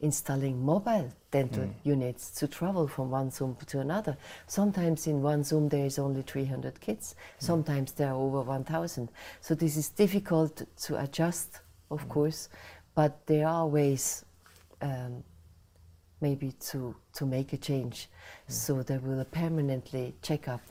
installing 0.01 0.65
mobile 0.65 1.11
dental 1.31 1.65
mm. 1.65 1.75
units 1.83 2.31
to 2.31 2.47
travel 2.47 2.87
from 2.87 3.11
one 3.11 3.31
soum 3.31 3.57
to 3.67 3.81
another. 3.81 4.17
Sometimes 4.47 5.07
in 5.07 5.23
one 5.23 5.45
soum 5.45 5.69
there 5.69 5.87
is 5.87 5.99
only 5.99 6.23
300 6.23 6.81
kids, 6.81 7.15
mm. 7.15 7.43
sometimes 7.43 7.93
there 7.93 8.09
are 8.09 8.15
over 8.15 8.43
1,000. 8.43 9.11
So 9.41 9.55
this 9.55 9.77
is 9.77 9.89
difficult 9.89 10.63
to 10.83 11.01
adjust, 11.03 11.61
of 11.91 12.05
mm. 12.05 12.09
course, 12.09 12.49
but 12.95 13.27
there 13.27 13.47
are 13.47 13.67
ways 13.67 14.25
um, 14.83 15.25
maybe 16.21 16.53
to, 16.53 16.95
to 17.15 17.27
make 17.27 17.53
a 17.53 17.57
change 17.57 18.09
so 18.49 18.83
there 18.83 19.01
will 19.01 19.21
a 19.21 19.25
permanently 19.25 20.15
check 20.23 20.49
up 20.49 20.63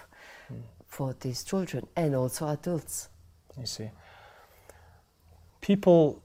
for 0.87 1.15
these 1.19 1.43
children 1.43 1.87
and 1.95 2.15
also 2.15 2.47
adults. 2.47 3.09
You 3.59 3.65
see. 3.65 3.89
People 5.61 6.21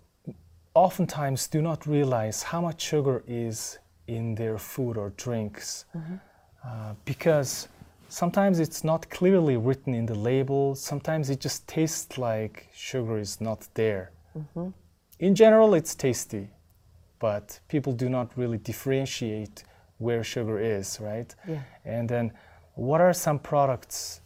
oftentimes 0.85 1.49
do 1.49 1.61
not 1.61 1.87
realize 1.87 2.43
how 2.43 2.61
much 2.61 2.81
sugar 2.81 3.23
is 3.27 3.79
in 4.07 4.35
their 4.35 4.59
food 4.59 4.97
or 4.97 5.11
drinks 5.17 5.85
uh, 6.65 6.95
because 7.05 7.69
sometimes 8.09 8.59
it's 8.59 8.85
not 8.85 9.09
clearly 9.11 9.57
written 9.57 9.95
in 9.95 10.07
the 10.07 10.15
label, 10.15 10.75
sometimes 10.75 11.31
it 11.31 11.41
just 11.41 11.67
tastes 11.67 12.19
like 12.19 12.69
sugar 12.73 13.19
is 13.19 13.41
not 13.41 13.69
there. 13.75 14.11
In 15.19 15.35
general, 15.35 15.75
it's 15.75 15.95
tasty, 15.95 16.49
but 17.19 17.61
people 17.69 17.93
do 17.93 18.09
not 18.09 18.37
really 18.37 18.59
differentiate 18.59 19.65
where 19.99 20.23
sugar 20.23 20.59
is, 20.59 20.99
right? 21.01 21.35
Yeah. 21.49 21.63
And 21.85 22.09
then, 22.09 22.33
what 22.75 23.01
are 23.01 23.13
some 23.13 23.39
products 23.39 24.21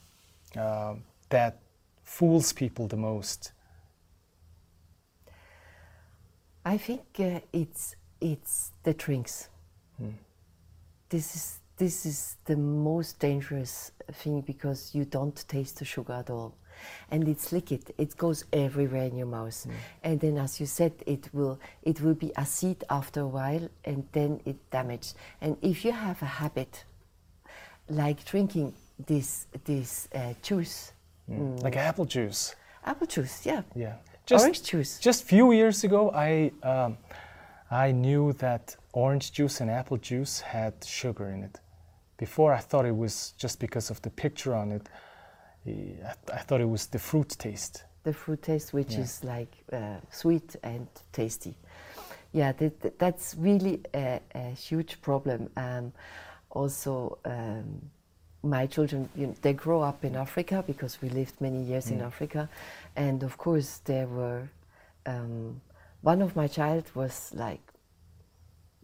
uh, 0.56 0.94
that 1.30 1.58
fools 2.04 2.52
people 2.52 2.86
the 2.88 2.96
most? 2.96 3.52
I 6.64 6.78
think 6.78 7.02
uh, 7.18 7.40
it's 7.52 7.96
it's 8.20 8.72
the 8.82 8.94
drinks. 8.94 9.48
This 11.08 11.36
is 11.36 11.58
this 11.76 12.06
is 12.06 12.36
the 12.44 12.56
most 12.56 13.18
dangerous 13.18 13.92
thing 14.12 14.40
because 14.42 14.94
you 14.94 15.04
don't 15.04 15.36
taste 15.48 15.78
the 15.78 15.84
sugar 15.84 16.12
at 16.14 16.30
all, 16.30 16.54
and 17.10 17.28
it's 17.28 17.52
liquid. 17.52 17.92
It 17.98 18.16
goes 18.16 18.44
everywhere 18.52 19.04
in 19.04 19.16
your 19.16 19.26
mouth, 19.26 19.66
and 20.02 20.20
then, 20.20 20.38
as 20.38 20.60
you 20.60 20.66
said, 20.66 20.92
it 21.06 21.28
will 21.32 21.58
it 21.82 22.00
will 22.00 22.14
be 22.14 22.34
acid 22.36 22.84
after 22.88 23.20
a 23.20 23.26
while, 23.26 23.68
and 23.84 24.06
then 24.12 24.40
it 24.44 24.70
damages. 24.70 25.14
And 25.40 25.56
if 25.62 25.84
you 25.84 25.92
have 25.92 26.22
a 26.22 26.26
habit, 26.26 26.84
like 27.88 28.24
drinking 28.24 28.74
this 29.06 29.46
this 29.64 30.08
uh, 30.14 30.34
juice, 30.42 30.92
Like 31.28 31.76
apple 31.76 32.04
juice. 32.06 32.54
apple 32.84 33.06
juice, 33.06 33.44
yeah, 33.46 33.62
Yeah. 33.74 33.94
Orange 34.40 34.62
juice. 34.62 34.98
Just 34.98 35.24
few 35.24 35.52
years 35.52 35.84
ago, 35.84 36.10
I 36.14 36.52
um, 36.62 36.96
I 37.70 37.92
knew 37.92 38.32
that 38.34 38.76
orange 38.92 39.32
juice 39.32 39.60
and 39.62 39.70
apple 39.70 39.96
juice 39.98 40.40
had 40.40 40.74
sugar 40.84 41.28
in 41.28 41.42
it. 41.42 41.60
Before, 42.18 42.52
I 42.52 42.58
thought 42.60 42.84
it 42.86 42.96
was 42.96 43.32
just 43.38 43.58
because 43.60 43.90
of 43.90 44.00
the 44.02 44.10
picture 44.10 44.54
on 44.54 44.72
it. 44.72 44.88
I, 45.66 46.14
I 46.32 46.38
thought 46.38 46.60
it 46.60 46.68
was 46.68 46.86
the 46.86 46.98
fruit 46.98 47.30
taste. 47.38 47.84
the 48.04 48.12
fruit 48.12 48.42
taste, 48.42 48.72
which 48.74 48.94
Yeah. 48.94 49.02
is 49.04 49.22
like 49.24 49.52
uh, 49.72 49.96
sweet 50.10 50.56
and 50.62 50.86
tasty. 51.12 51.54
Yeah, 52.32 52.52
that, 52.52 52.80
that- 52.80 52.98
that's 52.98 53.34
really 53.38 53.80
a, 53.94 54.20
a 54.34 54.50
huge 54.54 55.00
problem. 55.00 55.48
Um, 55.56 55.92
also, 56.50 57.18
um, 57.24 57.90
my 58.42 58.66
children, 58.66 59.08
you 59.14 59.28
know, 59.28 59.34
they 59.42 59.52
grow 59.52 59.82
up 59.82 60.04
in 60.04 60.16
Africa 60.16 60.64
because 60.66 61.00
we 61.00 61.08
lived 61.08 61.40
many 61.40 61.62
years 61.62 61.90
in 61.90 61.98
Mm. 62.00 62.06
Africa, 62.06 62.48
and 62.96 63.22
of 63.22 63.36
course 63.38 63.78
there 63.84 64.06
were. 64.06 64.48
Um, 65.06 65.60
one 66.02 66.20
of 66.22 66.34
my 66.34 66.48
child 66.48 66.84
was 66.94 67.30
like 67.34 67.60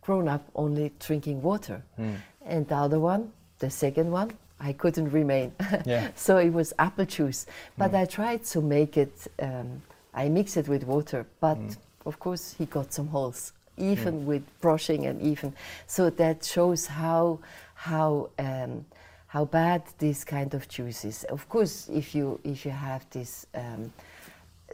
grown 0.01 0.29
up 0.29 0.43
only 0.55 0.93
drinking 1.01 1.43
water, 1.43 1.83
Mm. 1.99 2.17
and 2.47 2.69
the 2.69 2.77
other 2.77 3.01
one, 3.01 3.33
the 3.59 3.71
second 3.71 4.11
one, 4.13 4.31
I 4.61 4.73
couldn't 4.73 5.11
remain. 5.11 5.53
Yeah. 5.87 6.11
so 6.17 6.39
it 6.39 6.51
was 6.53 6.73
apple 6.79 7.05
juice, 7.07 7.47
but 7.77 7.95
I 7.95 8.05
tried 8.07 8.45
to 8.53 8.61
make 8.61 8.97
it. 8.97 9.27
Um, 9.41 9.83
I 10.15 10.29
mix 10.29 10.57
it 10.57 10.69
with 10.69 10.85
water, 10.85 11.27
but 11.41 11.59
of 12.07 12.19
course 12.19 12.55
he 12.59 12.67
got 12.67 12.93
some 12.93 13.09
holes, 13.09 13.53
even 13.77 14.27
with 14.27 14.43
brushing 14.61 15.07
and 15.07 15.21
even. 15.21 15.53
So 15.87 16.11
that 16.11 16.45
shows 16.45 16.87
how 16.87 17.39
how 17.75 18.31
um, 18.39 18.85
how 19.29 19.45
bad 19.45 19.83
this 19.99 20.25
kind 20.25 20.55
of 20.55 20.69
juice 20.69 21.05
is. 21.05 21.25
Of 21.25 21.49
course, 21.49 21.89
if 21.89 22.15
you 22.15 22.41
if 22.45 22.65
you 22.65 22.73
have 22.73 23.07
this. 23.11 23.47
Um, 23.55 23.93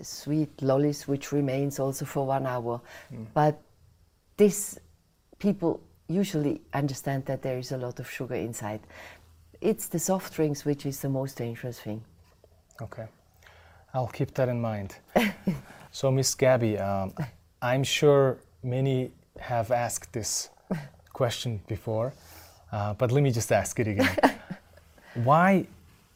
sweet 0.02 0.50
lollies 0.60 1.06
which 1.06 1.30
remains 1.30 1.78
also 1.78 2.04
for 2.04 2.26
one 2.26 2.46
hour 2.46 2.80
but 3.32 3.62
this 4.36 4.76
people 5.38 5.80
usually 6.08 6.60
understand 6.72 7.24
that 7.26 7.42
there 7.42 7.58
is 7.58 7.70
a 7.70 7.78
lot 7.78 8.00
of 8.00 8.10
sugar 8.10 8.34
inside 8.34 8.80
it's 9.60 9.86
the 9.86 9.98
soft 10.00 10.34
drinks 10.34 10.64
which 10.64 10.84
is 10.84 10.98
the 11.00 11.08
most 11.08 11.36
dangerous 11.36 11.78
thing 11.78 12.02
Okay. 12.82 13.06
I'll 13.92 14.08
keep 14.08 14.34
that 14.34 14.48
in 14.48 14.60
mind. 14.60 14.96
so, 15.92 16.10
Miss 16.10 16.34
Gabby, 16.34 16.78
um, 16.78 17.14
I'm 17.62 17.84
sure 17.84 18.38
many 18.62 19.12
have 19.38 19.70
asked 19.70 20.12
this 20.12 20.50
question 21.12 21.60
before, 21.68 22.12
uh, 22.72 22.94
but 22.94 23.12
let 23.12 23.22
me 23.22 23.30
just 23.30 23.52
ask 23.52 23.78
it 23.78 23.86
again. 23.86 24.16
why, 25.14 25.66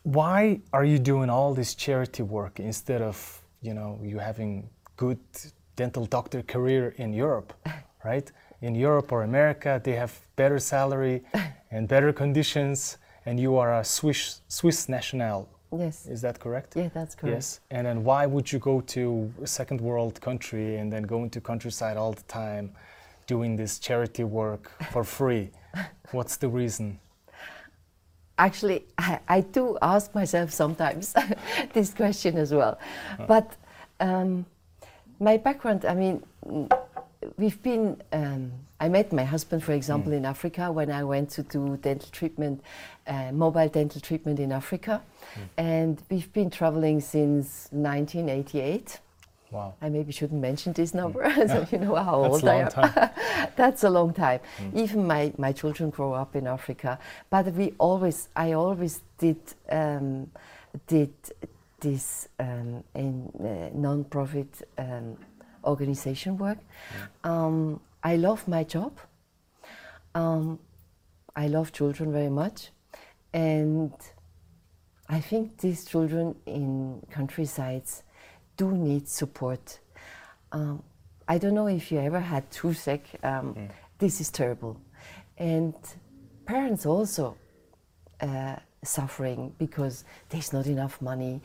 why 0.02 0.60
are 0.72 0.84
you 0.84 0.98
doing 0.98 1.30
all 1.30 1.54
this 1.54 1.74
charity 1.74 2.22
work 2.22 2.60
instead 2.60 3.02
of, 3.02 3.42
you 3.62 3.74
know, 3.74 3.98
you 4.02 4.18
having 4.18 4.68
good 4.96 5.18
dental 5.76 6.06
doctor 6.06 6.42
career 6.42 6.94
in 6.98 7.12
Europe, 7.12 7.52
right? 8.04 8.30
In 8.60 8.74
Europe 8.74 9.12
or 9.12 9.22
America, 9.22 9.80
they 9.82 9.92
have 9.94 10.18
better 10.36 10.58
salary 10.58 11.22
and 11.70 11.86
better 11.86 12.12
conditions, 12.12 12.98
and 13.26 13.38
you 13.38 13.56
are 13.56 13.78
a 13.78 13.84
Swiss 13.84 14.40
Swiss 14.48 14.88
national. 14.88 15.48
yes 15.78 16.06
Is 16.06 16.20
that 16.22 16.38
correct? 16.40 16.74
yeah 16.76 16.88
that's 16.94 17.14
correct 17.14 17.34
Yes. 17.36 17.60
And 17.70 17.86
then 17.86 18.02
why 18.02 18.26
would 18.26 18.50
you 18.52 18.58
go 18.58 18.80
to 18.96 19.30
a 19.42 19.46
second 19.46 19.80
world 19.80 20.18
country 20.20 20.78
and 20.80 20.90
then 20.92 21.02
go 21.02 21.22
into 21.24 21.40
countryside 21.40 21.96
all 21.98 22.12
the 22.14 22.26
time 22.42 22.70
doing 23.26 23.56
this 23.56 23.78
charity 23.78 24.24
work 24.24 24.70
for 24.92 25.04
free? 25.04 25.50
What's 26.16 26.36
the 26.38 26.48
reason? 26.48 26.98
Actually 28.38 28.84
I, 28.96 29.20
I 29.28 29.40
do 29.40 29.76
ask 29.82 30.14
myself 30.14 30.50
sometimes 30.52 31.14
this 31.72 31.92
question 31.92 32.36
as 32.38 32.52
well. 32.52 32.78
But 33.26 33.56
um, 34.00 34.46
my 35.20 35.36
background 35.36 35.84
i 35.84 35.94
mean 35.94 36.22
mm, 36.46 36.70
we've 37.36 37.60
been 37.62 38.00
um, 38.12 38.52
i 38.80 38.88
met 38.88 39.12
my 39.12 39.24
husband 39.24 39.62
for 39.62 39.72
example 39.72 40.12
in 40.12 40.24
africa 40.24 40.70
when 40.70 40.90
i 40.90 41.02
went 41.02 41.28
to 41.28 41.42
do 41.42 41.76
dental 41.78 42.08
treatment 42.10 42.62
uh, 43.06 43.32
mobile 43.32 43.68
dental 43.68 44.00
treatment 44.00 44.38
in 44.38 44.52
africa. 44.52 45.02
And 45.56 46.02
we've 46.10 46.32
been 46.32 46.50
traveling 46.50 47.00
since 47.00 47.68
1988 47.70 49.00
Wow. 49.50 49.74
I 49.80 49.88
maybe 49.88 50.12
shouldn't 50.12 50.40
mention 50.40 50.72
this 50.74 50.92
number, 50.92 51.30
so 51.48 51.66
you 51.72 51.78
know 51.78 51.94
how 51.94 52.22
That's 52.22 52.34
old 52.34 52.44
a 52.44 52.50
I 52.50 52.62
long 52.62 52.72
am. 52.84 53.10
That's 53.56 53.84
a 53.84 53.90
long 53.90 54.12
time. 54.12 54.40
Even 54.74 55.06
my, 55.06 55.32
my 55.38 55.52
children 55.52 55.90
grow 55.90 56.12
up 56.12 56.36
in 56.36 56.46
Africa, 56.46 56.98
but 57.30 57.46
we 57.54 57.72
always 57.78 58.28
I 58.36 58.52
always 58.52 59.00
did 59.16 59.40
um, 59.70 60.30
did 60.86 61.14
this 61.80 62.28
um, 62.38 62.84
in 62.94 63.32
uh, 63.40 63.70
non-profit 63.74 64.68
um, 64.76 65.16
organization 65.64 66.36
work. 66.36 66.58
Um, 67.24 67.80
I 68.02 68.16
love 68.16 68.46
my 68.48 68.64
job. 68.64 68.98
Um, 70.14 70.58
I 71.34 71.46
love 71.46 71.72
children 71.72 72.12
very 72.12 72.28
much, 72.28 72.70
and 73.32 73.92
I 75.08 75.20
think 75.20 75.58
these 75.58 75.86
children 75.86 76.34
in 76.44 77.00
countrysides 77.10 78.02
do 78.58 78.72
need 78.72 79.08
support. 79.08 79.78
Um, 80.52 80.82
I 81.26 81.38
don't 81.38 81.54
know 81.54 81.68
if 81.68 81.90
you 81.90 82.00
ever 82.00 82.20
had 82.20 82.50
toothache. 82.50 83.18
Um, 83.22 83.54
This 83.98 84.20
is 84.20 84.30
terrible, 84.30 84.76
and 85.38 85.74
parents 86.44 86.86
also 86.86 87.36
uh, 88.20 88.56
suffering 88.84 89.52
because 89.58 90.04
there's 90.28 90.52
not 90.52 90.66
enough 90.66 91.02
money. 91.02 91.40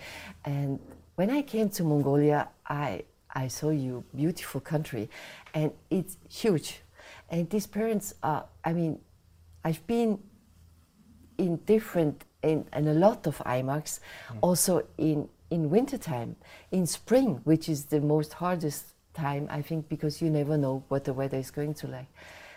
And 0.46 0.80
when 1.16 1.32
I 1.32 1.42
came 1.42 1.70
to 1.70 1.84
Mongolia, 1.84 2.50
I 2.68 3.06
I 3.34 3.48
saw 3.50 3.72
you 3.72 4.04
beautiful 4.14 4.62
country, 4.62 5.10
and 5.54 5.72
it's 5.90 6.18
huge. 6.30 6.84
And 7.30 7.50
these 7.50 7.66
parents 7.68 8.14
are. 8.22 8.46
I 8.64 8.74
mean, 8.74 9.00
I've 9.66 9.82
been 9.88 10.20
in 11.38 11.58
different 11.66 12.24
in, 12.44 12.66
in 12.72 12.88
a 12.88 12.94
lot 12.94 13.26
of 13.26 13.40
aimags, 13.46 14.00
also 14.42 14.84
in 14.98 15.28
in 15.54 15.70
wintertime, 15.70 16.36
in 16.72 16.88
spring, 16.88 17.40
which 17.44 17.70
is 17.70 17.86
the 17.86 18.02
most 18.02 18.34
hardest 18.34 18.86
time 19.14 19.48
I 19.52 19.62
think 19.62 19.88
because 19.88 20.22
you 20.22 20.30
never 20.30 20.58
know 20.58 20.84
what 20.88 21.04
the 21.04 21.14
weather 21.14 21.38
is 21.38 21.52
going 21.52 21.76
to 21.76 21.88
like. 21.88 22.08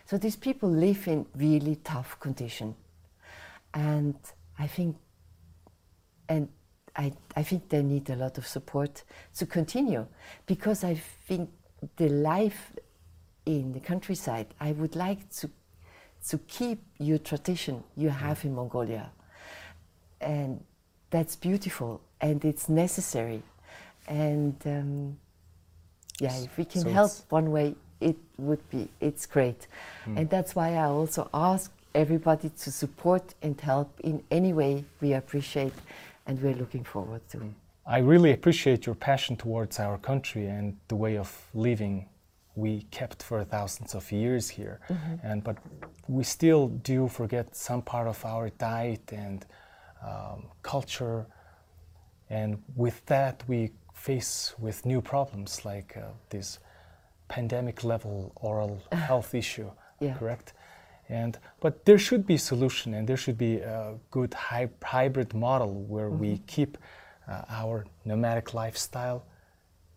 So 0.06 0.16
these 0.16 0.36
people 0.36 0.70
live 0.70 1.06
in 1.06 1.26
really 1.36 1.76
tough 1.76 2.18
condition, 2.20 2.74
and 3.74 4.16
I 4.58 4.66
think 4.66 4.96
and 6.28 6.48
I, 6.96 7.12
I 7.36 7.42
think 7.42 7.68
they 7.68 7.82
need 7.82 8.08
a 8.08 8.16
lot 8.16 8.38
of 8.38 8.46
support 8.46 9.02
to 9.34 9.44
continue 9.46 10.06
because 10.46 10.82
I 10.82 10.94
think 11.28 11.50
the 11.96 12.08
life 12.08 12.72
in 13.44 13.72
the 13.72 13.80
countryside, 13.80 14.46
I 14.58 14.72
would 14.72 14.96
like 14.96 15.28
to, 15.40 15.50
to 16.28 16.38
keep 16.38 16.80
your 16.98 17.18
tradition 17.18 17.84
you 17.94 18.08
have 18.08 18.40
mm. 18.40 18.44
in 18.46 18.54
Mongolia. 18.54 19.10
And 20.20 20.64
that's 21.10 21.36
beautiful 21.36 22.00
and 22.20 22.44
it's 22.44 22.68
necessary. 22.68 23.42
And 24.08 24.54
um, 24.66 25.16
yeah, 26.20 26.36
if 26.38 26.56
we 26.56 26.64
can 26.64 26.82
So 26.82 26.90
help 26.90 27.12
one 27.28 27.50
way, 27.50 27.74
it 28.00 28.16
would 28.38 28.68
be, 28.70 28.88
it's 29.00 29.26
great. 29.26 29.66
Hmm. 30.04 30.18
And 30.18 30.30
that's 30.30 30.54
why 30.54 30.74
I 30.74 30.84
also 30.84 31.28
ask 31.32 31.72
everybody 31.94 32.50
to 32.50 32.70
support 32.70 33.34
and 33.42 33.58
help 33.60 34.00
in 34.00 34.22
any 34.30 34.52
way 34.52 34.84
we 35.00 35.14
appreciate 35.14 35.72
and 36.26 36.40
we're 36.42 36.54
looking 36.54 36.84
forward 36.84 37.22
to. 37.30 37.38
Hmm. 37.38 37.48
I 37.86 37.98
really 37.98 38.32
appreciate 38.32 38.84
your 38.84 38.96
passion 38.96 39.36
towards 39.36 39.78
our 39.78 39.96
country 39.98 40.46
and 40.46 40.76
the 40.88 40.96
way 40.96 41.16
of 41.16 41.46
living 41.54 42.08
we 42.56 42.82
kept 42.90 43.22
for 43.22 43.44
thousands 43.44 43.94
of 43.94 44.10
years 44.10 44.48
here. 44.48 44.80
Mm-hmm. 44.88 45.14
And 45.22 45.44
but 45.44 45.58
we 46.08 46.24
still 46.24 46.68
do 46.68 47.06
forget 47.06 47.54
some 47.54 47.82
part 47.82 48.08
of 48.08 48.24
our 48.24 48.48
diet 48.50 49.12
and 49.12 49.44
um, 50.06 50.46
culture. 50.62 51.26
And 52.30 52.62
with 52.74 53.04
that, 53.06 53.42
we 53.46 53.70
face 53.94 54.54
with 54.58 54.86
new 54.86 55.00
problems 55.00 55.64
like 55.64 55.96
uh, 55.96 56.10
this 56.30 56.58
pandemic 57.28 57.84
level 57.84 58.32
oral 58.36 58.82
health 58.92 59.34
issue. 59.34 59.70
Yeah. 60.00 60.14
Correct. 60.14 60.52
And 61.08 61.38
but 61.60 61.84
there 61.84 61.98
should 61.98 62.26
be 62.26 62.36
solution, 62.36 62.94
and 62.94 63.08
there 63.08 63.16
should 63.16 63.38
be 63.38 63.58
a 63.58 63.94
good 64.10 64.34
hy- 64.34 64.70
hybrid 64.82 65.34
model 65.34 65.84
where 65.84 66.10
we 66.10 66.38
keep 66.46 66.76
uh, 67.28 67.42
our 67.48 67.86
nomadic 68.04 68.54
lifestyle, 68.54 69.24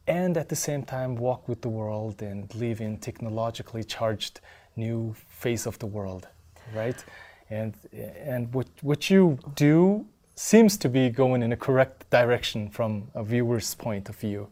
and 0.06 0.38
at 0.38 0.50
the 0.50 0.56
same 0.56 0.84
time 0.84 1.16
walk 1.16 1.48
with 1.48 1.62
the 1.62 1.70
world 1.70 2.22
and 2.22 2.54
live 2.54 2.80
in 2.80 2.98
technologically 2.98 3.84
charged 3.84 4.40
new 4.76 5.16
phase 5.30 5.66
of 5.66 5.80
the 5.80 5.88
world, 5.88 6.28
right? 6.76 7.04
And 7.50 7.74
and 7.94 8.54
what 8.54 8.68
what 8.82 9.10
you 9.10 9.40
do 9.56 10.06
seems 10.36 10.78
to 10.78 10.90
be 10.90 11.10
going 11.10 11.44
in 11.44 11.52
a 11.52 11.58
correct 11.58 12.10
direction 12.10 12.70
from 12.70 13.10
a 13.14 13.24
viewer's 13.24 13.76
point 13.76 14.08
of 14.08 14.16
view. 14.16 14.48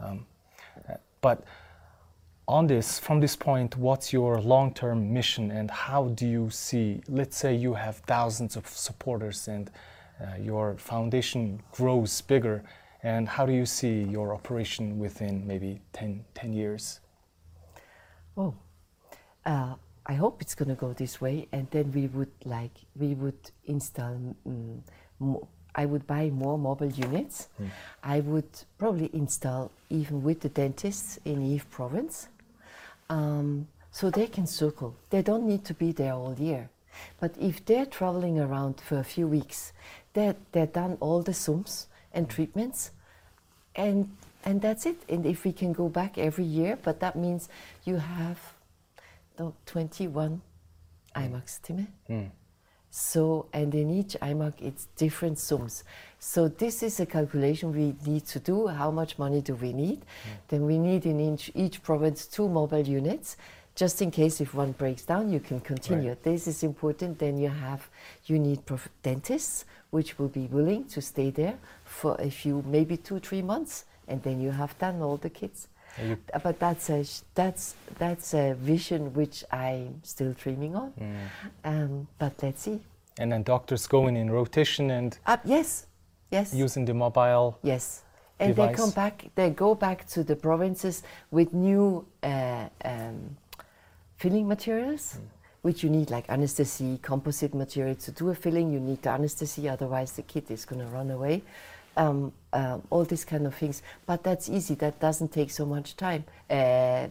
Um, 0.00 0.26
but 1.20 1.44
on 2.46 2.66
this, 2.66 2.98
from 2.98 3.20
this 3.20 3.36
point, 3.36 3.76
what's 3.76 4.12
your 4.12 4.40
long-term 4.40 5.12
mission 5.12 5.50
and 5.50 5.70
how 5.70 6.08
do 6.08 6.26
you 6.26 6.50
see, 6.50 7.02
let's 7.08 7.38
say 7.38 7.54
you 7.54 7.72
have 7.72 7.96
thousands 8.06 8.56
of 8.56 8.66
supporters 8.68 9.48
and 9.48 9.70
uh, 10.20 10.36
your 10.38 10.76
foundation 10.76 11.62
grows 11.72 12.20
bigger, 12.20 12.62
and 13.02 13.28
how 13.28 13.44
do 13.46 13.52
you 13.52 13.66
see 13.66 14.02
your 14.02 14.34
operation 14.34 14.98
within 14.98 15.46
maybe 15.46 15.80
10, 15.92 16.24
10 16.34 16.52
years? 16.52 17.00
Oh, 18.36 18.54
uh, 19.44 19.74
I 20.06 20.14
hope 20.14 20.42
it's 20.42 20.54
going 20.54 20.68
to 20.68 20.74
go 20.74 20.92
this 20.92 21.20
way, 21.20 21.48
and 21.52 21.66
then 21.70 21.92
we 21.92 22.06
would 22.08 22.30
like 22.44 22.72
we 22.96 23.14
would 23.14 23.50
install 23.66 24.18
mm, 24.46 24.80
mo- 25.18 25.48
I 25.74 25.86
would 25.86 26.06
buy 26.06 26.30
more 26.30 26.56
mobile 26.58 26.90
units. 26.90 27.48
I 28.02 28.20
would 28.20 28.48
probably 28.78 29.10
install 29.12 29.72
even 29.90 30.22
with 30.22 30.40
the 30.40 30.48
dentists 30.48 31.18
in 31.24 31.42
Eve 31.42 31.68
province. 31.70 32.28
Um, 33.10 33.66
so 33.90 34.10
they 34.10 34.26
can 34.26 34.46
circle. 34.46 34.94
They 35.10 35.22
don't 35.22 35.46
need 35.46 35.64
to 35.66 35.74
be 35.74 35.92
there 35.92 36.12
all 36.12 36.34
year. 36.34 36.68
But 37.20 37.34
if 37.40 37.64
they're 37.64 37.86
traveling 37.86 38.38
around 38.38 38.80
for 38.80 38.98
a 38.98 39.04
few 39.04 39.26
weeks, 39.26 39.72
they're, 40.12 40.36
they're 40.52 40.66
done 40.66 40.96
all 41.00 41.22
the 41.22 41.34
soums 41.34 41.86
and 42.12 42.28
treatments, 42.28 42.92
and 43.74 44.10
and 44.44 44.60
that's 44.60 44.84
it. 44.86 45.02
And 45.08 45.24
if 45.26 45.44
we 45.44 45.52
can 45.52 45.72
go 45.72 45.88
back 45.88 46.18
every 46.18 46.44
year, 46.44 46.78
but 46.80 47.00
that 47.00 47.16
means 47.16 47.48
you 47.84 47.96
have 47.96 48.38
no, 49.38 49.54
21 49.66 50.40
aimags 51.16 51.60
Time. 51.62 51.88
So, 52.90 53.46
and 53.52 53.74
in 53.74 53.90
each 53.90 54.16
aimag, 54.22 54.54
it's 54.60 54.86
different 54.96 55.38
soums. 55.38 55.82
So 56.20 56.46
this 56.46 56.80
is 56.84 57.00
a 57.00 57.06
calculation 57.06 57.72
we 57.72 57.96
need 58.06 58.24
to 58.26 58.38
do. 58.38 58.68
How 58.68 58.92
much 58.92 59.18
money 59.18 59.40
do 59.40 59.56
we 59.56 59.72
need? 59.72 60.00
Mm. 60.00 60.04
Then 60.46 60.66
we 60.66 60.78
need 60.78 61.04
in 61.04 61.18
each, 61.18 61.50
each 61.56 61.82
province 61.82 62.26
two 62.26 62.48
mobile 62.48 62.86
units, 62.86 63.36
just 63.74 64.00
in 64.00 64.12
case 64.12 64.40
if 64.40 64.54
one 64.54 64.70
breaks 64.72 65.02
down, 65.02 65.32
you 65.32 65.40
can 65.40 65.58
continue. 65.60 66.10
Right. 66.10 66.22
This 66.22 66.46
is 66.46 66.62
important. 66.62 67.18
Then 67.18 67.36
you 67.36 67.48
have, 67.48 67.88
you 68.26 68.38
need 68.38 68.64
prof- 68.64 68.88
dentists, 69.02 69.64
which 69.90 70.16
will 70.16 70.28
be 70.28 70.46
willing 70.46 70.84
to 70.84 71.02
stay 71.02 71.30
there 71.30 71.58
for 71.84 72.14
a 72.20 72.30
few, 72.30 72.62
maybe 72.64 72.96
two, 72.96 73.18
three 73.18 73.42
months, 73.42 73.86
and 74.06 74.22
then 74.22 74.40
you 74.40 74.52
have 74.52 74.78
done 74.78 75.02
all 75.02 75.16
the 75.16 75.30
kids. 75.30 75.66
You- 76.02 76.16
Uh, 76.32 76.38
But 76.42 76.58
that's 76.58 76.90
a 76.90 77.04
sh- 77.04 77.22
that's 77.34 77.74
that's 77.98 78.34
a 78.34 78.54
vision 78.54 79.12
which 79.14 79.44
I'm 79.50 80.00
still 80.02 80.32
dreaming 80.32 80.74
on. 80.76 80.92
Um, 81.64 82.06
but 82.18 82.32
let's 82.42 82.62
see. 82.62 82.80
and 83.20 83.30
then 83.30 83.42
doctors 83.44 83.86
going 83.86 84.16
in 84.16 84.28
rotation 84.30 84.90
and 84.90 85.16
Uh, 85.26 85.36
yes, 85.44 85.86
yes, 86.32 86.52
using 86.52 86.84
the 86.86 86.94
mobile. 86.94 87.56
yes. 87.62 88.02
And 88.40 88.56
they 88.56 88.72
come 88.74 88.90
back. 88.90 89.30
They 89.36 89.50
go 89.50 89.74
back 89.76 90.04
to 90.08 90.24
the 90.24 90.34
provinces 90.34 91.02
with 91.30 91.52
new 91.54 92.04
uh, 92.24 92.66
um, 92.84 93.36
filling 94.16 94.48
materials, 94.48 95.18
which 95.62 95.84
you 95.84 95.90
need, 95.90 96.10
like 96.10 96.28
anesthesia, 96.28 96.98
composite 97.02 97.54
material 97.56 97.94
to 97.94 98.10
do 98.10 98.30
a 98.30 98.34
filling. 98.34 98.72
You 98.72 98.80
need 98.80 99.02
the 99.02 99.10
anesthesia, 99.10 99.72
otherwise 99.72 100.12
the 100.16 100.22
kid 100.22 100.50
is 100.50 100.64
going 100.64 100.80
to 100.80 100.88
run 100.88 101.10
away. 101.12 101.42
Um, 101.96 102.32
um, 102.52 102.82
all 102.90 103.04
these 103.04 103.24
kind 103.24 103.46
of 103.46 103.54
things. 103.54 103.82
But 104.06 104.22
that's 104.22 104.48
easy. 104.48 104.74
That 104.74 105.00
doesn't 105.00 105.32
take 105.32 105.50
so 105.50 105.66
much 105.66 105.96
time, 105.96 106.24
uh, 106.50 107.08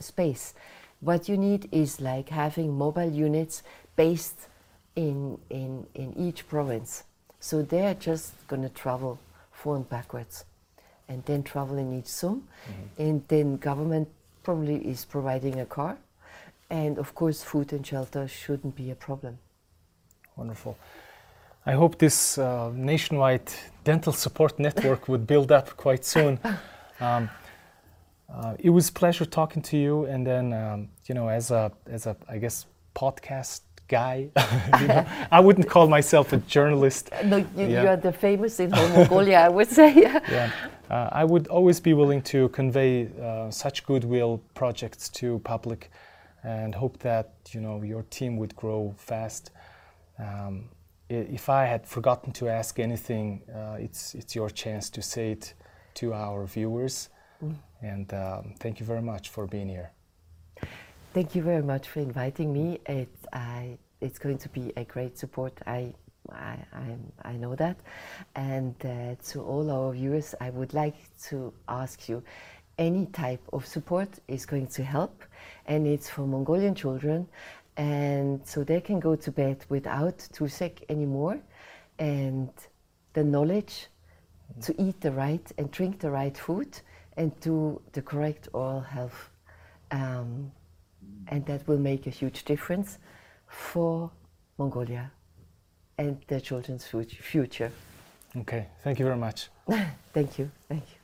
space. 0.00 0.54
What 1.00 1.28
you 1.28 1.36
need 1.36 1.68
is 1.72 2.00
like 2.00 2.30
having 2.30 2.76
mobile 2.76 3.10
units 3.10 3.62
based 3.96 4.48
in 4.94 5.38
in 5.50 5.86
in 5.94 6.14
each 6.16 6.48
province. 6.48 7.04
So 7.40 7.62
they're 7.62 7.94
just 7.94 8.32
going 8.48 8.62
to 8.62 8.68
travel 8.70 9.18
forward 9.52 9.78
and 9.78 9.88
backwards, 9.88 10.44
and 11.08 11.24
then 11.24 11.42
travel 11.42 11.78
in 11.78 11.98
each 11.98 12.08
zone, 12.08 12.42
and 12.98 13.22
then 13.28 13.58
government 13.58 14.08
probably 14.42 14.76
is 14.76 15.04
providing 15.04 15.60
a 15.60 15.66
car, 15.66 15.96
and 16.70 16.98
of 16.98 17.14
course 17.14 17.42
food 17.42 17.72
and 17.72 17.86
shelter 17.86 18.26
shouldn't 18.26 18.74
be 18.74 18.90
a 18.90 18.94
problem. 18.94 19.38
Wonderful. 20.36 20.76
I 21.66 21.72
hope 21.72 21.98
this 21.98 22.38
uh, 22.38 22.70
nationwide 22.74 23.50
dental 23.84 24.12
support 24.12 24.58
network 24.58 25.08
would 25.08 25.26
build 25.26 25.50
up 25.52 25.76
quite 25.76 26.04
soon. 26.04 26.38
Um, 26.98 27.28
uh, 28.34 28.54
it 28.58 28.70
was 28.70 28.88
a 28.88 28.92
pleasure 28.92 29.26
talking 29.26 29.60
to 29.64 29.76
you, 29.76 30.06
and 30.06 30.26
then 30.26 30.52
um, 30.54 30.88
you 31.04 31.14
know, 31.14 31.28
as 31.28 31.50
a 31.50 31.70
as 31.90 32.06
a 32.06 32.16
I 32.26 32.38
guess 32.38 32.64
podcast 32.94 33.60
guy, 33.86 34.28
you 34.80 34.86
know, 34.88 35.04
I 35.30 35.40
wouldn't 35.40 35.68
call 35.68 35.88
myself 35.88 36.32
a 36.32 36.38
journalist. 36.38 37.10
No, 37.24 37.36
you, 37.36 37.46
Yeah. 37.56 37.82
you 37.82 37.88
are 37.88 37.96
the 37.98 38.12
famous 38.12 38.60
in 38.60 38.70
Mongolia, 38.94 39.40
I 39.40 39.50
would 39.50 39.68
say. 39.68 39.92
Yeah, 39.94 40.50
uh, 40.90 41.10
I 41.12 41.24
would 41.24 41.48
always 41.48 41.80
be 41.80 41.92
willing 41.92 42.22
to 42.32 42.48
convey 42.48 43.08
uh, 43.22 43.50
such 43.50 43.84
goodwill 43.84 44.40
projects 44.54 45.10
to 45.20 45.38
public, 45.40 45.90
and 46.42 46.74
hope 46.74 46.96
that 47.00 47.34
you 47.50 47.60
know 47.60 47.82
your 47.82 48.04
team 48.08 48.38
would 48.38 48.56
grow 48.56 48.94
fast. 48.96 49.50
Um, 50.18 50.70
if 51.08 51.48
I 51.48 51.64
had 51.66 51.86
forgotten 51.86 52.32
to 52.34 52.48
ask 52.48 52.78
anything, 52.78 53.42
uh, 53.54 53.76
it's 53.78 54.14
it's 54.14 54.34
your 54.34 54.50
chance 54.50 54.90
to 54.90 55.02
say 55.02 55.32
it 55.32 55.54
to 55.94 56.12
our 56.12 56.46
viewers. 56.46 57.10
And 57.82 58.12
um, 58.14 58.54
thank 58.58 58.80
you 58.80 58.86
very 58.86 59.02
much 59.02 59.28
for 59.28 59.46
being 59.46 59.68
here. 59.68 59.90
Thank 61.12 61.34
you 61.34 61.42
very 61.42 61.62
much 61.62 61.88
for 61.88 62.00
inviting 62.00 62.52
me. 62.52 62.80
It, 62.86 63.08
I, 63.32 63.78
it's 64.00 64.18
going 64.18 64.38
to 64.38 64.48
be 64.48 64.72
a 64.76 64.84
great 64.84 65.18
support. 65.18 65.52
I, 65.66 65.92
I, 66.32 66.56
I'm- 66.72 67.12
I 67.22 67.32
know 67.36 67.54
that. 67.56 67.76
And 68.34 68.74
uh, 68.84 69.14
to 69.30 69.42
all 69.42 69.70
our 69.70 69.92
viewers, 69.92 70.34
I 70.40 70.50
would 70.50 70.72
like 70.74 70.96
to 71.28 71.52
ask 71.68 72.08
you 72.08 72.22
any 72.78 73.06
type 73.06 73.42
of 73.52 73.64
support 73.66 74.08
is 74.28 74.44
going 74.46 74.66
to 74.68 74.82
help, 74.82 75.24
and 75.66 75.86
it's 75.86 76.08
for 76.10 76.26
Mongolian 76.26 76.74
children. 76.74 77.26
And 77.76 78.46
so 78.46 78.64
they 78.64 78.80
can 78.80 79.00
go 79.00 79.16
to 79.16 79.30
bed 79.30 79.64
without 79.68 80.18
toothache 80.32 80.84
anymore, 80.88 81.38
and 81.98 82.50
the 83.12 83.24
knowledge 83.24 83.88
to 84.62 84.80
eat 84.80 85.00
the 85.00 85.12
right 85.12 85.52
and 85.58 85.70
drink 85.70 85.98
the 85.98 86.10
right 86.10 86.36
food 86.36 86.78
and 87.16 87.38
do 87.40 87.80
the 87.92 88.02
correct 88.02 88.48
oral 88.52 88.80
health. 88.80 89.30
Um, 89.90 90.52
and 91.28 91.44
that 91.46 91.66
will 91.68 91.78
make 91.78 92.06
a 92.06 92.10
huge 92.10 92.44
difference 92.44 92.98
for 93.46 94.10
Mongolia 94.58 95.10
and 95.98 96.18
their 96.28 96.40
children's 96.40 96.86
future. 96.86 97.72
Okay, 98.36 98.66
thank 98.84 98.98
you 98.98 99.04
very 99.04 99.16
much. 99.16 99.48
Thank 100.12 100.38
you. 100.38 100.50
Thank 100.68 100.82
you. 100.90 100.95